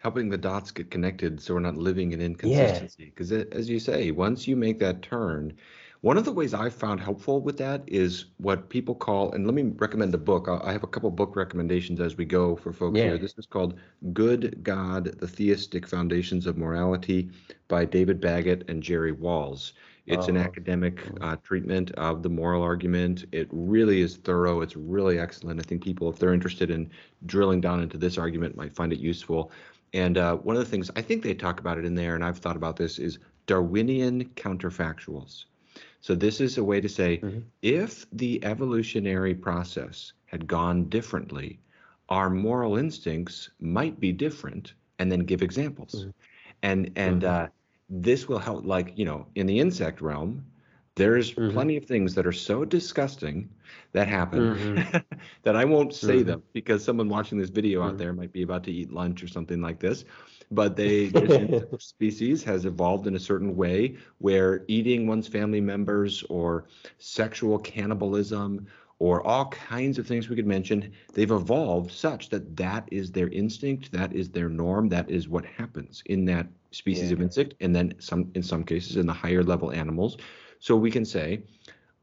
helping 0.00 0.28
the 0.28 0.38
dots 0.38 0.70
get 0.70 0.90
connected 0.90 1.40
so 1.40 1.54
we're 1.54 1.60
not 1.60 1.76
living 1.76 2.12
in 2.12 2.20
inconsistency 2.20 3.06
because 3.06 3.32
yeah. 3.32 3.44
as 3.52 3.68
you 3.68 3.80
say 3.80 4.10
once 4.10 4.46
you 4.46 4.54
make 4.54 4.78
that 4.78 5.02
turn 5.02 5.52
one 6.02 6.16
of 6.16 6.24
the 6.24 6.32
ways 6.32 6.54
i've 6.54 6.74
found 6.74 7.00
helpful 7.00 7.40
with 7.40 7.56
that 7.56 7.82
is 7.86 8.26
what 8.36 8.68
people 8.68 8.94
call 8.94 9.32
and 9.32 9.44
let 9.44 9.54
me 9.54 9.72
recommend 9.76 10.14
a 10.14 10.18
book 10.18 10.48
i 10.48 10.70
have 10.72 10.84
a 10.84 10.86
couple 10.86 11.10
book 11.10 11.34
recommendations 11.34 12.00
as 12.00 12.16
we 12.16 12.24
go 12.24 12.54
for 12.54 12.72
folks 12.72 12.96
yeah. 12.96 13.04
here 13.04 13.18
this 13.18 13.34
is 13.38 13.46
called 13.46 13.74
good 14.12 14.62
god 14.62 15.18
the 15.18 15.26
theistic 15.26 15.86
foundations 15.86 16.46
of 16.46 16.56
morality 16.56 17.28
by 17.66 17.84
david 17.84 18.20
baggett 18.20 18.64
and 18.68 18.82
jerry 18.82 19.12
walls 19.12 19.72
it's 20.06 20.26
an 20.26 20.36
oh. 20.36 20.40
academic 20.40 21.00
uh, 21.20 21.36
treatment 21.44 21.92
of 21.92 22.22
the 22.22 22.28
moral 22.28 22.62
argument. 22.62 23.24
It 23.30 23.48
really 23.52 24.00
is 24.00 24.16
thorough. 24.16 24.60
It's 24.60 24.74
really 24.74 25.20
excellent. 25.20 25.60
I 25.60 25.62
think 25.62 25.82
people, 25.82 26.10
if 26.10 26.18
they're 26.18 26.34
interested 26.34 26.70
in 26.70 26.90
drilling 27.26 27.60
down 27.60 27.80
into 27.80 27.98
this 27.98 28.18
argument, 28.18 28.56
might 28.56 28.74
find 28.74 28.92
it 28.92 28.98
useful. 28.98 29.52
And 29.92 30.16
uh, 30.16 30.36
one 30.36 30.56
of 30.56 30.64
the 30.64 30.70
things 30.70 30.90
I 30.96 31.02
think 31.02 31.22
they 31.22 31.34
talk 31.34 31.60
about 31.60 31.78
it 31.78 31.84
in 31.84 31.94
there, 31.94 32.14
and 32.14 32.24
I've 32.24 32.38
thought 32.38 32.56
about 32.56 32.76
this, 32.76 32.98
is 32.98 33.18
Darwinian 33.46 34.24
counterfactuals. 34.36 35.44
So 36.00 36.14
this 36.14 36.40
is 36.40 36.58
a 36.58 36.64
way 36.64 36.80
to 36.80 36.88
say 36.88 37.18
mm-hmm. 37.18 37.40
if 37.62 38.06
the 38.12 38.44
evolutionary 38.44 39.34
process 39.34 40.12
had 40.26 40.46
gone 40.46 40.88
differently, 40.88 41.60
our 42.08 42.28
moral 42.28 42.76
instincts 42.76 43.50
might 43.60 44.00
be 44.00 44.12
different, 44.12 44.74
and 44.98 45.10
then 45.10 45.20
give 45.20 45.42
examples. 45.42 45.94
Mm-hmm. 45.94 46.10
And 46.62 46.90
and 46.96 47.22
mm-hmm. 47.22 47.44
uh, 47.44 47.46
this 47.88 48.28
will 48.28 48.38
help. 48.38 48.64
Like 48.64 48.92
you 48.96 49.04
know, 49.04 49.26
in 49.34 49.46
the 49.46 49.60
insect 49.60 50.00
realm, 50.00 50.44
there's 50.94 51.32
mm-hmm. 51.32 51.52
plenty 51.52 51.76
of 51.76 51.86
things 51.86 52.14
that 52.14 52.26
are 52.26 52.32
so 52.32 52.64
disgusting 52.64 53.48
that 53.92 54.08
happen 54.08 54.40
mm-hmm. 54.40 54.98
that 55.42 55.56
I 55.56 55.64
won't 55.64 55.94
say 55.94 56.16
mm-hmm. 56.16 56.28
them 56.28 56.42
because 56.52 56.84
someone 56.84 57.08
watching 57.08 57.38
this 57.38 57.50
video 57.50 57.82
out 57.82 57.90
mm-hmm. 57.90 57.98
there 57.98 58.12
might 58.12 58.32
be 58.32 58.42
about 58.42 58.64
to 58.64 58.72
eat 58.72 58.92
lunch 58.92 59.22
or 59.22 59.28
something 59.28 59.60
like 59.60 59.80
this. 59.80 60.04
But 60.50 60.76
they 60.76 61.10
species 61.78 62.42
has 62.44 62.66
evolved 62.66 63.06
in 63.06 63.16
a 63.16 63.20
certain 63.20 63.56
way 63.56 63.96
where 64.18 64.64
eating 64.68 65.06
one's 65.06 65.26
family 65.26 65.62
members 65.62 66.22
or 66.28 66.66
sexual 66.98 67.58
cannibalism 67.58 68.66
or 68.98 69.26
all 69.26 69.46
kinds 69.46 69.98
of 69.98 70.06
things 70.06 70.28
we 70.28 70.36
could 70.36 70.46
mention, 70.46 70.92
they've 71.12 71.32
evolved 71.32 71.90
such 71.90 72.28
that 72.28 72.54
that 72.56 72.86
is 72.92 73.10
their 73.10 73.28
instinct, 73.30 73.90
that 73.90 74.12
is 74.12 74.28
their 74.28 74.48
norm, 74.48 74.88
that 74.90 75.10
is 75.10 75.28
what 75.28 75.44
happens 75.44 76.04
in 76.06 76.24
that 76.26 76.46
species 76.70 77.10
yeah. 77.10 77.14
of 77.14 77.22
insect, 77.22 77.54
and 77.60 77.74
then 77.74 77.94
some 77.98 78.30
in 78.34 78.42
some 78.42 78.62
cases 78.62 78.96
in 78.96 79.06
the 79.06 79.12
higher 79.12 79.42
level 79.42 79.72
animals 79.72 80.18
so 80.62 80.76
we 80.76 80.92
can 80.92 81.04
say, 81.04 81.42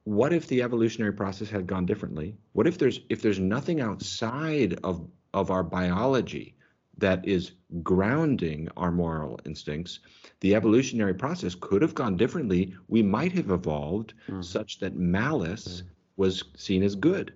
what 0.03 0.33
if 0.33 0.47
the 0.47 0.61
evolutionary 0.61 1.13
process 1.13 1.49
had 1.49 1.65
gone 1.65 1.85
differently? 1.85 2.35
What 2.51 2.67
if 2.67 2.77
there's 2.77 2.99
if 3.07 3.21
there's 3.21 3.39
nothing 3.39 3.79
outside 3.79 4.77
of 4.83 5.07
of 5.33 5.49
our 5.49 5.63
biology 5.63 6.55
that 6.97 7.25
is 7.25 7.53
grounding 7.83 8.67
our 8.75 8.91
moral 8.91 9.39
instincts, 9.45 10.01
the 10.41 10.55
evolutionary 10.55 11.13
process 11.13 11.55
could 11.55 11.81
have 11.81 11.95
gone 11.95 12.17
differently. 12.17 12.75
We 12.89 13.01
might 13.01 13.31
have 13.31 13.49
evolved 13.49 14.13
mm. 14.27 14.43
such 14.43 14.79
that 14.79 14.97
malice 14.97 15.81
mm. 15.81 15.89
was 16.17 16.43
seen 16.57 16.83
as 16.83 16.95
good. 16.95 17.31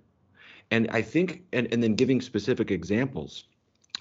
And 0.71 0.89
I 0.91 1.01
think, 1.01 1.43
and, 1.53 1.71
and 1.71 1.81
then 1.81 1.95
giving 1.95 2.19
specific 2.19 2.69
examples 2.69 3.45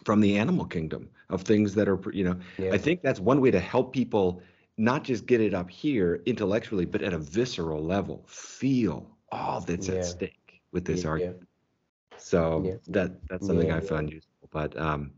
from 0.05 0.21
the 0.21 0.37
animal 0.39 0.65
kingdom 0.65 1.09
of 1.31 1.43
things 1.43 1.73
that 1.75 1.89
are, 1.89 2.01
you 2.13 2.25
know, 2.25 2.37
yeah. 2.59 2.73
I 2.73 2.79
think 2.79 3.03
that's 3.03 3.21
one 3.21 3.41
way 3.41 3.53
to 3.53 3.61
help 3.61 3.93
people 3.93 4.43
not 4.79 5.05
just 5.05 5.27
get 5.27 5.41
it 5.41 5.55
up 5.55 5.71
here 5.71 6.23
intellectually, 6.27 6.85
but 6.85 7.03
at 7.03 7.13
a 7.13 7.19
visceral 7.19 7.83
level, 7.83 8.25
feel 8.27 9.07
all 9.31 9.61
that's 9.61 9.89
yeah. 9.89 9.97
at 9.97 10.05
stake 10.05 10.63
with 10.73 10.85
this 10.85 11.05
yeah. 11.05 11.11
argument. 11.11 11.49
So 12.17 12.63
yeah. 12.65 12.75
that 12.89 13.27
that's 13.29 13.47
something 13.47 13.71
I 13.71 13.81
found 13.81 14.11
useful. 14.11 14.49
But 14.51 14.79
um, 14.79 15.13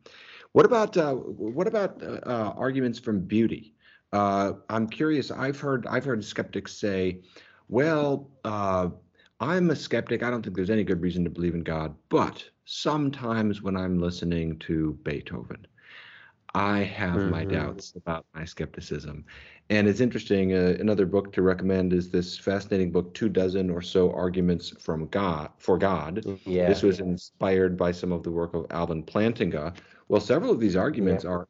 what 0.53 0.65
about 0.65 0.97
uh, 0.97 1.15
what 1.15 1.67
about 1.67 2.03
uh, 2.03 2.21
uh, 2.25 2.55
arguments 2.57 2.99
from 2.99 3.21
beauty? 3.21 3.75
Uh, 4.13 4.55
I'm 4.71 4.87
curious. 4.89 5.31
I've 5.31 5.59
heard 5.59 5.87
I've 5.87 6.05
heard 6.05 6.25
skeptics 6.25 6.73
say, 6.73 7.21
"Well, 7.69 8.31
uh, 8.45 8.91
I'm 9.41 9.71
a 9.71 9.77
skeptic. 9.77 10.23
I 10.23 10.31
don't 10.31 10.43
think 10.43 10.57
there's 10.57 10.71
any 10.71 10.85
good 10.85 11.01
reason 11.03 11.25
to 11.25 11.31
believe 11.31 11.55
in 11.55 11.63
God, 11.63 11.95
but 12.09 12.49
sometimes 12.65 13.63
when 13.63 13.77
I'm 13.77 13.99
listening 13.99 14.59
to 14.61 14.99
Beethoven." 15.03 15.67
I 16.55 16.81
have 16.81 17.15
mm-hmm. 17.15 17.31
my 17.31 17.45
doubts 17.45 17.95
about 17.97 18.27
my 18.33 18.45
skepticism. 18.45 19.25
And 19.71 19.89
it's 19.89 20.01
interesting. 20.01 20.53
Uh, 20.53 20.77
another 20.79 21.05
book 21.05 21.33
to 21.33 21.43
recommend 21.43 21.93
is 21.93 22.11
this 22.11 22.39
fascinating 22.39 22.93
book, 22.93 23.13
Two 23.13 23.29
Dozen 23.29 23.71
or 23.71 23.83
So 23.83 24.13
Arguments 24.13 24.73
from 24.79 25.09
God 25.09 25.51
for 25.59 25.77
God. 25.77 26.25
Yeah. 26.45 26.69
This 26.69 26.83
was 26.83 27.01
inspired 27.01 27.77
by 27.77 27.91
some 27.91 28.13
of 28.13 28.23
the 28.23 28.31
work 28.31 28.55
of 28.55 28.67
Alvin 28.71 29.03
Plantinga. 29.03 29.75
Well, 30.09 30.21
several 30.21 30.53
of 30.53 30.61
these 30.61 30.77
arguments 30.77 31.25
yeah. 31.25 31.31
are 31.31 31.49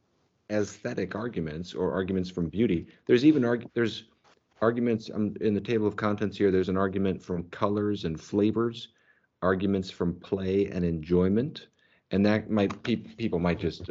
aesthetic 0.51 1.15
arguments 1.15 1.75
or 1.75 1.93
arguments 1.93 2.31
from 2.31 2.49
beauty. 2.49 2.87
There's 3.07 3.27
even 3.27 3.45
arg- 3.45 3.69
there's 3.75 4.05
arguments 4.63 5.11
um, 5.13 5.35
in 5.43 5.53
the 5.53 5.61
table 5.61 5.87
of 5.87 5.97
contents 5.97 6.39
here. 6.39 6.51
There's 6.51 6.69
an 6.71 6.77
argument 6.79 7.23
from 7.23 7.45
colors 7.45 8.05
and 8.05 8.19
flavors, 8.19 8.89
arguments 9.43 9.91
from 9.91 10.15
play 10.15 10.67
and 10.67 10.85
enjoyment, 10.85 11.67
and 12.11 12.25
that 12.25 12.49
might 12.49 12.83
pe- 12.83 12.97
people 12.97 13.39
might 13.39 13.59
just 13.59 13.91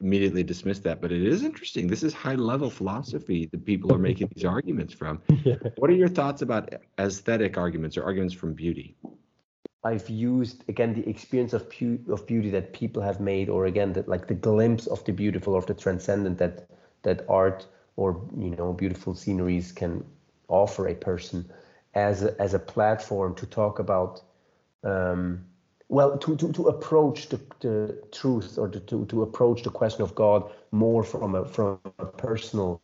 immediately 0.00 0.42
dismiss 0.42 0.80
that, 0.80 1.00
but 1.00 1.12
it 1.12 1.22
is 1.22 1.42
interesting. 1.42 1.86
This 1.86 2.02
is 2.02 2.12
high 2.12 2.34
level 2.34 2.70
philosophy 2.70 3.46
that 3.52 3.64
people 3.64 3.92
are 3.92 3.98
making 3.98 4.30
these 4.34 4.44
arguments 4.44 4.92
from. 4.94 5.20
Yeah. 5.44 5.56
What 5.76 5.90
are 5.90 5.94
your 5.94 6.08
thoughts 6.08 6.40
about 6.42 6.72
aesthetic 6.98 7.58
arguments 7.58 7.96
or 7.98 8.04
arguments 8.04 8.34
from 8.34 8.54
beauty? 8.54 8.96
I've 9.84 10.08
used 10.08 10.64
again 10.68 10.94
the 10.94 11.06
experience 11.08 11.52
of 11.52 11.68
pu- 11.68 12.00
of 12.08 12.26
beauty 12.26 12.50
that 12.50 12.72
people 12.72 13.02
have 13.02 13.20
made, 13.20 13.50
or 13.50 13.66
again 13.66 13.92
that 13.92 14.08
like 14.08 14.26
the 14.26 14.34
glimpse 14.34 14.86
of 14.86 15.04
the 15.04 15.12
beautiful 15.12 15.54
or 15.54 15.60
the 15.60 15.74
transcendent 15.74 16.38
that 16.38 16.66
that 17.02 17.26
art 17.28 17.66
or 17.96 18.26
you 18.36 18.50
know 18.50 18.72
beautiful 18.72 19.14
sceneries 19.14 19.72
can 19.72 20.02
offer 20.48 20.88
a 20.88 20.94
person 20.94 21.50
as 21.94 22.22
a, 22.22 22.40
as 22.40 22.54
a 22.54 22.58
platform 22.58 23.34
to 23.34 23.46
talk 23.46 23.78
about 23.78 24.22
um, 24.82 25.44
well 25.88 26.16
to, 26.18 26.36
to, 26.36 26.52
to 26.52 26.68
approach 26.68 27.28
the, 27.28 27.40
the 27.60 28.02
truth 28.10 28.58
or 28.58 28.68
to, 28.68 28.80
to, 28.80 29.04
to 29.06 29.22
approach 29.22 29.62
the 29.62 29.70
question 29.70 30.02
of 30.02 30.14
god 30.14 30.50
more 30.70 31.02
from 31.02 31.34
a 31.34 31.44
from 31.44 31.78
a 31.98 32.06
personal 32.06 32.80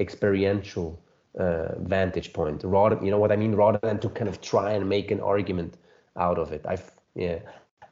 experiential 0.00 1.00
uh, 1.38 1.78
vantage 1.80 2.32
point 2.32 2.62
rather 2.64 2.98
you 3.02 3.10
know 3.10 3.18
what 3.18 3.32
i 3.32 3.36
mean? 3.36 3.54
Rather 3.54 3.78
than 3.82 3.98
to 3.98 4.08
kind 4.08 4.28
of 4.28 4.40
try 4.40 4.72
and 4.72 4.88
make 4.88 5.10
an 5.10 5.20
argument 5.20 5.76
out 6.16 6.38
of 6.38 6.52
it. 6.52 6.64
I've 6.66 6.90
yeah 7.14 7.40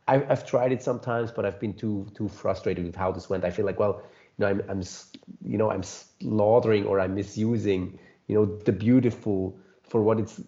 I've, 0.07 0.31
I've 0.31 0.47
tried 0.47 0.73
it 0.73 0.83
sometimes 0.83 1.33
but 1.33 1.45
i've 1.45 1.59
been 1.59 1.75
too 1.75 2.07
too 2.15 2.29
frustrated 2.29 2.85
with 2.85 2.97
how 2.97 3.11
this 3.11 3.29
went. 3.29 3.45
I 3.45 3.51
feel 3.51 3.67
like 3.67 3.81
well 3.81 4.03
you 4.39 4.45
know 4.45 4.47
i'm, 4.47 4.63
I'm 4.69 4.83
you 5.45 5.59
know 5.59 5.71
i'm 5.71 5.83
slaughtering 5.83 6.87
or 6.87 7.01
i'm 7.01 7.15
misusing 7.15 7.99
you 8.29 8.37
know 8.37 8.45
the 8.45 8.73
beautiful 8.73 9.59
for 9.83 10.03
what 10.03 10.21
it's 10.21 10.41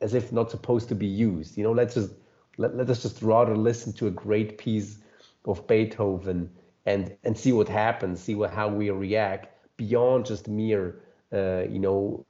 as 0.00 0.14
if 0.14 0.32
not 0.32 0.50
supposed 0.50 0.88
to 0.88 0.94
be 0.94 1.06
used. 1.06 1.56
You 1.56 1.64
know 1.64 1.72
let's 1.72 1.94
just 1.94 2.10
let, 2.56 2.76
let 2.76 2.90
us 2.90 3.02
just 3.02 3.22
rather 3.22 3.56
listen 3.56 3.92
to 3.94 4.06
a 4.06 4.10
great 4.10 4.58
piece 4.58 4.98
of 5.46 5.66
beethoven 5.66 6.50
and 6.86 7.16
and 7.24 7.36
see 7.36 7.52
what 7.52 7.68
happens 7.68 8.20
see 8.20 8.34
what 8.34 8.50
how 8.50 8.68
we 8.68 8.90
react 8.90 9.48
beyond 9.76 10.24
just 10.24 10.48
mere 10.48 11.00
uh, 11.32 11.64
you 11.68 11.78
know 11.78 12.24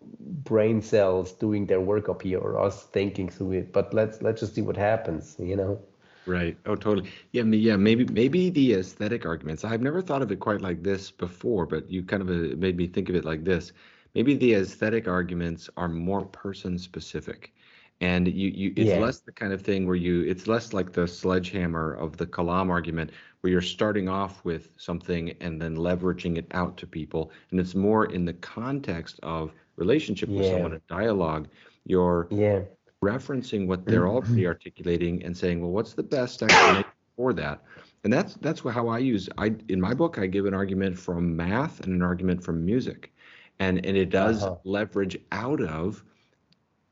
brain 0.44 0.80
cells 0.80 1.32
doing 1.32 1.66
their 1.66 1.80
work 1.80 2.08
up 2.08 2.22
here 2.22 2.38
or 2.38 2.58
us 2.58 2.84
thinking 2.84 3.28
through 3.28 3.52
it 3.52 3.72
but 3.72 3.92
let's 3.92 4.22
let's 4.22 4.40
just 4.40 4.54
see 4.54 4.62
what 4.62 4.76
happens 4.76 5.36
you 5.38 5.56
know 5.56 5.80
Right. 6.26 6.56
Oh, 6.64 6.74
totally. 6.74 7.10
Yeah. 7.32 7.42
Yeah. 7.44 7.76
Maybe 7.76 8.06
maybe 8.06 8.48
the 8.48 8.74
aesthetic 8.74 9.26
arguments. 9.26 9.62
I've 9.64 9.82
never 9.82 10.00
thought 10.00 10.22
of 10.22 10.32
it 10.32 10.40
quite 10.40 10.62
like 10.62 10.82
this 10.82 11.10
before, 11.10 11.66
but 11.66 11.90
you 11.90 12.02
kind 12.02 12.22
of 12.22 12.30
uh, 12.30 12.56
made 12.56 12.78
me 12.78 12.86
think 12.86 13.10
of 13.10 13.14
it 13.14 13.26
like 13.26 13.44
this. 13.44 13.72
Maybe 14.14 14.34
the 14.34 14.54
aesthetic 14.54 15.06
arguments 15.06 15.68
are 15.76 15.88
more 15.88 16.24
person 16.24 16.78
specific, 16.78 17.52
and 18.00 18.26
you 18.28 18.50
you 18.50 18.72
it's 18.76 18.90
yeah 18.90 18.98
less 18.98 19.20
the 19.20 19.32
kind 19.32 19.52
of 19.52 19.62
thing 19.62 19.86
where 19.86 19.96
you 19.96 20.22
it's 20.22 20.46
less 20.46 20.72
like 20.72 20.92
the 20.92 21.06
sledgehammer 21.06 21.94
of 21.94 22.16
the 22.16 22.26
Kalam 22.26 22.70
argument 22.70 23.10
where 23.40 23.50
you're 23.52 23.62
starting 23.62 24.08
off 24.08 24.44
with 24.44 24.70
something 24.78 25.30
and 25.40 25.60
then 25.60 25.76
leveraging 25.76 26.36
it 26.38 26.46
out 26.52 26.76
to 26.78 26.86
people, 26.86 27.30
and 27.50 27.60
it's 27.60 27.74
more 27.74 28.06
in 28.06 28.24
the 28.24 28.34
context 28.34 29.20
of 29.22 29.52
relationship 29.76 30.36
with 30.36 30.46
someone, 30.46 30.72
a 30.72 30.80
dialogue. 30.88 31.48
You're 31.84 32.28
yeah 32.30 32.62
referencing 33.02 33.66
what 33.66 33.88
they're 33.88 34.08
already 34.08 34.46
articulating 34.46 35.22
and 35.24 35.36
saying, 35.36 35.60
well, 35.60 35.70
what's 35.70 35.94
the 35.94 36.02
best 36.02 36.42
explanation 36.42 36.90
for 37.16 37.32
that? 37.34 37.62
And 38.04 38.12
that's 38.12 38.34
that's 38.36 38.60
how 38.60 38.88
I 38.88 38.98
use 38.98 39.28
I 39.38 39.54
in 39.68 39.80
my 39.80 39.94
book 39.94 40.18
I 40.18 40.26
give 40.26 40.46
an 40.46 40.54
argument 40.54 40.98
from 40.98 41.36
math 41.36 41.80
and 41.80 41.92
an 41.92 42.02
argument 42.02 42.42
from 42.42 42.64
music. 42.64 43.12
And 43.58 43.84
and 43.84 43.96
it 43.96 44.10
does 44.10 44.46
uh-huh 44.46 44.56
leverage 44.64 45.18
out 45.32 45.60
of 45.60 46.04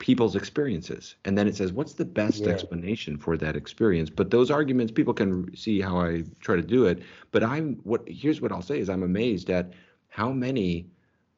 people's 0.02 0.34
experiences. 0.34 1.14
And 1.24 1.38
then 1.38 1.46
it 1.46 1.54
says, 1.54 1.72
what's 1.72 1.92
the 1.92 2.04
best 2.04 2.40
yeah 2.40 2.48
explanation 2.48 3.16
for 3.16 3.36
that 3.36 3.54
experience? 3.54 4.10
But 4.10 4.32
those 4.32 4.50
arguments 4.50 4.92
people 4.92 5.14
can 5.14 5.56
see 5.56 5.80
how 5.80 5.96
I 6.00 6.24
try 6.40 6.56
to 6.56 6.62
do 6.76 6.86
it. 6.86 7.04
But 7.30 7.44
I'm 7.44 7.76
what 7.84 8.02
here's 8.08 8.40
what 8.40 8.50
I'll 8.50 8.68
say 8.70 8.80
is 8.80 8.90
I'm 8.90 9.04
amazed 9.04 9.48
at 9.48 9.72
how 10.08 10.32
many 10.32 10.88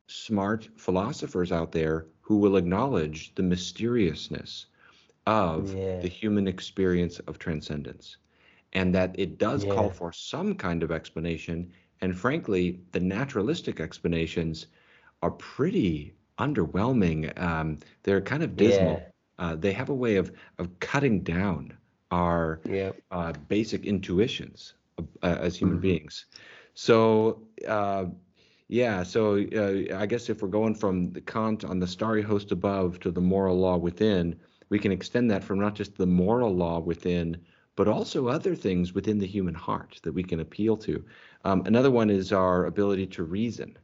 smart 0.06 0.70
philosophers 0.76 1.52
out 1.52 1.72
there 1.72 2.06
who 2.22 2.38
will 2.38 2.56
acknowledge 2.56 3.34
the 3.34 3.42
mysteriousness 3.42 4.66
of 5.26 5.74
yeah 5.74 6.00
the 6.00 6.08
human 6.08 6.48
experience 6.48 7.18
of 7.28 7.38
transcendence 7.38 8.16
and 8.72 8.94
that 8.94 9.14
it 9.18 9.36
does 9.36 9.64
call 9.64 9.90
for 9.90 10.10
some 10.10 10.54
kind 10.54 10.82
of 10.82 10.90
explanation. 10.90 11.70
And 12.00 12.16
frankly, 12.16 12.80
the 12.92 13.00
naturalistic 13.00 13.78
explanations 13.78 14.66
are 15.22 15.32
pretty 15.32 16.14
underwhelming. 16.38 17.36
Um, 17.40 17.78
they're 18.02 18.20
kind 18.20 18.42
of 18.42 18.56
yeah 18.56 18.96
dismal. 18.96 19.12
Uh, 19.38 19.56
they 19.56 19.72
have 19.72 19.88
a 19.90 19.94
way 19.94 20.16
of 20.16 20.32
of 20.58 20.78
cutting 20.80 21.20
down 21.22 21.76
our 22.10 22.60
yeah 22.64 22.92
uh, 23.10 23.32
basic 23.48 23.84
intuitions 23.86 24.74
uh, 25.22 25.36
as 25.40 25.56
human 25.56 25.78
hmm 25.78 25.78
beings. 25.78 26.26
So 26.74 27.46
uh, 27.68 28.06
yeah, 28.68 29.02
so 29.02 29.36
uh, 29.36 29.96
I 29.96 30.06
guess 30.06 30.28
if 30.30 30.42
we're 30.42 30.48
going 30.48 30.74
from 30.74 31.12
the 31.12 31.20
Kant 31.20 31.64
on 31.64 31.78
the 31.78 31.86
starry 31.86 32.22
host 32.22 32.50
above 32.52 32.98
to 33.00 33.10
the 33.10 33.20
moral 33.20 33.56
law 33.58 33.76
within, 33.76 34.36
we 34.70 34.78
can 34.78 34.92
extend 34.92 35.30
that 35.30 35.44
from 35.44 35.58
not 35.60 35.74
just 35.74 35.96
the 35.96 36.06
moral 36.06 36.54
law 36.54 36.78
within, 36.80 37.36
but 37.76 37.88
also 37.88 38.28
other 38.28 38.54
things 38.54 38.94
within 38.94 39.18
the 39.18 39.26
human 39.26 39.54
heart 39.54 40.00
that 40.02 40.12
we 40.12 40.22
can 40.24 40.40
appeal 40.40 40.76
to. 40.78 41.04
Um, 41.44 41.62
another 41.66 41.90
one 41.90 42.10
is 42.10 42.32
our 42.32 42.66
ability 42.66 43.06
to 43.08 43.24
reason. 43.24 43.76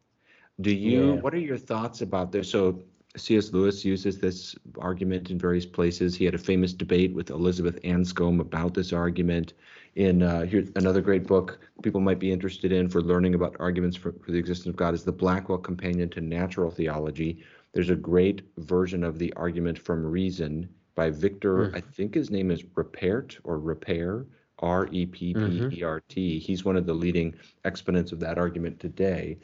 Do 0.60 0.74
you, 0.74 1.14
yeah 1.14 1.20
what 1.20 1.34
are 1.34 1.38
your 1.38 1.58
thoughts 1.58 2.00
about 2.00 2.32
this? 2.32 2.50
So 2.50 2.82
C.S. 3.16 3.52
Lewis 3.52 3.84
uses 3.84 4.18
this 4.18 4.54
argument 4.78 5.30
in 5.30 5.38
various 5.38 5.66
places. 5.66 6.14
He 6.14 6.24
had 6.24 6.34
a 6.34 6.38
famous 6.38 6.72
debate 6.72 7.12
with 7.12 7.30
Elizabeth 7.30 7.80
Anscombe 7.82 8.40
about 8.40 8.74
this 8.74 8.92
argument. 8.92 9.54
In 9.96 10.22
uh, 10.22 10.46
here's 10.46 10.70
another 10.76 11.00
great 11.00 11.26
book 11.26 11.58
people 11.82 12.00
might 12.00 12.20
be 12.20 12.30
interested 12.30 12.70
in 12.70 12.88
for 12.88 13.02
learning 13.02 13.34
about 13.34 13.56
arguments 13.58 13.96
for, 13.96 14.12
for 14.24 14.30
the 14.30 14.38
existence 14.38 14.68
of 14.68 14.76
God 14.76 14.94
is 14.94 15.02
the 15.02 15.12
Blackwell 15.12 15.58
Companion 15.58 16.08
to 16.10 16.20
Natural 16.20 16.70
Theology. 16.70 17.42
There's 17.72 17.90
a 17.90 17.96
great 17.96 18.42
version 18.58 19.02
of 19.02 19.18
the 19.18 19.32
argument 19.34 19.78
from 19.78 20.04
Reason 20.04 20.68
by 20.94 21.10
Victor, 21.10 21.66
I 21.74 21.80
mm-hmm 21.80 21.90
think 21.92 22.14
his 22.14 22.30
name 22.30 22.50
is 22.50 22.62
Reppert 22.62 23.38
or 23.44 23.58
Repair, 23.58 24.26
R 24.58 24.88
E 24.92 25.06
P 25.06 25.32
P 25.32 25.40
mm-hmm 25.40 25.74
E 25.74 25.82
R 25.82 26.00
T. 26.08 26.38
He's 26.38 26.64
one 26.64 26.76
of 26.76 26.86
the 26.86 26.94
leading 26.94 27.34
exponents 27.64 28.12
of 28.12 28.20
that 28.20 28.38
argument 28.38 28.78
today. 28.78 29.38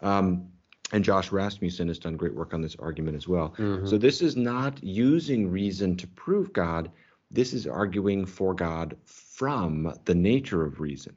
Um, 0.00 0.48
and 0.92 1.02
Josh 1.02 1.32
Rasmussen 1.32 1.88
has 1.88 1.98
done 1.98 2.16
great 2.16 2.34
work 2.34 2.54
on 2.54 2.60
this 2.60 2.76
argument 2.76 3.16
as 3.16 3.26
well. 3.26 3.54
mm-hmm 3.58 3.86
So 3.86 3.98
this 3.98 4.22
is 4.22 4.36
not 4.36 4.82
using 4.82 5.50
reason 5.50 5.96
to 5.96 6.06
prove 6.06 6.52
God. 6.52 6.90
This 7.30 7.54
is 7.54 7.66
arguing 7.66 8.26
for 8.26 8.54
God 8.54 8.96
from 9.06 9.94
the 10.04 10.14
nature 10.14 10.64
of 10.64 10.80
reason. 10.80 11.14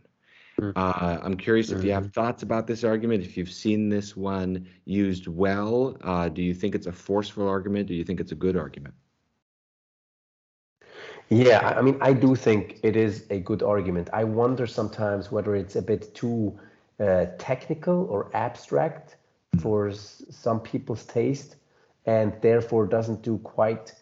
Uh, 0.77 1.19
I'm 1.21 1.35
curious 1.35 1.71
if 1.71 1.83
you 1.83 1.91
mm-hmm 1.91 2.03
have 2.03 2.13
thoughts 2.13 2.41
about 2.41 2.65
this 2.65 2.85
argument, 2.85 3.23
if 3.23 3.35
you've 3.35 3.51
seen 3.51 3.89
this 3.89 4.15
one 4.15 4.67
used 4.85 5.27
well. 5.27 5.97
Uh, 6.01 6.29
do 6.29 6.41
you 6.41 6.53
think 6.53 6.75
it's 6.75 6.87
a 6.87 6.93
forceful 6.93 7.47
argument? 7.47 7.87
Do 7.87 7.93
you 7.93 8.05
think 8.05 8.21
it's 8.21 8.31
a 8.31 8.35
good 8.35 8.55
argument? 8.55 8.95
Yeah, 11.29 11.59
I 11.59 11.79
I 11.79 11.81
mean, 11.81 11.97
I 12.01 12.13
do 12.13 12.35
think 12.35 12.79
it 12.83 12.95
is 12.95 13.25
a 13.29 13.39
good 13.39 13.63
argument. 13.63 14.09
I 14.13 14.23
wonder 14.23 14.65
sometimes 14.67 15.31
whether 15.31 15.55
it's 15.55 15.75
a 15.75 15.81
bit 15.81 16.13
too 16.15 16.57
uh, 16.99 17.25
technical 17.37 18.05
or 18.05 18.29
abstract 18.33 19.14
for 19.59 19.91
some 19.91 20.59
people's 20.59 21.05
taste, 21.05 21.55
and 22.05 22.33
therefore 22.41 22.85
doesn't 22.85 23.21
do 23.21 23.37
quite, 23.39 23.93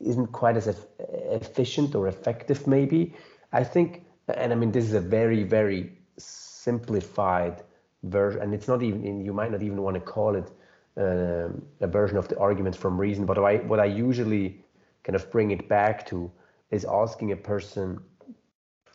isn't 0.00 0.28
quite 0.28 0.56
as 0.56 0.68
eff- 0.68 0.86
efficient 0.98 1.94
or 1.94 2.08
effective, 2.08 2.66
maybe. 2.66 3.14
I 3.52 3.64
think, 3.64 4.04
and 4.28 4.52
I 4.52 4.56
mean, 4.56 4.72
this 4.72 4.84
is 4.84 4.94
a 4.94 5.00
very, 5.00 5.42
very 5.42 5.92
simplified 6.16 7.62
version, 8.02 8.42
and 8.42 8.54
it's 8.54 8.68
not 8.68 8.82
even, 8.82 9.24
you 9.24 9.32
might 9.32 9.50
not 9.50 9.62
even 9.62 9.82
want 9.82 9.94
to 9.94 10.00
call 10.00 10.34
it 10.34 10.50
um, 10.96 11.62
a 11.80 11.86
version 11.86 12.16
of 12.16 12.28
the 12.28 12.38
argument 12.38 12.76
from 12.76 13.00
reason, 13.00 13.24
but 13.24 13.38
I, 13.38 13.56
what 13.56 13.80
I 13.80 13.84
usually 13.84 14.60
kind 15.04 15.16
of 15.16 15.30
bring 15.30 15.50
it 15.50 15.68
back 15.68 16.06
to 16.06 16.30
is 16.70 16.84
asking 16.84 17.32
a 17.32 17.36
person 17.36 18.00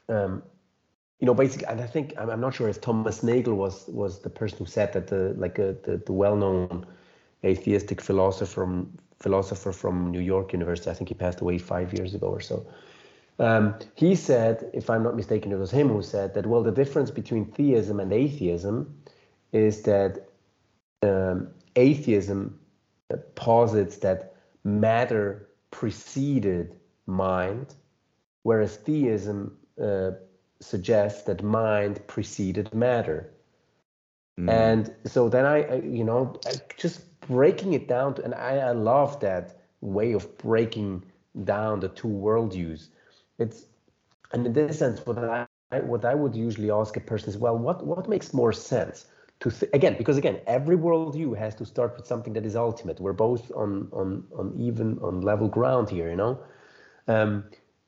um, 0.09 0.43
you 1.23 1.25
know 1.25 1.33
basically 1.33 1.65
and 1.67 1.79
i 1.79 1.87
think 1.87 2.13
I'm, 2.17 2.29
I'm 2.29 2.41
not 2.41 2.53
sure 2.53 2.67
if 2.67 2.81
thomas 2.81 3.23
nagel 3.23 3.53
was 3.53 3.87
was 3.87 4.19
the 4.19 4.29
person 4.29 4.57
who 4.57 4.65
said 4.65 4.91
that 4.91 5.07
the 5.07 5.33
like 5.37 5.57
uh, 5.57 5.71
the, 5.83 6.01
the 6.05 6.11
well-known 6.11 6.85
atheistic 7.45 8.01
philosopher 8.01 8.53
from 8.53 8.97
philosopher 9.21 9.71
from 9.71 10.11
new 10.11 10.19
york 10.19 10.51
university 10.51 10.89
i 10.89 10.93
think 10.93 11.07
he 11.07 11.15
passed 11.15 11.39
away 11.39 11.57
five 11.57 11.93
years 11.93 12.13
ago 12.13 12.27
or 12.27 12.41
so. 12.41 12.67
Um, 13.39 13.75
he 13.95 14.15
said 14.15 14.69
if 14.73 14.89
i'm 14.89 15.01
not 15.01 15.15
mistaken 15.15 15.53
it 15.53 15.57
was 15.57 15.71
him 15.71 15.87
who 15.87 16.01
said 16.01 16.33
that 16.33 16.45
well 16.45 16.61
the 16.61 16.77
difference 16.83 17.09
between 17.09 17.45
theism 17.45 18.01
and 18.01 18.11
atheism 18.11 18.75
is 19.53 19.83
that 19.83 20.27
um, 21.03 21.47
atheism 21.77 22.59
posits 23.35 23.97
that 23.99 24.35
matter 24.65 25.49
preceded 25.71 26.75
mind, 27.05 27.75
whereas 28.43 28.75
theism 28.77 29.57
uh, 29.81 30.11
suggests 30.63 31.23
that 31.23 31.43
mind 31.43 32.05
preceded 32.07 32.73
matter. 32.73 33.31
Mm, 34.39 34.79
And 34.79 34.93
so 35.05 35.29
then 35.29 35.45
I, 35.45 35.63
I 35.63 35.75
you 35.81 36.03
know, 36.03 36.39
just 36.77 37.19
breaking 37.21 37.73
it 37.73 37.87
down, 37.87 38.15
to, 38.15 38.23
and 38.23 38.35
I, 38.35 38.57
I 38.57 38.71
love 38.71 39.19
that 39.21 39.55
way 39.81 40.13
of 40.13 40.37
breaking 40.37 41.03
down 41.43 41.79
the 41.79 41.89
two 41.89 42.07
worldviews. 42.07 42.89
It's, 43.39 43.65
and 44.33 44.45
in 44.45 44.53
this 44.53 44.79
sense, 44.79 45.05
what 45.05 45.17
I 45.17 45.47
what 45.79 46.05
I 46.05 46.13
would 46.13 46.35
usually 46.35 46.69
ask 46.71 46.95
a 46.97 46.99
person 46.99 47.29
is, 47.29 47.37
well, 47.37 47.57
what 47.57 47.85
what 47.85 48.07
makes 48.09 48.33
more 48.33 48.53
sense? 48.53 49.07
To 49.39 49.49
th- 49.51 49.71
again, 49.73 49.95
because 49.97 50.17
again, 50.17 50.39
every 50.47 50.77
worldview 50.77 51.37
has 51.37 51.55
to 51.55 51.65
start 51.65 51.95
with 51.97 52.05
something 52.07 52.33
that 52.33 52.45
is 52.45 52.55
ultimate. 52.55 52.99
We're 52.99 53.13
both 53.13 53.51
on 53.55 53.89
on 53.91 54.23
on 54.37 54.53
even 54.57 54.99
on 54.99 55.21
level 55.21 55.47
ground 55.47 55.89
here, 55.89 56.09
you 56.09 56.15
know. 56.15 56.39
Um, 57.07 57.45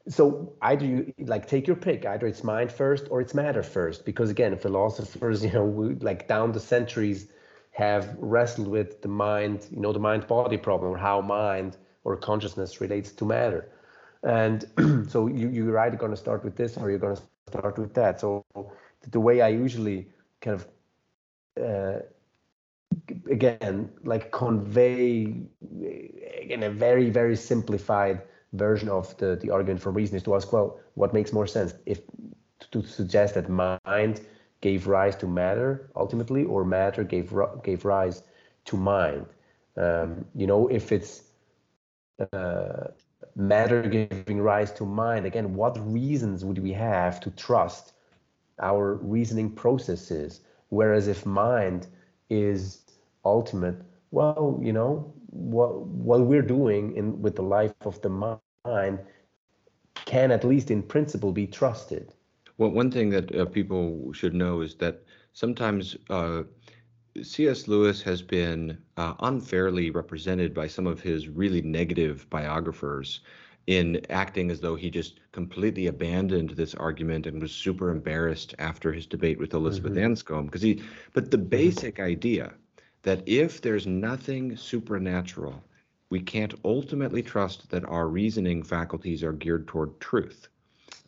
so 0.08 0.54
either 0.62 0.86
you 0.86 1.14
like 1.20 1.48
take 1.48 1.68
your 1.68 1.76
pick. 1.76 2.06
Either 2.06 2.28
it's 2.28 2.44
mind 2.44 2.72
first 2.72 3.08
or 3.10 3.22
it's 3.22 3.34
matter 3.34 3.64
first. 3.64 4.06
Because 4.06 4.30
again, 4.30 4.56
philosophers, 4.58 5.44
you 5.46 5.52
know, 5.52 5.66
we, 5.66 5.96
like 5.96 6.28
down 6.28 6.52
the 6.52 6.60
centuries, 6.60 7.28
have 7.72 8.16
wrestled 8.20 8.68
with 8.70 9.02
the 9.02 9.08
mind, 9.10 9.68
you 9.70 9.82
know, 9.82 9.92
the 9.92 10.00
mind 10.00 10.26
body 10.28 10.56
problem 10.56 10.94
or 10.94 10.98
how 10.98 11.20
mind 11.20 11.76
or 12.06 12.16
consciousness 12.16 12.80
relates 12.80 13.12
to 13.12 13.26
matter. 13.26 13.70
And 14.24 14.64
so 15.10 15.28
you, 15.28 15.50
you're 15.50 15.78
either 15.80 15.98
going 15.98 16.12
to 16.12 16.18
start 16.18 16.46
with 16.46 16.56
this 16.56 16.78
or 16.78 16.90
you're 16.90 17.00
going 17.00 17.18
to 17.18 17.22
start 17.48 17.78
with 17.78 17.94
that. 17.96 18.22
So 18.22 18.46
the 19.12 19.20
way 19.20 19.42
I 19.42 19.50
usually 19.50 20.08
kind 20.40 20.62
of, 20.62 20.68
uh, 21.62 22.00
again, 23.30 23.90
like 24.04 24.32
convey 24.32 25.36
in 26.50 26.64
a 26.64 26.70
very, 26.70 27.10
very 27.10 27.36
simplified 27.36 28.22
version 28.56 28.90
of 28.90 29.16
the, 29.18 29.36
the 29.36 29.52
argument 29.52 29.82
from 29.82 29.96
reason 29.96 30.16
is 30.18 30.24
to 30.24 30.36
ask, 30.36 30.52
well, 30.52 30.80
what 30.96 31.14
makes 31.14 31.32
more 31.34 31.48
sense? 31.48 31.74
If 31.86 32.02
to 32.72 32.84
suggest 32.84 33.36
that 33.36 33.50
mind 33.50 34.22
gave 34.62 34.88
rise 34.88 35.16
to 35.18 35.28
matter 35.28 35.90
ultimately, 35.96 36.44
or 36.44 36.66
matter 36.66 37.04
gave 37.04 37.34
gave 37.64 37.86
rise 37.86 38.24
to 38.66 38.78
mind. 38.78 39.26
Um, 39.78 40.26
you 40.34 40.48
know, 40.48 40.68
if 40.68 40.92
it's 40.92 41.24
uh, 42.34 42.88
matter 43.36 43.82
giving 43.84 44.42
rise 44.42 44.72
to 44.74 44.86
mind, 44.86 45.26
again, 45.26 45.54
what 45.54 45.78
reasons 45.92 46.46
would 46.46 46.60
we 46.60 46.72
have 46.72 47.20
to 47.22 47.30
trust 47.32 47.94
our 48.60 48.96
reasoning 48.96 49.52
processes? 49.52 50.42
Whereas 50.70 51.08
if 51.08 51.26
mind 51.26 51.88
is 52.30 52.82
ultimate, 53.24 53.82
well, 54.12 54.60
you 54.62 54.74
know, 54.74 55.14
what 55.28 55.82
what 55.82 56.22
we're 56.22 56.50
doing 56.58 56.96
in 56.96 57.22
with 57.22 57.36
the 57.36 57.44
life 57.44 57.74
of 57.82 58.02
the 58.02 58.10
mind 58.66 59.00
can 60.06 60.32
at 60.32 60.44
least 60.44 60.72
in 60.72 60.84
principle 60.84 61.32
be 61.32 61.48
trusted. 61.48 62.14
Well, 62.58 62.72
one 62.72 62.92
thing 62.92 63.10
that 63.10 63.34
uh, 63.36 63.46
people 63.46 64.12
should 64.14 64.34
know 64.34 64.62
is 64.62 64.76
that 64.76 65.04
sometimes 65.34 65.98
uh, 66.10 66.44
C.S. 67.22 67.68
Lewis 67.68 68.02
has 68.02 68.22
been 68.22 68.78
uh, 68.98 69.14
unfairly 69.20 69.90
represented 69.90 70.54
by 70.54 70.68
some 70.68 70.88
of 70.88 71.02
his 71.02 71.28
really 71.28 71.62
negative 71.62 72.30
biographers 72.30 73.22
in 73.68 74.06
acting 74.10 74.52
as 74.52 74.60
though 74.60 74.76
he 74.76 74.90
just 74.90 75.20
completely 75.32 75.88
abandoned 75.88 76.52
this 76.52 76.76
argument 76.76 77.26
and 77.26 77.42
was 77.42 77.52
super 77.52 77.90
embarrassed 77.90 78.54
after 78.60 78.94
his 78.94 79.08
debate 79.08 79.40
with 79.40 79.54
Elizabeth 79.54 79.94
mm-hmm. 79.94 80.14
Anscombe 80.14 80.46
because 80.46 80.62
he 80.62 80.84
but 81.14 81.32
the 81.32 81.38
mm-hmm. 81.38 81.48
basic 81.48 82.00
idea 82.00 82.54
that 83.02 83.24
if 83.28 83.62
there's 83.62 83.88
nothing 83.88 84.56
supernatural 84.56 85.64
we 86.10 86.20
can't 86.20 86.54
ultimately 86.64 87.22
trust 87.22 87.70
that 87.70 87.86
our 87.86 88.08
reasoning 88.08 88.64
faculties 88.64 89.24
are 89.24 89.34
geared 89.34 89.68
toward 89.68 90.00
truth 90.00 90.48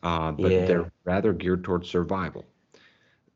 uh, 0.04 0.32
but 0.32 0.52
yeah. 0.52 0.66
they're 0.66 0.92
rather 1.06 1.34
geared 1.34 1.64
toward 1.64 1.86
survival 1.86 2.46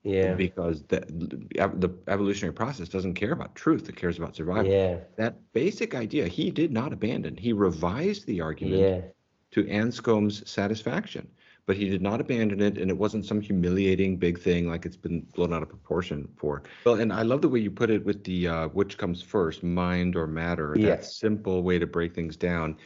yeah. 0.04 0.34
Because 0.34 0.84
the 0.84 1.02
the 1.08 1.92
evolutionary 2.08 2.54
process 2.54 2.90
doesn't 2.90 3.14
care 3.14 3.34
about 3.34 3.56
truth; 3.56 3.88
it 3.88 3.96
cares 3.96 4.18
about 4.18 4.36
survival. 4.36 4.72
Yeah. 4.72 4.98
That 5.16 5.36
basic 5.54 5.94
idea 5.94 6.28
he 6.28 6.50
did 6.50 6.72
not 6.72 6.92
abandon. 6.92 7.38
He 7.38 7.54
revised 7.54 8.26
the 8.26 8.42
argument 8.42 8.82
yeah. 8.82 9.02
to 9.52 9.64
Anscombe's 9.70 10.50
satisfaction, 10.50 11.28
but 11.66 11.76
he 11.76 11.90
did 11.90 12.02
not 12.02 12.20
abandon 12.20 12.62
it, 12.62 12.78
and 12.78 12.90
it 12.90 12.98
wasn't 12.98 13.26
some 13.26 13.40
humiliating 13.40 14.18
big 14.18 14.40
thing 14.40 14.68
like 14.68 14.86
it's 14.86 14.98
been 14.98 15.22
blown 15.36 15.54
out 15.54 15.62
of 15.62 15.70
proportion 15.70 16.28
for. 16.38 16.64
Well, 16.86 16.96
and 16.96 17.14
I 17.14 17.22
love 17.22 17.42
the 17.42 17.50
way 17.50 17.60
you 17.60 17.72
put 17.72 17.90
it 17.90 18.04
with 18.04 18.24
the 18.24 18.48
uh, 18.48 18.68
which 18.70 18.98
comes 18.98 19.22
first, 19.22 19.64
mind 19.64 20.16
or 20.16 20.28
matter. 20.28 20.76
Yes. 20.78 20.88
That 20.88 21.06
simple 21.06 21.64
way 21.64 21.80
to 21.80 21.88
break 21.88 22.14
things 22.16 22.36
down. 22.36 22.78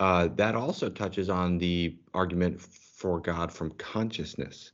Uh, 0.00 0.28
that 0.36 0.54
also 0.54 0.88
touches 0.88 1.30
on 1.30 1.58
the 1.58 1.96
argument 2.12 2.60
for 2.60 3.20
God 3.20 3.52
from 3.52 3.70
consciousness. 3.72 4.72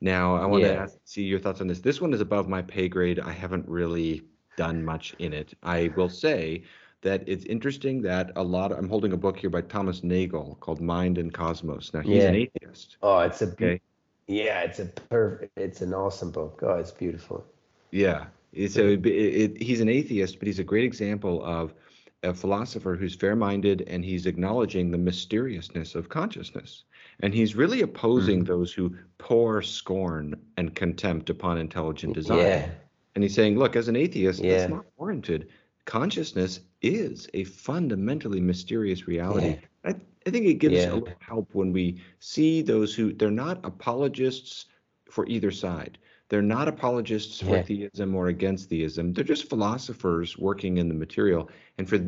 Now, 0.00 0.34
I 0.34 0.46
want 0.46 0.64
yeah. 0.64 0.86
to 0.86 0.92
see 1.04 1.22
your 1.22 1.38
thoughts 1.38 1.60
on 1.60 1.68
this. 1.68 1.80
This 1.80 2.00
one 2.00 2.12
is 2.12 2.20
above 2.20 2.48
my 2.48 2.62
pay 2.62 2.88
grade. 2.88 3.20
I 3.20 3.30
haven't 3.32 3.68
really 3.68 4.22
done 4.56 4.84
much 4.84 5.14
in 5.18 5.32
it. 5.32 5.54
I 5.62 5.92
will 5.96 6.08
say 6.08 6.64
that 7.02 7.22
it's 7.26 7.44
interesting 7.44 8.02
that 8.02 8.32
a 8.36 8.42
lot. 8.42 8.72
Of, 8.72 8.78
I'm 8.78 8.88
holding 8.88 9.12
a 9.12 9.16
book 9.16 9.38
here 9.38 9.50
by 9.50 9.60
Thomas 9.60 10.02
Nagel 10.02 10.56
called 10.60 10.80
Mind 10.80 11.18
and 11.18 11.32
Cosmos. 11.32 11.92
Now 11.92 12.00
he's 12.00 12.22
yeah. 12.22 12.28
an 12.28 12.34
atheist. 12.36 12.96
Oh, 13.02 13.18
it's 13.20 13.42
a 13.42 13.48
okay. 13.48 13.80
Yeah, 14.26 14.60
it's 14.62 14.78
a 14.78 14.86
perfect. 14.86 15.52
It's 15.56 15.82
an 15.82 15.92
awesome 15.92 16.30
book. 16.30 16.60
Oh, 16.62 16.74
it's 16.74 16.92
beautiful. 16.92 17.44
Yeah. 17.90 18.26
So 18.68 18.88
it, 18.88 19.06
it, 19.06 19.62
he's 19.62 19.80
an 19.80 19.88
atheist, 19.88 20.38
but 20.38 20.46
he's 20.46 20.58
a 20.58 20.64
great 20.64 20.84
example 20.84 21.44
of 21.44 21.74
a 22.22 22.32
philosopher 22.32 22.94
who's 22.94 23.14
fair-minded 23.14 23.82
and 23.88 24.04
he's 24.04 24.26
acknowledging 24.26 24.90
the 24.90 24.98
mysteriousness 24.98 25.94
of 25.94 26.08
consciousness. 26.08 26.84
And 27.20 27.34
he's 27.34 27.56
really 27.56 27.82
opposing 27.82 28.44
mm. 28.44 28.46
those 28.46 28.72
who 28.72 28.94
pour 29.18 29.62
scorn 29.62 30.40
and 30.56 30.74
contempt 30.74 31.30
upon 31.30 31.58
intelligent 31.58 32.14
design. 32.14 32.38
Yeah. 32.38 32.68
And 33.14 33.24
he's 33.24 33.34
saying, 33.34 33.58
look, 33.58 33.74
as 33.74 33.88
an 33.88 33.96
atheist, 33.96 34.40
yeah. 34.40 34.58
that's 34.58 34.70
not 34.70 34.84
warranted. 34.96 35.48
Consciousness 35.84 36.60
is 36.80 37.28
a 37.34 37.44
fundamentally 37.44 38.40
mysterious 38.40 39.06
reality. 39.06 39.58
Yeah. 39.84 39.90
I, 39.90 39.94
I 40.26 40.30
think 40.30 40.46
it 40.46 40.54
gives 40.54 40.74
yeah. 40.74 40.92
a 40.92 40.94
little 40.94 41.08
help 41.20 41.48
when 41.52 41.72
we 41.72 42.00
see 42.20 42.62
those 42.62 42.94
who 42.94 43.12
they're 43.12 43.30
not 43.30 43.64
apologists 43.64 44.66
for 45.10 45.26
either 45.26 45.50
side. 45.50 45.98
They're 46.28 46.40
not 46.40 46.66
apologists 46.66 47.40
for 47.40 47.62
theism 47.62 48.14
or 48.14 48.28
against 48.28 48.70
theism. 48.70 49.12
They're 49.12 49.24
just 49.24 49.50
philosophers 49.50 50.38
working 50.38 50.78
in 50.78 50.88
the 50.88 50.94
material. 50.94 51.50
And 51.76 51.86
for 51.86 51.98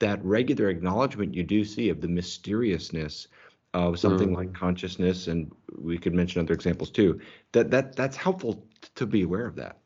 that 0.00 0.24
regular 0.24 0.68
acknowledgement 0.68 1.32
you 1.32 1.44
do 1.44 1.64
see 1.64 1.88
of 1.88 2.00
the 2.00 2.08
mysteriousness 2.08 3.28
of 3.74 3.98
something 3.98 4.30
mm. 4.30 4.36
like 4.36 4.52
consciousness, 4.52 5.28
and 5.28 5.50
we 5.78 5.96
could 5.96 6.12
mention 6.12 6.42
other 6.42 6.54
examples 6.54 6.90
too. 6.90 7.20
That 7.52 7.70
that 7.70 7.96
that's 7.96 8.16
helpful 8.16 8.66
to 8.96 9.06
be 9.06 9.22
aware 9.22 9.46
of 9.46 9.54
that. 9.56 9.78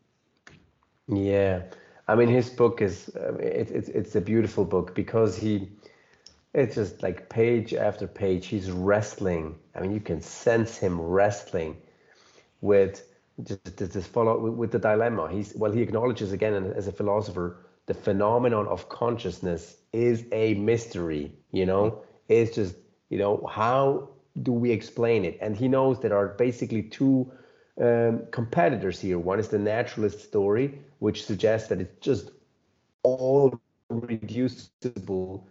Yeah, 1.07 1.63
I 2.09 2.15
mean, 2.15 2.29
his 2.29 2.51
book 2.51 2.83
is 2.83 3.11
uh, 3.17 3.35
it, 3.35 3.71
it's 3.71 3.89
it's 3.89 4.15
a 4.15 4.21
beautiful 4.21 4.65
book 4.65 4.95
because 4.95 5.37
he 5.37 5.69
it's 6.55 6.77
just 6.77 7.03
like 7.03 7.29
page 7.29 7.75
after 7.75 8.07
page 8.07 8.47
he's 8.47 8.71
wrestling. 8.71 9.59
I 9.75 9.81
mean, 9.81 9.93
you 9.93 10.01
can 10.01 10.21
sense 10.21 10.77
him 10.79 11.01
wrestling 11.01 11.77
with 12.61 13.03
just 13.43 13.79
just 13.79 14.09
follow 14.09 14.39
with 14.51 14.71
the 14.71 14.79
dilemma. 14.79 15.29
He's 15.31 15.55
well, 15.57 15.73
he 15.73 15.83
acknowledges 15.83 16.33
again 16.33 16.55
as 16.77 16.87
a 16.89 16.93
philosopher 16.93 17.59
the 17.87 17.95
phenomenon 17.95 18.67
of 18.69 18.89
consciousness 18.89 19.77
is 19.93 20.25
a 20.33 20.55
mystery. 20.55 21.33
You 21.53 21.67
know, 21.67 22.03
it's 22.29 22.55
just 22.55 22.77
you 23.11 23.19
know, 23.19 23.47
how 23.51 24.09
do 24.43 24.53
we 24.53 24.71
explain 24.71 25.25
it? 25.25 25.39
And 25.41 25.57
he 25.57 25.69
knows 25.69 26.01
there 26.01 26.17
are 26.17 26.29
basically 26.29 26.83
two 26.83 27.31
um, 27.81 28.23
competitors 28.31 29.01
here. 29.01 29.19
One 29.19 29.39
is 29.39 29.49
the 29.49 29.59
naturalist 29.59 30.25
story, 30.25 30.79
which 30.99 31.25
suggests 31.25 31.69
that 31.69 31.81
it's 31.81 31.99
just 32.01 32.31
all 33.03 33.61
reducible 33.91 35.47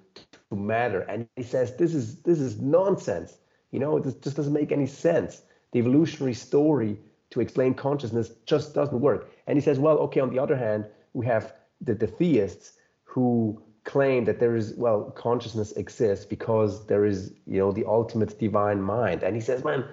to 0.49 0.55
matter. 0.55 1.01
And 1.01 1.27
he 1.35 1.43
says 1.43 1.75
this 1.75 1.93
is 1.93 2.21
this 2.21 2.39
is 2.39 2.59
nonsense. 2.59 3.37
You 3.71 3.79
know, 3.79 3.99
this 3.99 4.15
just 4.15 4.37
doesn't 4.37 4.53
make 4.53 4.71
any 4.71 4.87
sense. 4.87 5.41
The 5.71 5.79
evolutionary 5.79 6.33
story 6.33 6.97
to 7.31 7.41
explain 7.41 7.73
consciousness 7.73 8.31
just 8.45 8.73
doesn't 8.73 8.99
work. 8.99 9.31
And 9.47 9.57
he 9.57 9.61
says, 9.61 9.79
well, 9.79 9.97
okay, 9.99 10.21
on 10.21 10.29
the 10.29 10.39
other 10.39 10.55
hand, 10.55 10.85
we 11.13 11.25
have 11.25 11.53
the, 11.81 11.93
the 11.93 12.07
theists 12.07 12.73
who 13.03 13.61
claim 13.83 14.25
that 14.25 14.39
there 14.39 14.55
is 14.55 14.73
well 14.77 15.11
consciousness 15.11 15.71
exists 15.73 16.25
because 16.25 16.87
there 16.87 17.05
is 17.05 17.33
you 17.45 17.59
know 17.59 17.71
the 17.71 17.85
ultimate 17.85 18.37
divine 18.39 18.81
mind 18.81 19.21
and 19.21 19.35
he 19.35 19.41
says 19.41 19.63
man 19.63 19.85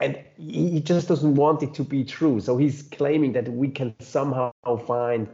and 0.00 0.18
he 0.36 0.80
just 0.80 1.08
doesn't 1.08 1.34
want 1.34 1.62
it 1.62 1.74
to 1.74 1.84
be 1.84 2.04
true. 2.04 2.40
So 2.40 2.56
he's 2.56 2.82
claiming 2.82 3.32
that 3.32 3.48
we 3.48 3.68
can 3.68 3.94
somehow 4.00 4.52
find 4.86 5.28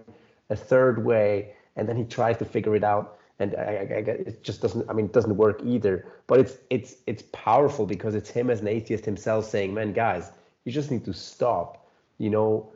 a 0.51 0.57
third 0.57 1.05
way 1.05 1.55
and 1.77 1.89
then 1.89 1.97
he 1.97 2.05
tries 2.05 2.39
to 2.39 2.45
figure 2.45 2.77
it 2.77 2.85
out. 2.85 3.19
And 3.39 3.55
I, 3.57 3.61
I, 3.61 3.65
I, 3.65 3.99
it 4.29 4.45
just 4.45 4.61
doesn't 4.61 4.89
i 4.89 4.93
mean 4.93 5.07
it 5.07 5.13
doesn't 5.13 5.37
work 5.37 5.61
either. 5.65 6.07
But 6.27 6.41
it's 6.41 6.59
it's 6.71 6.97
it's 7.07 7.25
powerful 7.33 7.87
because 7.87 8.15
it's 8.15 8.31
him 8.31 8.51
as 8.51 8.61
an 8.61 8.69
atheist 8.69 9.05
himself 9.05 9.47
saying 9.47 9.75
man 9.75 9.93
guys 9.93 10.31
you 10.65 10.71
just 10.71 10.91
need 10.91 11.05
to 11.07 11.13
stop 11.13 11.89
you 12.19 12.31
know 12.31 12.71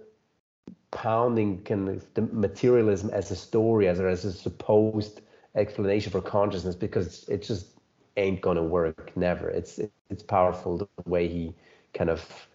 pounding 0.90 1.62
can 1.62 2.00
the 2.14 2.22
materialism 2.32 3.10
as 3.10 3.30
a 3.30 3.36
story 3.36 3.86
as 3.86 4.00
a, 4.00 4.08
as 4.08 4.24
a 4.24 4.32
supposed 4.32 5.20
explanation 5.54 6.10
for 6.10 6.20
consciousness 6.20 6.74
because 6.74 7.28
it 7.28 7.42
just 7.42 7.76
ain't 8.16 8.40
gonna 8.40 8.62
work 8.62 9.12
never. 9.16 9.48
It's 9.50 9.80
it's 10.10 10.22
powerful 10.22 10.78
the 10.78 10.88
way 11.04 11.28
he 11.28 11.54
kind 11.96 12.10
of 12.10 12.48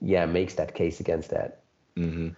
yeah 0.00 0.26
makes 0.26 0.54
that 0.54 0.74
case 0.74 1.00
against 1.00 1.30
that. 1.30 1.62
Mm-hmm. 1.96 2.28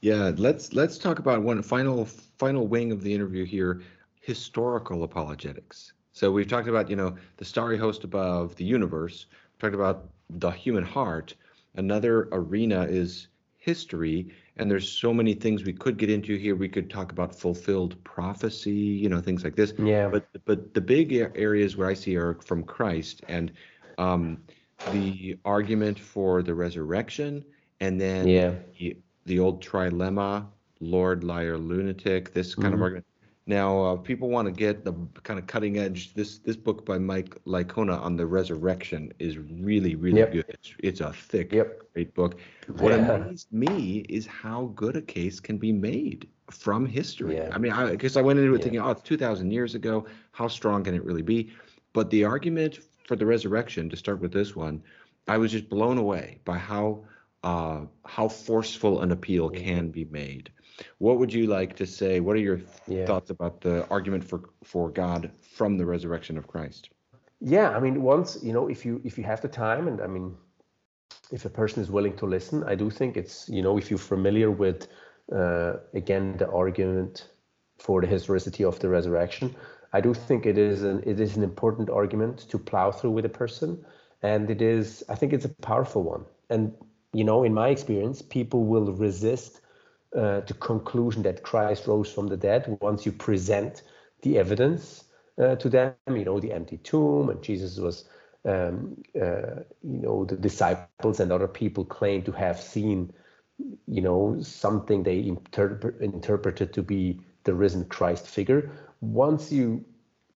yeah 0.00 0.32
let's 0.36 0.72
let's 0.72 0.98
talk 0.98 1.18
about 1.18 1.42
one 1.42 1.62
final 1.62 2.04
final 2.04 2.66
wing 2.66 2.92
of 2.92 3.02
the 3.02 3.12
interview 3.12 3.44
here 3.44 3.82
historical 4.20 5.04
apologetics. 5.04 5.92
So 6.12 6.30
we've 6.30 6.48
talked 6.48 6.68
about 6.68 6.90
you 6.90 6.96
know 6.96 7.16
the 7.36 7.44
starry 7.44 7.78
host 7.78 8.04
above 8.04 8.54
the 8.56 8.64
universe. 8.64 9.26
We 9.30 9.60
talked 9.60 9.74
about 9.74 10.10
the 10.28 10.50
human 10.50 10.84
heart. 10.84 11.34
Another 11.76 12.28
arena 12.32 12.82
is 12.84 13.28
history 13.56 14.28
and 14.56 14.70
there's 14.70 14.88
so 14.90 15.12
many 15.12 15.34
things 15.34 15.64
we 15.64 15.72
could 15.72 15.96
get 15.98 16.10
into 16.10 16.36
here. 16.36 16.56
We 16.56 16.68
could 16.68 16.90
talk 16.90 17.12
about 17.12 17.34
fulfilled 17.34 18.02
prophecy 18.04 18.70
you 19.02 19.08
know 19.08 19.20
things 19.20 19.44
like 19.44 19.56
this. 19.56 19.72
Yeah. 19.78 20.08
But 20.08 20.26
but 20.44 20.74
the 20.74 20.80
big 20.80 21.12
areas 21.34 21.76
where 21.76 21.88
i 21.88 21.94
see 21.94 22.16
are 22.16 22.34
from 22.34 22.62
christ 22.64 23.22
and 23.28 23.52
um, 23.98 24.38
the 24.92 25.38
argument 25.44 25.98
for 25.98 26.42
the 26.42 26.54
resurrection 26.54 27.44
and 27.80 28.00
then 28.00 28.26
yeah. 28.26 28.54
the, 28.78 28.96
the 29.26 29.38
old 29.38 29.62
trilemma 29.62 30.46
Lord, 30.80 31.24
liar, 31.24 31.58
lunatic, 31.58 32.32
this 32.32 32.54
kind 32.54 32.66
mm-hmm. 32.66 32.74
of 32.74 32.82
argument. 32.82 33.06
Now, 33.46 33.82
uh, 33.82 33.96
people 33.96 34.28
want 34.28 34.46
to 34.46 34.52
get 34.52 34.84
the 34.84 34.92
kind 35.22 35.38
of 35.38 35.46
cutting 35.46 35.78
edge. 35.78 36.12
This 36.12 36.38
this 36.38 36.54
book 36.56 36.84
by 36.84 36.98
Mike 36.98 37.34
Licona 37.46 37.98
on 37.98 38.14
the 38.14 38.26
resurrection 38.26 39.10
is 39.18 39.38
really 39.38 39.94
really 39.94 40.18
yep. 40.18 40.32
good. 40.32 40.44
It's, 40.48 40.74
it's 40.80 41.00
a 41.00 41.14
thick, 41.14 41.52
yep. 41.52 41.80
great 41.94 42.14
book. 42.14 42.38
What 42.76 42.92
yeah. 42.92 43.12
amazed 43.12 43.50
me 43.50 44.00
is 44.10 44.26
how 44.26 44.66
good 44.76 44.96
a 44.96 45.02
case 45.02 45.40
can 45.40 45.56
be 45.56 45.72
made 45.72 46.28
from 46.50 46.84
history. 46.84 47.36
Yeah. 47.36 47.48
I 47.50 47.56
mean, 47.56 47.72
I 47.72 47.90
because 47.90 48.18
I, 48.18 48.22
went 48.22 48.38
into 48.38 48.52
it 48.52 48.58
yeah. 48.58 48.62
thinking, 48.62 48.80
oh, 48.80 48.90
it's 48.90 49.02
2,000 49.02 49.50
years 49.50 49.74
ago. 49.74 50.04
How 50.32 50.48
strong 50.48 50.84
can 50.84 50.94
it 50.94 51.02
really 51.02 51.22
be? 51.22 51.50
But 51.94 52.10
the 52.10 52.24
argument 52.24 52.80
for 53.08 53.16
the 53.16 53.26
resurrection, 53.26 53.88
to 53.88 53.96
start 53.96 54.20
with 54.20 54.32
this 54.32 54.54
one, 54.54 54.82
I 55.26 55.38
was 55.38 55.50
just 55.50 55.68
blown 55.68 55.96
away 55.98 56.40
by 56.44 56.58
how 56.58 57.04
uh, 57.42 57.80
how 58.04 58.28
forceful 58.28 59.00
an 59.00 59.10
appeal 59.12 59.48
can 59.48 59.90
be 59.90 60.04
made. 60.04 60.50
What 60.98 61.18
would 61.18 61.32
you 61.32 61.46
like 61.46 61.76
to 61.76 61.86
say? 61.86 62.20
What 62.20 62.36
are 62.36 62.40
your 62.50 62.60
yeah. 62.86 63.06
thoughts 63.06 63.30
about 63.30 63.62
the 63.62 63.88
argument 63.88 64.24
for 64.24 64.50
for 64.62 64.90
God 64.90 65.30
from 65.56 65.78
the 65.78 65.86
resurrection 65.86 66.36
of 66.36 66.46
Christ? 66.46 66.90
Yeah, 67.40 67.70
I 67.70 67.80
mean, 67.80 68.02
once 68.02 68.38
you 68.42 68.52
know, 68.52 68.68
if 68.68 68.84
you 68.84 69.00
if 69.04 69.16
you 69.16 69.24
have 69.24 69.40
the 69.40 69.48
time, 69.48 69.88
and 69.88 70.00
I 70.00 70.06
mean, 70.06 70.36
if 71.32 71.46
a 71.46 71.50
person 71.50 71.82
is 71.82 71.90
willing 71.90 72.16
to 72.16 72.26
listen, 72.26 72.62
I 72.64 72.74
do 72.74 72.90
think 72.90 73.16
it's 73.16 73.48
you 73.48 73.62
know, 73.62 73.78
if 73.78 73.90
you're 73.90 74.06
familiar 74.14 74.50
with 74.50 74.88
uh, 75.32 75.74
again 75.94 76.36
the 76.36 76.50
argument 76.50 77.28
for 77.78 78.00
the 78.02 78.06
historicity 78.06 78.64
of 78.64 78.78
the 78.80 78.88
resurrection, 78.88 79.54
I 79.92 80.00
do 80.00 80.14
think 80.14 80.46
it 80.46 80.58
is 80.58 80.82
an 80.82 81.02
it 81.06 81.20
is 81.20 81.36
an 81.36 81.42
important 81.42 81.90
argument 81.90 82.38
to 82.50 82.58
plow 82.58 82.90
through 82.92 83.12
with 83.12 83.24
a 83.24 83.30
person, 83.30 83.84
and 84.22 84.50
it 84.50 84.62
is 84.62 85.04
I 85.08 85.14
think 85.14 85.32
it's 85.32 85.44
a 85.44 85.54
powerful 85.62 86.02
one. 86.02 86.24
And 86.50 86.74
you 87.12 87.24
know, 87.24 87.42
in 87.44 87.54
my 87.54 87.68
experience, 87.68 88.22
people 88.22 88.64
will 88.64 88.92
resist 88.92 89.60
uh, 90.16 90.40
the 90.40 90.54
conclusion 90.54 91.22
that 91.22 91.42
Christ 91.42 91.86
rose 91.86 92.12
from 92.12 92.28
the 92.28 92.36
dead 92.36 92.78
once 92.80 93.06
you 93.06 93.12
present 93.12 93.82
the 94.22 94.38
evidence 94.38 95.04
uh, 95.38 95.56
to 95.56 95.68
them, 95.68 95.94
you 96.10 96.24
know, 96.24 96.40
the 96.40 96.52
empty 96.52 96.78
tomb 96.78 97.30
and 97.30 97.42
Jesus 97.42 97.78
was, 97.78 98.04
um, 98.44 99.02
uh, 99.20 99.62
you 99.82 100.00
know, 100.00 100.24
the 100.24 100.36
disciples 100.36 101.20
and 101.20 101.30
other 101.32 101.46
people 101.48 101.84
claim 101.84 102.22
to 102.22 102.32
have 102.32 102.60
seen, 102.60 103.12
you 103.86 104.00
know, 104.00 104.36
something 104.40 105.02
they 105.02 105.20
interpret, 105.26 106.00
interpreted 106.00 106.72
to 106.72 106.82
be 106.82 107.20
the 107.48 107.54
risen 107.54 107.86
Christ 107.86 108.26
figure. 108.26 108.70
Once 109.00 109.50
you 109.50 109.82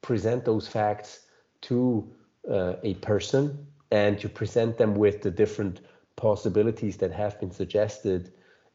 present 0.01 0.45
those 0.45 0.69
facts 0.69 1.27
to 1.63 2.09
uh, 2.49 2.75
a 2.85 2.95
person 3.11 3.67
and 3.91 4.23
you 4.23 4.29
present 4.29 4.79
them 4.79 4.95
with 4.95 5.21
the 5.21 5.31
different 5.43 5.81
possibilities 6.15 6.97
that 6.99 7.11
have 7.11 7.41
been 7.41 7.51
suggested 7.51 8.33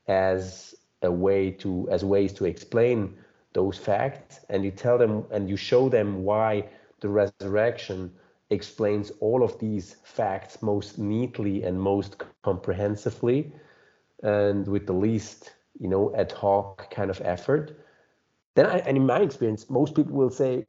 as 0.07 0.75
a 1.01 1.09
way 1.09 1.49
to 1.49 1.88
as 1.89 2.03
ways 2.03 2.33
to 2.33 2.43
explain 2.43 3.15
those 3.53 3.77
facts 3.77 4.41
and 4.49 4.65
you 4.65 4.71
tell 4.71 4.97
them 4.97 5.23
and 5.31 5.49
you 5.49 5.55
show 5.55 5.88
them 5.88 6.23
why 6.23 6.67
the 6.99 7.07
resurrection 7.07 8.11
explains 8.49 9.11
all 9.21 9.43
of 9.43 9.57
these 9.59 9.95
facts 10.03 10.61
most 10.61 10.99
neatly 10.99 11.63
and 11.63 11.79
most 11.79 12.11
comprehensively 12.43 13.53
and 14.23 14.67
with 14.67 14.86
the 14.88 14.99
least 15.07 15.53
you 15.79 15.88
know 15.88 16.13
ad 16.15 16.31
hoc 16.33 16.91
kind 16.91 17.09
of 17.09 17.21
effort 17.23 17.84
then 18.56 18.66
I, 18.66 18.80
and 18.80 18.97
in 18.97 19.06
my 19.06 19.20
experience 19.20 19.70
most 19.70 19.95
people 19.95 20.14
will 20.14 20.30
say 20.30 20.66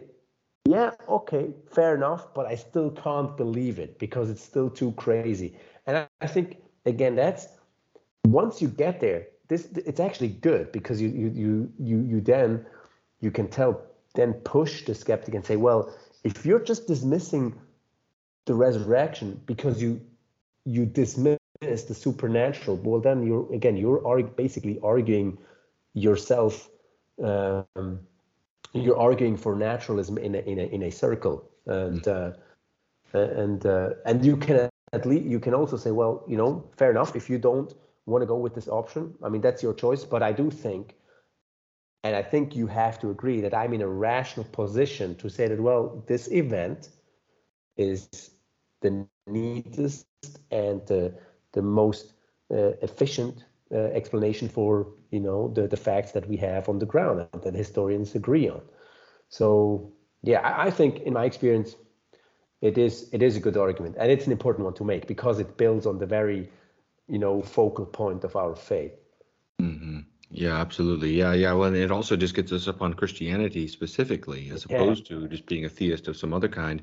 yeah 0.64 0.91
okay 1.09 1.51
fair 1.72 1.95
enough 1.95 2.34
but 2.34 2.47
i 2.47 2.55
still 2.55 2.91
can't 2.91 3.37
believe 3.37 3.78
it 3.78 3.99
because 3.99 4.30
it's 4.30 4.43
still 4.43 4.70
too 4.70 4.93
crazy 4.93 5.57
and 5.87 5.97
I, 5.99 6.09
I 6.20 6.26
think 6.26 6.59
again 6.84 7.16
that's 7.16 7.49
once 8.26 8.61
you 8.61 8.68
get 8.68 9.01
there 9.01 9.26
this 9.49 9.68
it's 9.74 10.01
actually 10.01 10.28
good 10.28 10.72
because 10.72 11.01
you 11.01 11.09
you 11.09 11.28
you 11.34 11.72
you 11.78 11.99
you 12.01 12.20
then 12.20 12.66
you 13.20 13.30
can 13.30 13.49
tell 13.49 13.82
then 14.16 14.32
push 14.32 14.84
the 14.84 14.95
skeptic 14.95 15.34
and 15.34 15.45
say, 15.45 15.57
well, 15.57 15.95
if 16.24 16.45
you're 16.45 16.64
just 16.64 16.89
dismissing 16.89 17.55
the 18.47 18.55
resurrection 18.55 19.41
because 19.47 19.80
you 19.80 20.01
you 20.64 20.84
dismiss 20.84 21.39
the 21.61 21.95
supernatural, 21.95 22.76
well 22.78 23.01
then 23.01 23.24
you're 23.24 23.53
again 23.53 23.76
you're 23.76 24.05
arg- 24.07 24.34
basically 24.37 24.80
arguing 24.82 25.39
yourself. 25.95 26.68
Um, 27.22 28.00
you're 28.72 28.98
arguing 28.98 29.36
for 29.36 29.54
naturalism 29.54 30.18
in 30.18 30.34
a 30.34 30.38
in 30.38 30.58
a 30.58 30.62
in 30.62 30.82
a 30.82 30.90
circle, 30.90 31.48
and 31.66 32.06
uh, 32.06 32.32
and 33.12 33.64
uh, 33.64 33.90
and 34.04 34.24
you 34.24 34.36
can 34.36 34.68
at 34.92 35.06
least 35.06 35.26
you 35.26 35.40
can 35.40 35.54
also 35.54 35.76
say, 35.76 35.90
well, 35.90 36.24
you 36.28 36.36
know, 36.36 36.64
fair 36.76 36.90
enough. 36.90 37.16
If 37.16 37.30
you 37.30 37.38
don't 37.38 37.72
want 38.06 38.22
to 38.22 38.26
go 38.26 38.36
with 38.36 38.54
this 38.54 38.68
option, 38.68 39.14
I 39.22 39.28
mean, 39.28 39.40
that's 39.40 39.62
your 39.62 39.74
choice. 39.74 40.04
But 40.04 40.22
I 40.22 40.32
do 40.32 40.50
think, 40.50 40.94
and 42.04 42.14
I 42.14 42.22
think 42.22 42.54
you 42.54 42.66
have 42.66 42.98
to 43.00 43.10
agree 43.10 43.40
that 43.40 43.54
I'm 43.54 43.72
in 43.74 43.82
a 43.82 43.88
rational 43.88 44.46
position 44.52 45.16
to 45.16 45.28
say 45.28 45.48
that, 45.48 45.60
well, 45.60 46.04
this 46.06 46.30
event 46.30 46.90
is 47.76 48.30
the 48.80 49.06
neatest 49.26 50.06
and 50.50 50.86
the, 50.86 51.14
the 51.52 51.62
most 51.62 52.12
uh, 52.52 52.72
efficient 52.82 53.44
uh, 53.72 53.76
explanation 53.76 54.48
for 54.48 54.88
you 55.10 55.20
know 55.20 55.48
the, 55.48 55.66
the 55.66 55.76
facts 55.76 56.12
that 56.12 56.28
we 56.28 56.36
have 56.36 56.68
on 56.68 56.78
the 56.78 56.86
ground 56.86 57.26
that 57.42 57.54
historians 57.54 58.14
agree 58.14 58.48
on. 58.48 58.62
So 59.28 59.92
yeah, 60.22 60.40
I, 60.40 60.66
I 60.66 60.70
think 60.70 61.00
in 61.00 61.12
my 61.12 61.24
experience, 61.24 61.76
it 62.60 62.78
is 62.78 63.08
it 63.12 63.22
is 63.22 63.36
a 63.36 63.40
good 63.40 63.56
argument 63.56 63.96
and 63.98 64.10
it's 64.10 64.26
an 64.26 64.32
important 64.32 64.64
one 64.64 64.74
to 64.74 64.84
make 64.84 65.06
because 65.06 65.38
it 65.38 65.56
builds 65.56 65.86
on 65.86 65.98
the 65.98 66.06
very 66.06 66.50
you 67.08 67.18
know 67.18 67.42
focal 67.42 67.86
point 67.86 68.24
of 68.24 68.36
our 68.36 68.54
faith. 68.54 68.92
Mm-hmm. 69.60 70.00
yeah 70.30 70.60
absolutely. 70.60 71.12
Yeah 71.12 71.32
yeah. 71.32 71.52
Well 71.52 71.68
and 71.68 71.76
it 71.76 71.90
also 71.90 72.16
just 72.16 72.34
gets 72.34 72.52
us 72.52 72.68
up 72.68 72.82
on 72.82 72.94
christianity 72.94 73.68
specifically 73.68 74.50
as 74.50 74.64
opposed 74.64 75.06
to 75.06 75.28
just 75.28 75.46
being 75.46 75.64
a 75.64 75.68
theist 75.68 76.08
of 76.08 76.16
some 76.16 76.32
other 76.32 76.48
kind. 76.48 76.82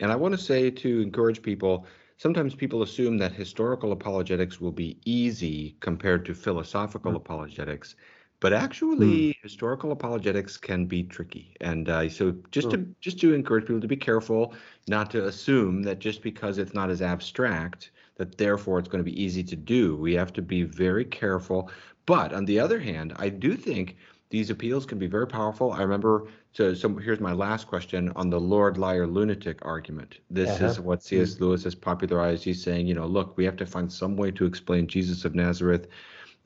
And 0.00 0.12
i 0.12 0.16
want 0.16 0.32
to 0.32 0.40
say 0.40 0.70
to 0.70 1.00
encourage 1.00 1.40
people 1.42 1.86
sometimes 2.16 2.54
people 2.54 2.82
assume 2.82 3.18
that 3.18 3.32
historical 3.32 3.92
apologetics 3.92 4.60
will 4.60 4.72
be 4.72 4.98
easy 5.04 5.76
compared 5.80 6.24
to 6.24 6.34
philosophical 6.34 7.10
mm-hmm. 7.10 7.16
apologetics 7.16 7.96
but 8.38 8.52
actually 8.52 9.06
mm. 9.06 9.36
historical 9.42 9.92
apologetics 9.92 10.56
can 10.56 10.84
be 10.84 11.02
tricky 11.02 11.54
and 11.60 11.88
uh, 11.88 12.08
so 12.08 12.34
just 12.50 12.70
to 12.70 12.86
just 13.00 13.18
to 13.18 13.34
encourage 13.34 13.64
people 13.64 13.80
to 13.80 13.88
be 13.88 13.96
careful 13.96 14.54
not 14.88 15.10
to 15.10 15.26
assume 15.26 15.82
that 15.82 15.98
just 15.98 16.22
because 16.22 16.58
it's 16.58 16.74
not 16.74 16.90
as 16.90 17.00
abstract 17.00 17.90
that 18.16 18.38
therefore 18.38 18.78
it's 18.78 18.88
going 18.88 19.04
to 19.04 19.10
be 19.10 19.22
easy 19.22 19.44
to 19.44 19.56
do. 19.56 19.96
We 19.96 20.14
have 20.14 20.32
to 20.34 20.42
be 20.42 20.62
very 20.62 21.04
careful. 21.04 21.70
But 22.06 22.32
on 22.32 22.44
the 22.44 22.58
other 22.58 22.78
hand, 22.78 23.12
I 23.16 23.28
do 23.28 23.56
think 23.56 23.96
these 24.28 24.50
appeals 24.50 24.86
can 24.86 24.98
be 24.98 25.06
very 25.06 25.26
powerful. 25.26 25.72
I 25.72 25.82
remember, 25.82 26.26
so, 26.52 26.74
so 26.74 26.94
here's 26.96 27.20
my 27.20 27.32
last 27.32 27.66
question 27.66 28.12
on 28.16 28.30
the 28.30 28.40
Lord, 28.40 28.76
liar, 28.76 29.06
lunatic 29.06 29.64
argument. 29.64 30.18
This 30.30 30.50
uh-huh. 30.50 30.66
is 30.66 30.80
what 30.80 31.02
C.S. 31.02 31.34
Mm-hmm. 31.34 31.44
Lewis 31.44 31.64
has 31.64 31.74
popularized. 31.74 32.42
He's 32.44 32.62
saying, 32.62 32.86
you 32.86 32.94
know, 32.94 33.06
look, 33.06 33.36
we 33.36 33.44
have 33.44 33.56
to 33.56 33.66
find 33.66 33.92
some 33.92 34.16
way 34.16 34.30
to 34.32 34.44
explain 34.44 34.88
Jesus 34.88 35.24
of 35.24 35.34
Nazareth. 35.34 35.86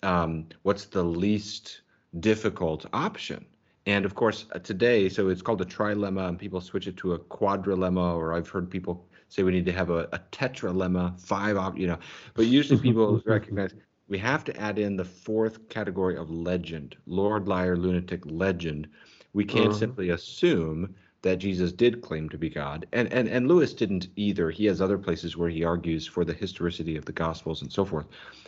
Um, 0.03 0.47
what's 0.63 0.87
the 0.87 1.03
least 1.03 1.83
difficult 2.21 2.87
option? 2.93 3.47
And 3.87 4.05
of 4.05 4.15
course, 4.15 4.47
uh, 4.53 4.59
today, 4.59 5.09
so 5.09 5.29
it's 5.29 5.43
called 5.43 5.63
a 5.63 5.65
trilemma, 5.65 6.29
and 6.29 6.39
people 6.39 6.61
switch 6.61 6.87
it 6.87 6.97
to 6.99 7.15
a 7.15 7.19
quadrilemma, 7.19 8.15
or 8.15 8.35
I've 8.35 8.49
heard 8.49 8.71
people 8.71 9.07
say 9.29 9.43
we 9.43 9.53
need 9.53 9.67
to 9.67 9.73
have 9.73 9.91
a, 9.91 10.09
a 10.13 10.21
tetralemma, 10.33 11.19
five, 11.19 11.57
op, 11.57 11.79
you 11.79 11.87
know. 11.87 11.99
But 12.35 12.47
usually 12.47 12.79
people 12.79 13.23
recognize 13.27 13.73
we 14.11 14.19
have 14.19 14.45
to 14.45 14.61
add 14.61 14.79
in 14.79 14.97
the 14.97 15.05
fourth 15.05 15.69
category 15.69 16.17
of 16.17 16.31
legend, 16.31 16.97
Lord, 17.07 17.49
liar, 17.49 17.77
lunatic, 17.77 18.21
legend. 18.27 18.89
We 19.33 19.45
can't 19.45 19.69
uh-huh. 19.69 19.79
simply 19.79 20.11
assume 20.11 20.95
that 21.23 21.37
Jesus 21.37 21.71
did 21.71 22.03
claim 22.03 22.29
to 22.31 22.39
be 22.39 22.51
God. 22.51 22.87
And, 22.93 23.13
and 23.13 23.29
and 23.29 23.47
Lewis 23.47 23.73
didn't 23.73 24.09
either. 24.17 24.51
He 24.51 24.65
has 24.67 24.81
other 24.81 24.99
places 24.99 25.37
where 25.37 25.49
he 25.49 25.65
argues 25.65 26.07
for 26.07 26.25
the 26.25 26.33
historicity 26.33 26.97
of 26.97 27.05
the 27.05 27.13
Gospels 27.13 27.63
and 27.63 27.73
so 27.73 27.85
forth. 27.85 28.07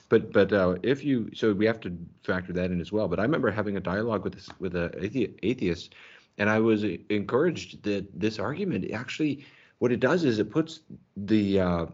But 0.09 0.33
but 0.33 0.53
uh, 0.53 0.77
if 0.83 1.05
you 1.05 1.31
so 1.33 1.53
we 1.53 1.67
have 1.67 1.81
to 1.81 1.97
factor 2.25 2.53
that 2.55 2.71
in 2.71 2.81
as 2.81 2.91
well. 2.91 3.09
But 3.09 3.21
I 3.21 3.23
remember 3.23 3.51
having 3.51 3.77
a 3.77 3.81
dialogue 3.81 4.25
with 4.25 4.35
this 4.35 4.49
with 4.59 4.75
a 4.75 4.91
atheist, 5.43 5.95
and 6.39 6.51
I 6.51 6.59
was 6.59 6.83
encouraged 6.83 7.83
that 7.85 8.09
this 8.19 8.39
argument 8.39 8.91
actually 8.91 9.45
what 9.79 9.93
it 9.93 10.01
does 10.01 10.25
is 10.25 10.39
it 10.39 10.51
puts 10.51 10.81
the 11.17 11.61
uh, 11.61 11.87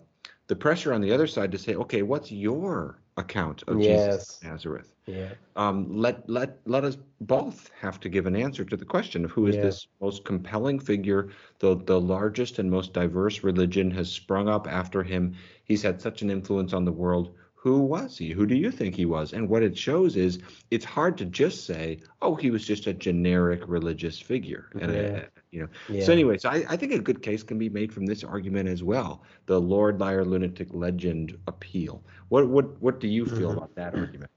the 0.46 0.56
pressure 0.56 0.94
on 0.94 1.00
the 1.00 1.12
other 1.12 1.26
side 1.26 1.52
to 1.52 1.58
say, 1.58 1.74
okay, 1.74 2.02
what's 2.02 2.32
your 2.32 2.98
account 3.18 3.62
of 3.66 3.80
yes. 3.80 4.16
Jesus 4.16 4.38
of 4.38 4.48
Nazareth? 4.48 4.94
Yeah. 5.06 5.30
Um, 5.56 5.86
let 5.94 6.28
let 6.28 6.58
let 6.64 6.84
us 6.84 6.96
both 7.20 7.70
have 7.78 8.00
to 8.00 8.08
give 8.08 8.26
an 8.26 8.36
answer 8.36 8.64
to 8.64 8.76
the 8.76 8.84
question 8.84 9.24
of 9.24 9.30
who 9.30 9.46
is 9.46 9.56
yeah. 9.56 9.62
this 9.62 9.86
most 10.00 10.24
compelling 10.24 10.78
figure. 10.78 11.28
The 11.58 11.76
the 11.76 12.00
largest 12.00 12.58
and 12.58 12.70
most 12.70 12.92
diverse 12.92 13.42
religion 13.42 13.90
has 13.92 14.10
sprung 14.10 14.48
up 14.48 14.66
after 14.66 15.02
him. 15.02 15.34
He's 15.64 15.82
had 15.82 16.00
such 16.00 16.22
an 16.22 16.30
influence 16.30 16.72
on 16.72 16.84
the 16.84 16.92
world 16.92 17.34
who 17.60 17.80
was 17.80 18.16
he? 18.16 18.30
Who 18.30 18.46
do 18.46 18.54
you 18.54 18.70
think 18.70 18.94
he 18.94 19.04
was? 19.04 19.32
And 19.32 19.48
what 19.48 19.64
it 19.64 19.76
shows 19.76 20.16
is 20.16 20.38
it's 20.70 20.84
hard 20.84 21.18
to 21.18 21.24
just 21.24 21.66
say, 21.66 21.98
oh, 22.22 22.36
he 22.36 22.52
was 22.52 22.64
just 22.64 22.86
a 22.86 22.94
generic 22.94 23.62
religious 23.66 24.20
figure. 24.20 24.70
And 24.80 24.94
yeah. 24.94 25.24
You 25.50 25.60
know. 25.60 25.68
Yeah. 25.88 26.04
So 26.04 26.12
anyway, 26.12 26.38
so 26.38 26.48
I, 26.48 26.64
I 26.68 26.76
think 26.76 26.92
a 26.92 26.98
good 26.98 27.22
case 27.22 27.42
can 27.42 27.58
be 27.58 27.68
made 27.68 27.92
from 27.92 28.06
this 28.06 28.24
argument 28.24 28.68
as 28.68 28.82
well. 28.82 29.22
The 29.46 29.60
Lord 29.60 30.00
Liar 30.00 30.24
Lunatic 30.24 30.68
Legend 30.72 31.38
appeal. 31.46 32.02
What 32.28 32.48
what 32.48 32.80
what 32.80 33.00
do 33.00 33.08
you 33.08 33.26
feel 33.26 33.50
mm-hmm. 33.50 33.58
about 33.58 33.74
that 33.76 33.94
argument? 33.94 34.30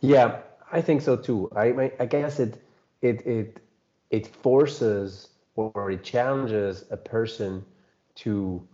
Yeah, 0.00 0.40
I 0.72 0.80
think 0.80 1.02
so 1.02 1.16
too. 1.16 1.50
I 1.56 1.92
I 1.98 2.06
guess 2.06 2.40
it 2.40 2.62
it 3.02 3.26
it 3.26 3.60
it 4.10 4.26
forces 4.26 5.28
or 5.56 5.90
it 5.90 6.02
challenges 6.02 6.84
a 6.90 6.96
person 6.96 7.64
to 8.16 8.66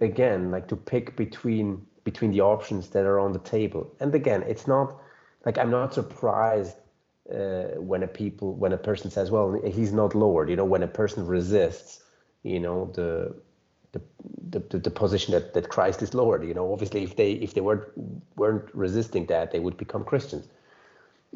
again 0.00 0.50
like 0.50 0.66
to 0.68 0.76
pick 0.76 1.16
between 1.16 1.86
between 2.04 2.32
the 2.32 2.40
options 2.40 2.88
that 2.90 3.04
are 3.04 3.20
on 3.20 3.32
the 3.32 3.38
table. 3.40 3.90
And 4.00 4.14
again, 4.14 4.42
it's 4.42 4.66
not 4.66 4.96
like 5.44 5.58
I'm 5.58 5.70
not 5.70 5.94
surprised 5.94 6.76
uh, 7.32 7.80
when 7.80 8.02
a 8.02 8.08
people 8.08 8.54
when 8.54 8.72
a 8.72 8.78
person 8.78 9.10
says, 9.10 9.30
"Well, 9.30 9.60
he's 9.64 9.92
not 9.92 10.14
Lord." 10.14 10.48
You 10.50 10.56
know, 10.56 10.64
when 10.64 10.82
a 10.82 10.88
person 10.88 11.26
resists, 11.26 12.02
you 12.42 12.60
know, 12.60 12.90
the 12.94 13.34
the, 13.92 14.60
the, 14.60 14.78
the 14.78 14.90
position 14.90 15.32
that, 15.34 15.54
that 15.54 15.68
Christ 15.68 16.02
is 16.02 16.14
Lord. 16.14 16.44
You 16.44 16.54
know, 16.54 16.72
obviously, 16.72 17.02
if 17.02 17.16
they 17.16 17.32
if 17.32 17.54
they 17.54 17.60
weren't 17.60 17.86
weren't 18.36 18.74
resisting 18.74 19.26
that, 19.26 19.50
they 19.50 19.60
would 19.60 19.76
become 19.76 20.04
Christians. 20.04 20.48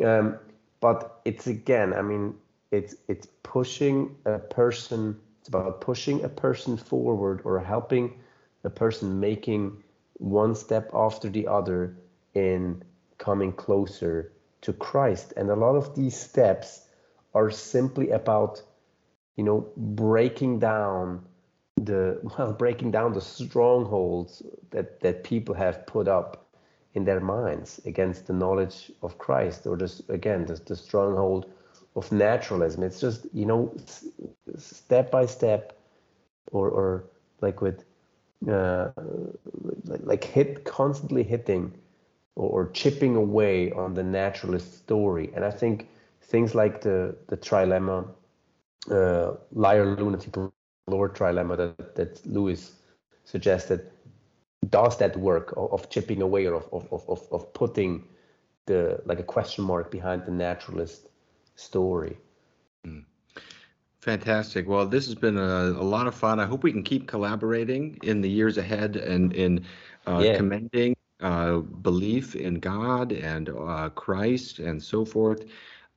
Um, 0.05 0.39
but 0.81 1.21
it's 1.25 1.47
again, 1.47 1.93
I 1.93 2.03
mean, 2.03 2.35
it's 2.71 2.95
it's 3.09 3.27
pushing 3.43 4.15
a 4.25 4.39
person. 4.39 5.19
It's 5.41 5.49
about 5.49 5.81
pushing 5.81 6.25
a 6.25 6.29
person 6.29 6.77
forward 6.77 7.43
or 7.45 7.61
helping 7.61 8.19
a 8.65 8.71
person 8.71 9.21
making 9.21 9.83
one 10.15 10.55
step 10.55 10.91
after 10.95 11.29
the 11.29 11.47
other 11.47 11.97
in 12.35 12.83
coming 13.19 13.53
closer 13.53 14.33
to 14.65 14.73
Christ. 14.73 15.33
And 15.37 15.51
a 15.51 15.55
lot 15.55 15.77
of 15.77 15.95
these 15.95 16.17
steps 16.17 16.87
are 17.35 17.51
simply 17.51 18.11
about, 18.11 18.63
you 19.37 19.45
know, 19.45 19.69
breaking 19.77 20.59
down 20.59 21.25
the 21.77 22.21
well, 22.39 22.53
breaking 22.53 22.91
down 22.91 23.13
the 23.13 23.21
strongholds 23.21 24.43
that 24.71 25.01
that 25.01 25.25
people 25.25 25.55
have 25.55 25.87
put 25.87 26.09
up 26.09 26.47
in 26.95 27.05
their 27.05 27.21
minds 27.21 27.81
against 27.85 28.27
the 28.27 28.33
knowledge 28.33 28.93
of 29.03 29.19
Christ, 29.19 29.67
or 29.67 29.77
just 29.77 30.09
again 30.09 30.47
the, 30.47 30.55
the 30.55 30.77
stronghold 30.77 31.47
of 31.97 32.11
naturalism. 32.11 32.83
It's 32.83 33.01
just 33.01 33.27
you 33.33 33.47
know 33.47 33.75
step 34.57 35.11
by 35.11 35.27
step, 35.27 35.77
or 36.53 36.69
or 36.71 37.05
like 37.41 37.61
with 37.61 37.85
uh, 38.49 38.91
like 39.83 40.25
hit 40.25 40.65
constantly 40.65 41.23
hitting 41.23 41.75
or, 42.37 42.49
or, 42.63 42.71
chipping 42.71 43.17
away 43.17 43.71
on 43.73 43.95
the 43.95 44.03
naturalist 44.03 44.79
story. 44.79 45.31
And 45.35 45.45
I 45.45 45.51
think 45.51 45.89
things 46.23 46.55
like 46.55 46.81
the 46.81 47.17
the 47.29 47.37
trilemma, 47.37 48.09
uh, 48.91 49.33
liar, 49.53 49.97
lunatic, 49.97 50.37
Lord 50.87 51.15
trilemma 51.15 51.57
that 51.57 51.95
that 51.95 52.27
Lewis 52.27 52.73
suggested 53.25 53.91
does 54.71 54.97
that 54.99 55.17
work 55.17 55.53
of, 55.57 55.73
of 55.73 55.91
chipping 55.91 56.23
away 56.23 56.47
or 56.47 56.55
of, 56.55 56.87
of, 56.91 57.05
of, 57.09 57.27
of 57.31 57.53
putting 57.53 58.05
the 58.67 59.01
like 59.05 59.21
a 59.21 59.23
question 59.23 59.65
mark 59.65 59.91
behind 59.91 60.25
the 60.27 60.33
naturalist 60.33 61.09
story. 61.57 62.17
Mm. 62.87 63.05
Fantastic. 64.01 64.69
Well, 64.69 64.87
this 64.87 65.07
has 65.07 65.15
been 65.15 65.39
a, 65.39 65.41
a, 65.41 65.87
lot 65.95 66.07
of 66.07 66.15
fun. 66.15 66.39
I 66.39 66.45
hope 66.45 66.63
we 66.63 66.73
can 66.73 66.83
keep 66.83 67.09
collaborating 67.09 67.99
in 68.03 68.21
the 68.21 68.29
years 68.29 68.59
ahead 68.59 68.97
and 68.97 69.33
in 69.33 69.65
uh, 70.07 70.21
yeah. 70.23 70.37
commending 70.37 70.94
uh, 71.25 71.59
belief 71.59 72.37
in 72.37 72.57
God 72.57 73.11
and 73.11 73.49
uh, 73.49 73.89
Christ 73.89 74.59
and 74.59 74.81
so 74.83 75.07
forth. 75.07 75.47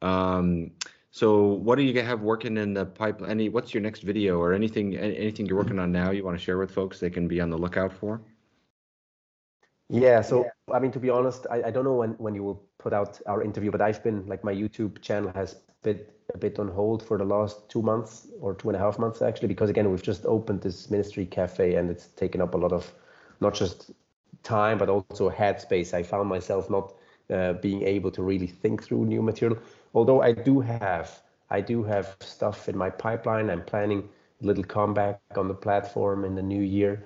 Um, 0.01 0.71
so, 1.11 1.47
what 1.47 1.75
do 1.75 1.83
you 1.83 2.01
have 2.01 2.21
working 2.21 2.55
in 2.57 2.73
the 2.73 2.85
pipeline? 2.85 3.31
Any, 3.31 3.49
what's 3.49 3.73
your 3.73 3.81
next 3.81 4.03
video 4.03 4.39
or 4.39 4.53
anything? 4.53 4.95
Anything 4.95 5.45
you're 5.45 5.57
working 5.57 5.79
on 5.79 5.91
now? 5.91 6.11
You 6.11 6.23
want 6.23 6.37
to 6.37 6.43
share 6.43 6.57
with 6.57 6.71
folks? 6.71 6.99
They 6.99 7.09
can 7.09 7.27
be 7.27 7.41
on 7.41 7.49
the 7.49 7.57
lookout 7.57 7.91
for. 7.91 8.21
Yeah. 9.89 10.21
So, 10.21 10.45
yeah. 10.45 10.75
I 10.75 10.79
mean, 10.79 10.91
to 10.91 10.99
be 10.99 11.09
honest, 11.09 11.45
I, 11.51 11.63
I 11.63 11.71
don't 11.71 11.83
know 11.83 11.95
when 11.95 12.11
when 12.11 12.33
you 12.33 12.43
will 12.43 12.63
put 12.77 12.93
out 12.93 13.19
our 13.25 13.43
interview, 13.43 13.71
but 13.71 13.81
I've 13.81 14.01
been 14.03 14.25
like 14.27 14.45
my 14.45 14.53
YouTube 14.53 15.01
channel 15.01 15.31
has 15.35 15.57
been 15.83 15.99
a 16.33 16.37
bit 16.37 16.57
on 16.57 16.69
hold 16.69 17.03
for 17.03 17.17
the 17.17 17.25
last 17.25 17.67
two 17.67 17.81
months 17.81 18.27
or 18.39 18.53
two 18.53 18.69
and 18.69 18.75
a 18.75 18.79
half 18.79 18.99
months 18.99 19.21
actually 19.21 19.47
because 19.47 19.69
again 19.69 19.89
we've 19.89 20.03
just 20.03 20.25
opened 20.25 20.59
this 20.59 20.89
ministry 20.89 21.25
cafe 21.25 21.75
and 21.75 21.89
it's 21.89 22.07
taken 22.07 22.41
up 22.41 22.53
a 22.53 22.57
lot 22.57 22.73
of 22.73 22.91
not 23.39 23.53
just 23.53 23.91
time 24.43 24.77
but 24.77 24.89
also 24.89 25.29
headspace 25.29 25.93
i 25.93 26.03
found 26.03 26.27
myself 26.29 26.69
not 26.69 26.93
uh, 27.29 27.53
being 27.53 27.83
able 27.83 28.11
to 28.11 28.23
really 28.23 28.47
think 28.47 28.83
through 28.83 29.05
new 29.05 29.21
material 29.21 29.57
although 29.93 30.21
i 30.21 30.31
do 30.31 30.59
have 30.59 31.21
i 31.49 31.59
do 31.61 31.83
have 31.83 32.15
stuff 32.21 32.69
in 32.69 32.77
my 32.77 32.89
pipeline 32.89 33.49
i'm 33.49 33.63
planning 33.63 34.07
a 34.41 34.45
little 34.45 34.63
comeback 34.63 35.19
on 35.35 35.47
the 35.47 35.53
platform 35.53 36.23
in 36.23 36.35
the 36.35 36.41
new 36.41 36.61
year 36.61 37.03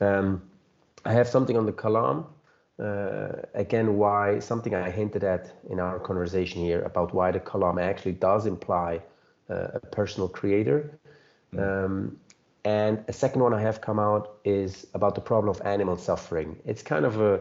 um, 0.00 0.42
i 1.04 1.12
have 1.12 1.28
something 1.28 1.56
on 1.56 1.66
the 1.66 1.72
kalam 1.72 2.26
uh, 2.78 3.28
again 3.54 3.96
why 3.96 4.38
something 4.38 4.74
I 4.74 4.90
hinted 4.90 5.24
at 5.24 5.52
in 5.70 5.78
our 5.78 5.98
conversation 6.00 6.62
here 6.62 6.82
about 6.82 7.14
why 7.14 7.30
the 7.30 7.40
kalam 7.40 7.80
actually 7.80 8.12
does 8.12 8.46
imply 8.46 9.00
uh, 9.48 9.68
a 9.74 9.80
personal 9.80 10.28
creator. 10.28 10.98
Mm. 11.54 11.84
Um, 11.84 12.20
and 12.64 13.04
a 13.08 13.12
second 13.12 13.42
one 13.42 13.52
I 13.52 13.60
have 13.60 13.80
come 13.80 13.98
out 13.98 14.38
is 14.44 14.86
about 14.94 15.14
the 15.14 15.20
problem 15.20 15.50
of 15.50 15.60
animal 15.66 15.96
suffering. 15.96 16.56
It's 16.64 16.82
kind 16.82 17.04
of 17.04 17.20
a 17.20 17.40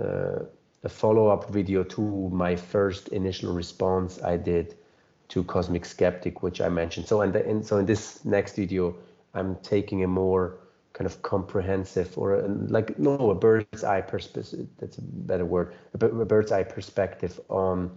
uh, 0.00 0.44
a 0.82 0.88
follow-up 0.88 1.50
video 1.50 1.82
to 1.84 2.30
my 2.32 2.56
first 2.56 3.08
initial 3.08 3.52
response 3.52 4.22
I 4.22 4.38
did 4.38 4.76
to 5.28 5.44
Cosmic 5.44 5.84
Skeptic, 5.84 6.42
which 6.42 6.60
I 6.60 6.70
mentioned. 6.70 7.06
So 7.06 7.20
and, 7.20 7.34
the, 7.34 7.62
so 7.62 7.76
in 7.76 7.84
this 7.84 8.24
next 8.24 8.56
video, 8.56 8.96
I'm 9.34 9.56
taking 9.56 10.02
a 10.04 10.06
more 10.06 10.58
kind 10.92 11.06
of 11.06 11.22
comprehensive 11.22 12.16
or 12.18 12.34
a, 12.34 12.48
like 12.48 12.98
no 12.98 13.30
a 13.30 13.34
bird's 13.34 13.84
eye 13.84 14.00
perspective 14.00 14.66
that's 14.78 14.98
a 14.98 15.02
better 15.02 15.44
word 15.44 15.72
a, 15.98 16.04
a 16.04 16.24
bird's 16.24 16.50
eye 16.50 16.64
perspective 16.64 17.40
on 17.48 17.90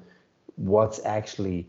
what's 0.55 1.03
actually 1.03 1.67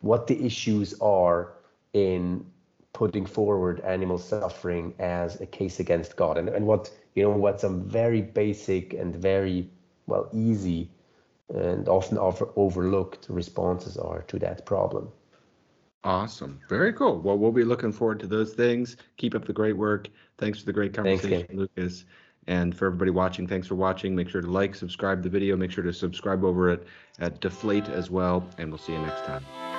what 0.00 0.28
the 0.28 0.44
issues 0.44 0.94
are 1.00 1.52
in 1.92 2.46
putting 2.92 3.24
forward 3.24 3.80
animal 3.80 4.18
suffering 4.18 4.94
as 4.98 5.40
a 5.40 5.46
case 5.46 5.80
against 5.80 6.16
God 6.16 6.36
and, 6.38 6.48
and 6.48 6.66
what 6.66 6.90
you 7.14 7.22
know 7.22 7.30
what 7.30 7.60
some 7.60 7.88
very 7.88 8.20
basic 8.20 8.92
and 8.94 9.14
very 9.14 9.68
well 10.06 10.28
easy 10.32 10.90
and 11.54 11.88
often 11.88 12.18
over, 12.18 12.48
overlooked 12.56 13.26
responses 13.28 13.96
are 13.96 14.22
to 14.22 14.38
that 14.38 14.64
problem. 14.66 15.10
Awesome. 16.04 16.60
Very 16.68 16.92
cool. 16.92 17.20
Well, 17.20 17.36
we'll 17.36 17.52
be 17.52 17.64
looking 17.64 17.92
forward 17.92 18.20
to 18.20 18.26
those 18.26 18.54
things. 18.54 18.96
Keep 19.16 19.34
up 19.34 19.44
the 19.44 19.52
great 19.52 19.76
work. 19.76 20.08
Thanks 20.38 20.60
for 20.60 20.66
the 20.66 20.72
great 20.72 20.94
conversation, 20.94 21.46
thanks, 21.46 21.54
Lukas. 21.54 22.04
And 22.46 22.74
for 22.74 22.86
everybody 22.86 23.10
watching, 23.10 23.46
thanks 23.46 23.66
for 23.66 23.74
watching. 23.74 24.16
Make 24.16 24.30
sure 24.30 24.40
to 24.40 24.50
like, 24.50 24.74
subscribe 24.74 25.22
the 25.22 25.28
video. 25.28 25.56
Make 25.56 25.70
sure 25.70 25.84
to 25.84 25.92
subscribe 25.92 26.42
over 26.42 26.70
it 26.70 26.86
at 27.18 27.40
Deflate 27.40 27.88
as 27.90 28.10
well. 28.10 28.48
And 28.56 28.70
we'll 28.70 28.78
see 28.78 28.92
you 28.92 28.98
next 29.00 29.26
time. 29.26 29.69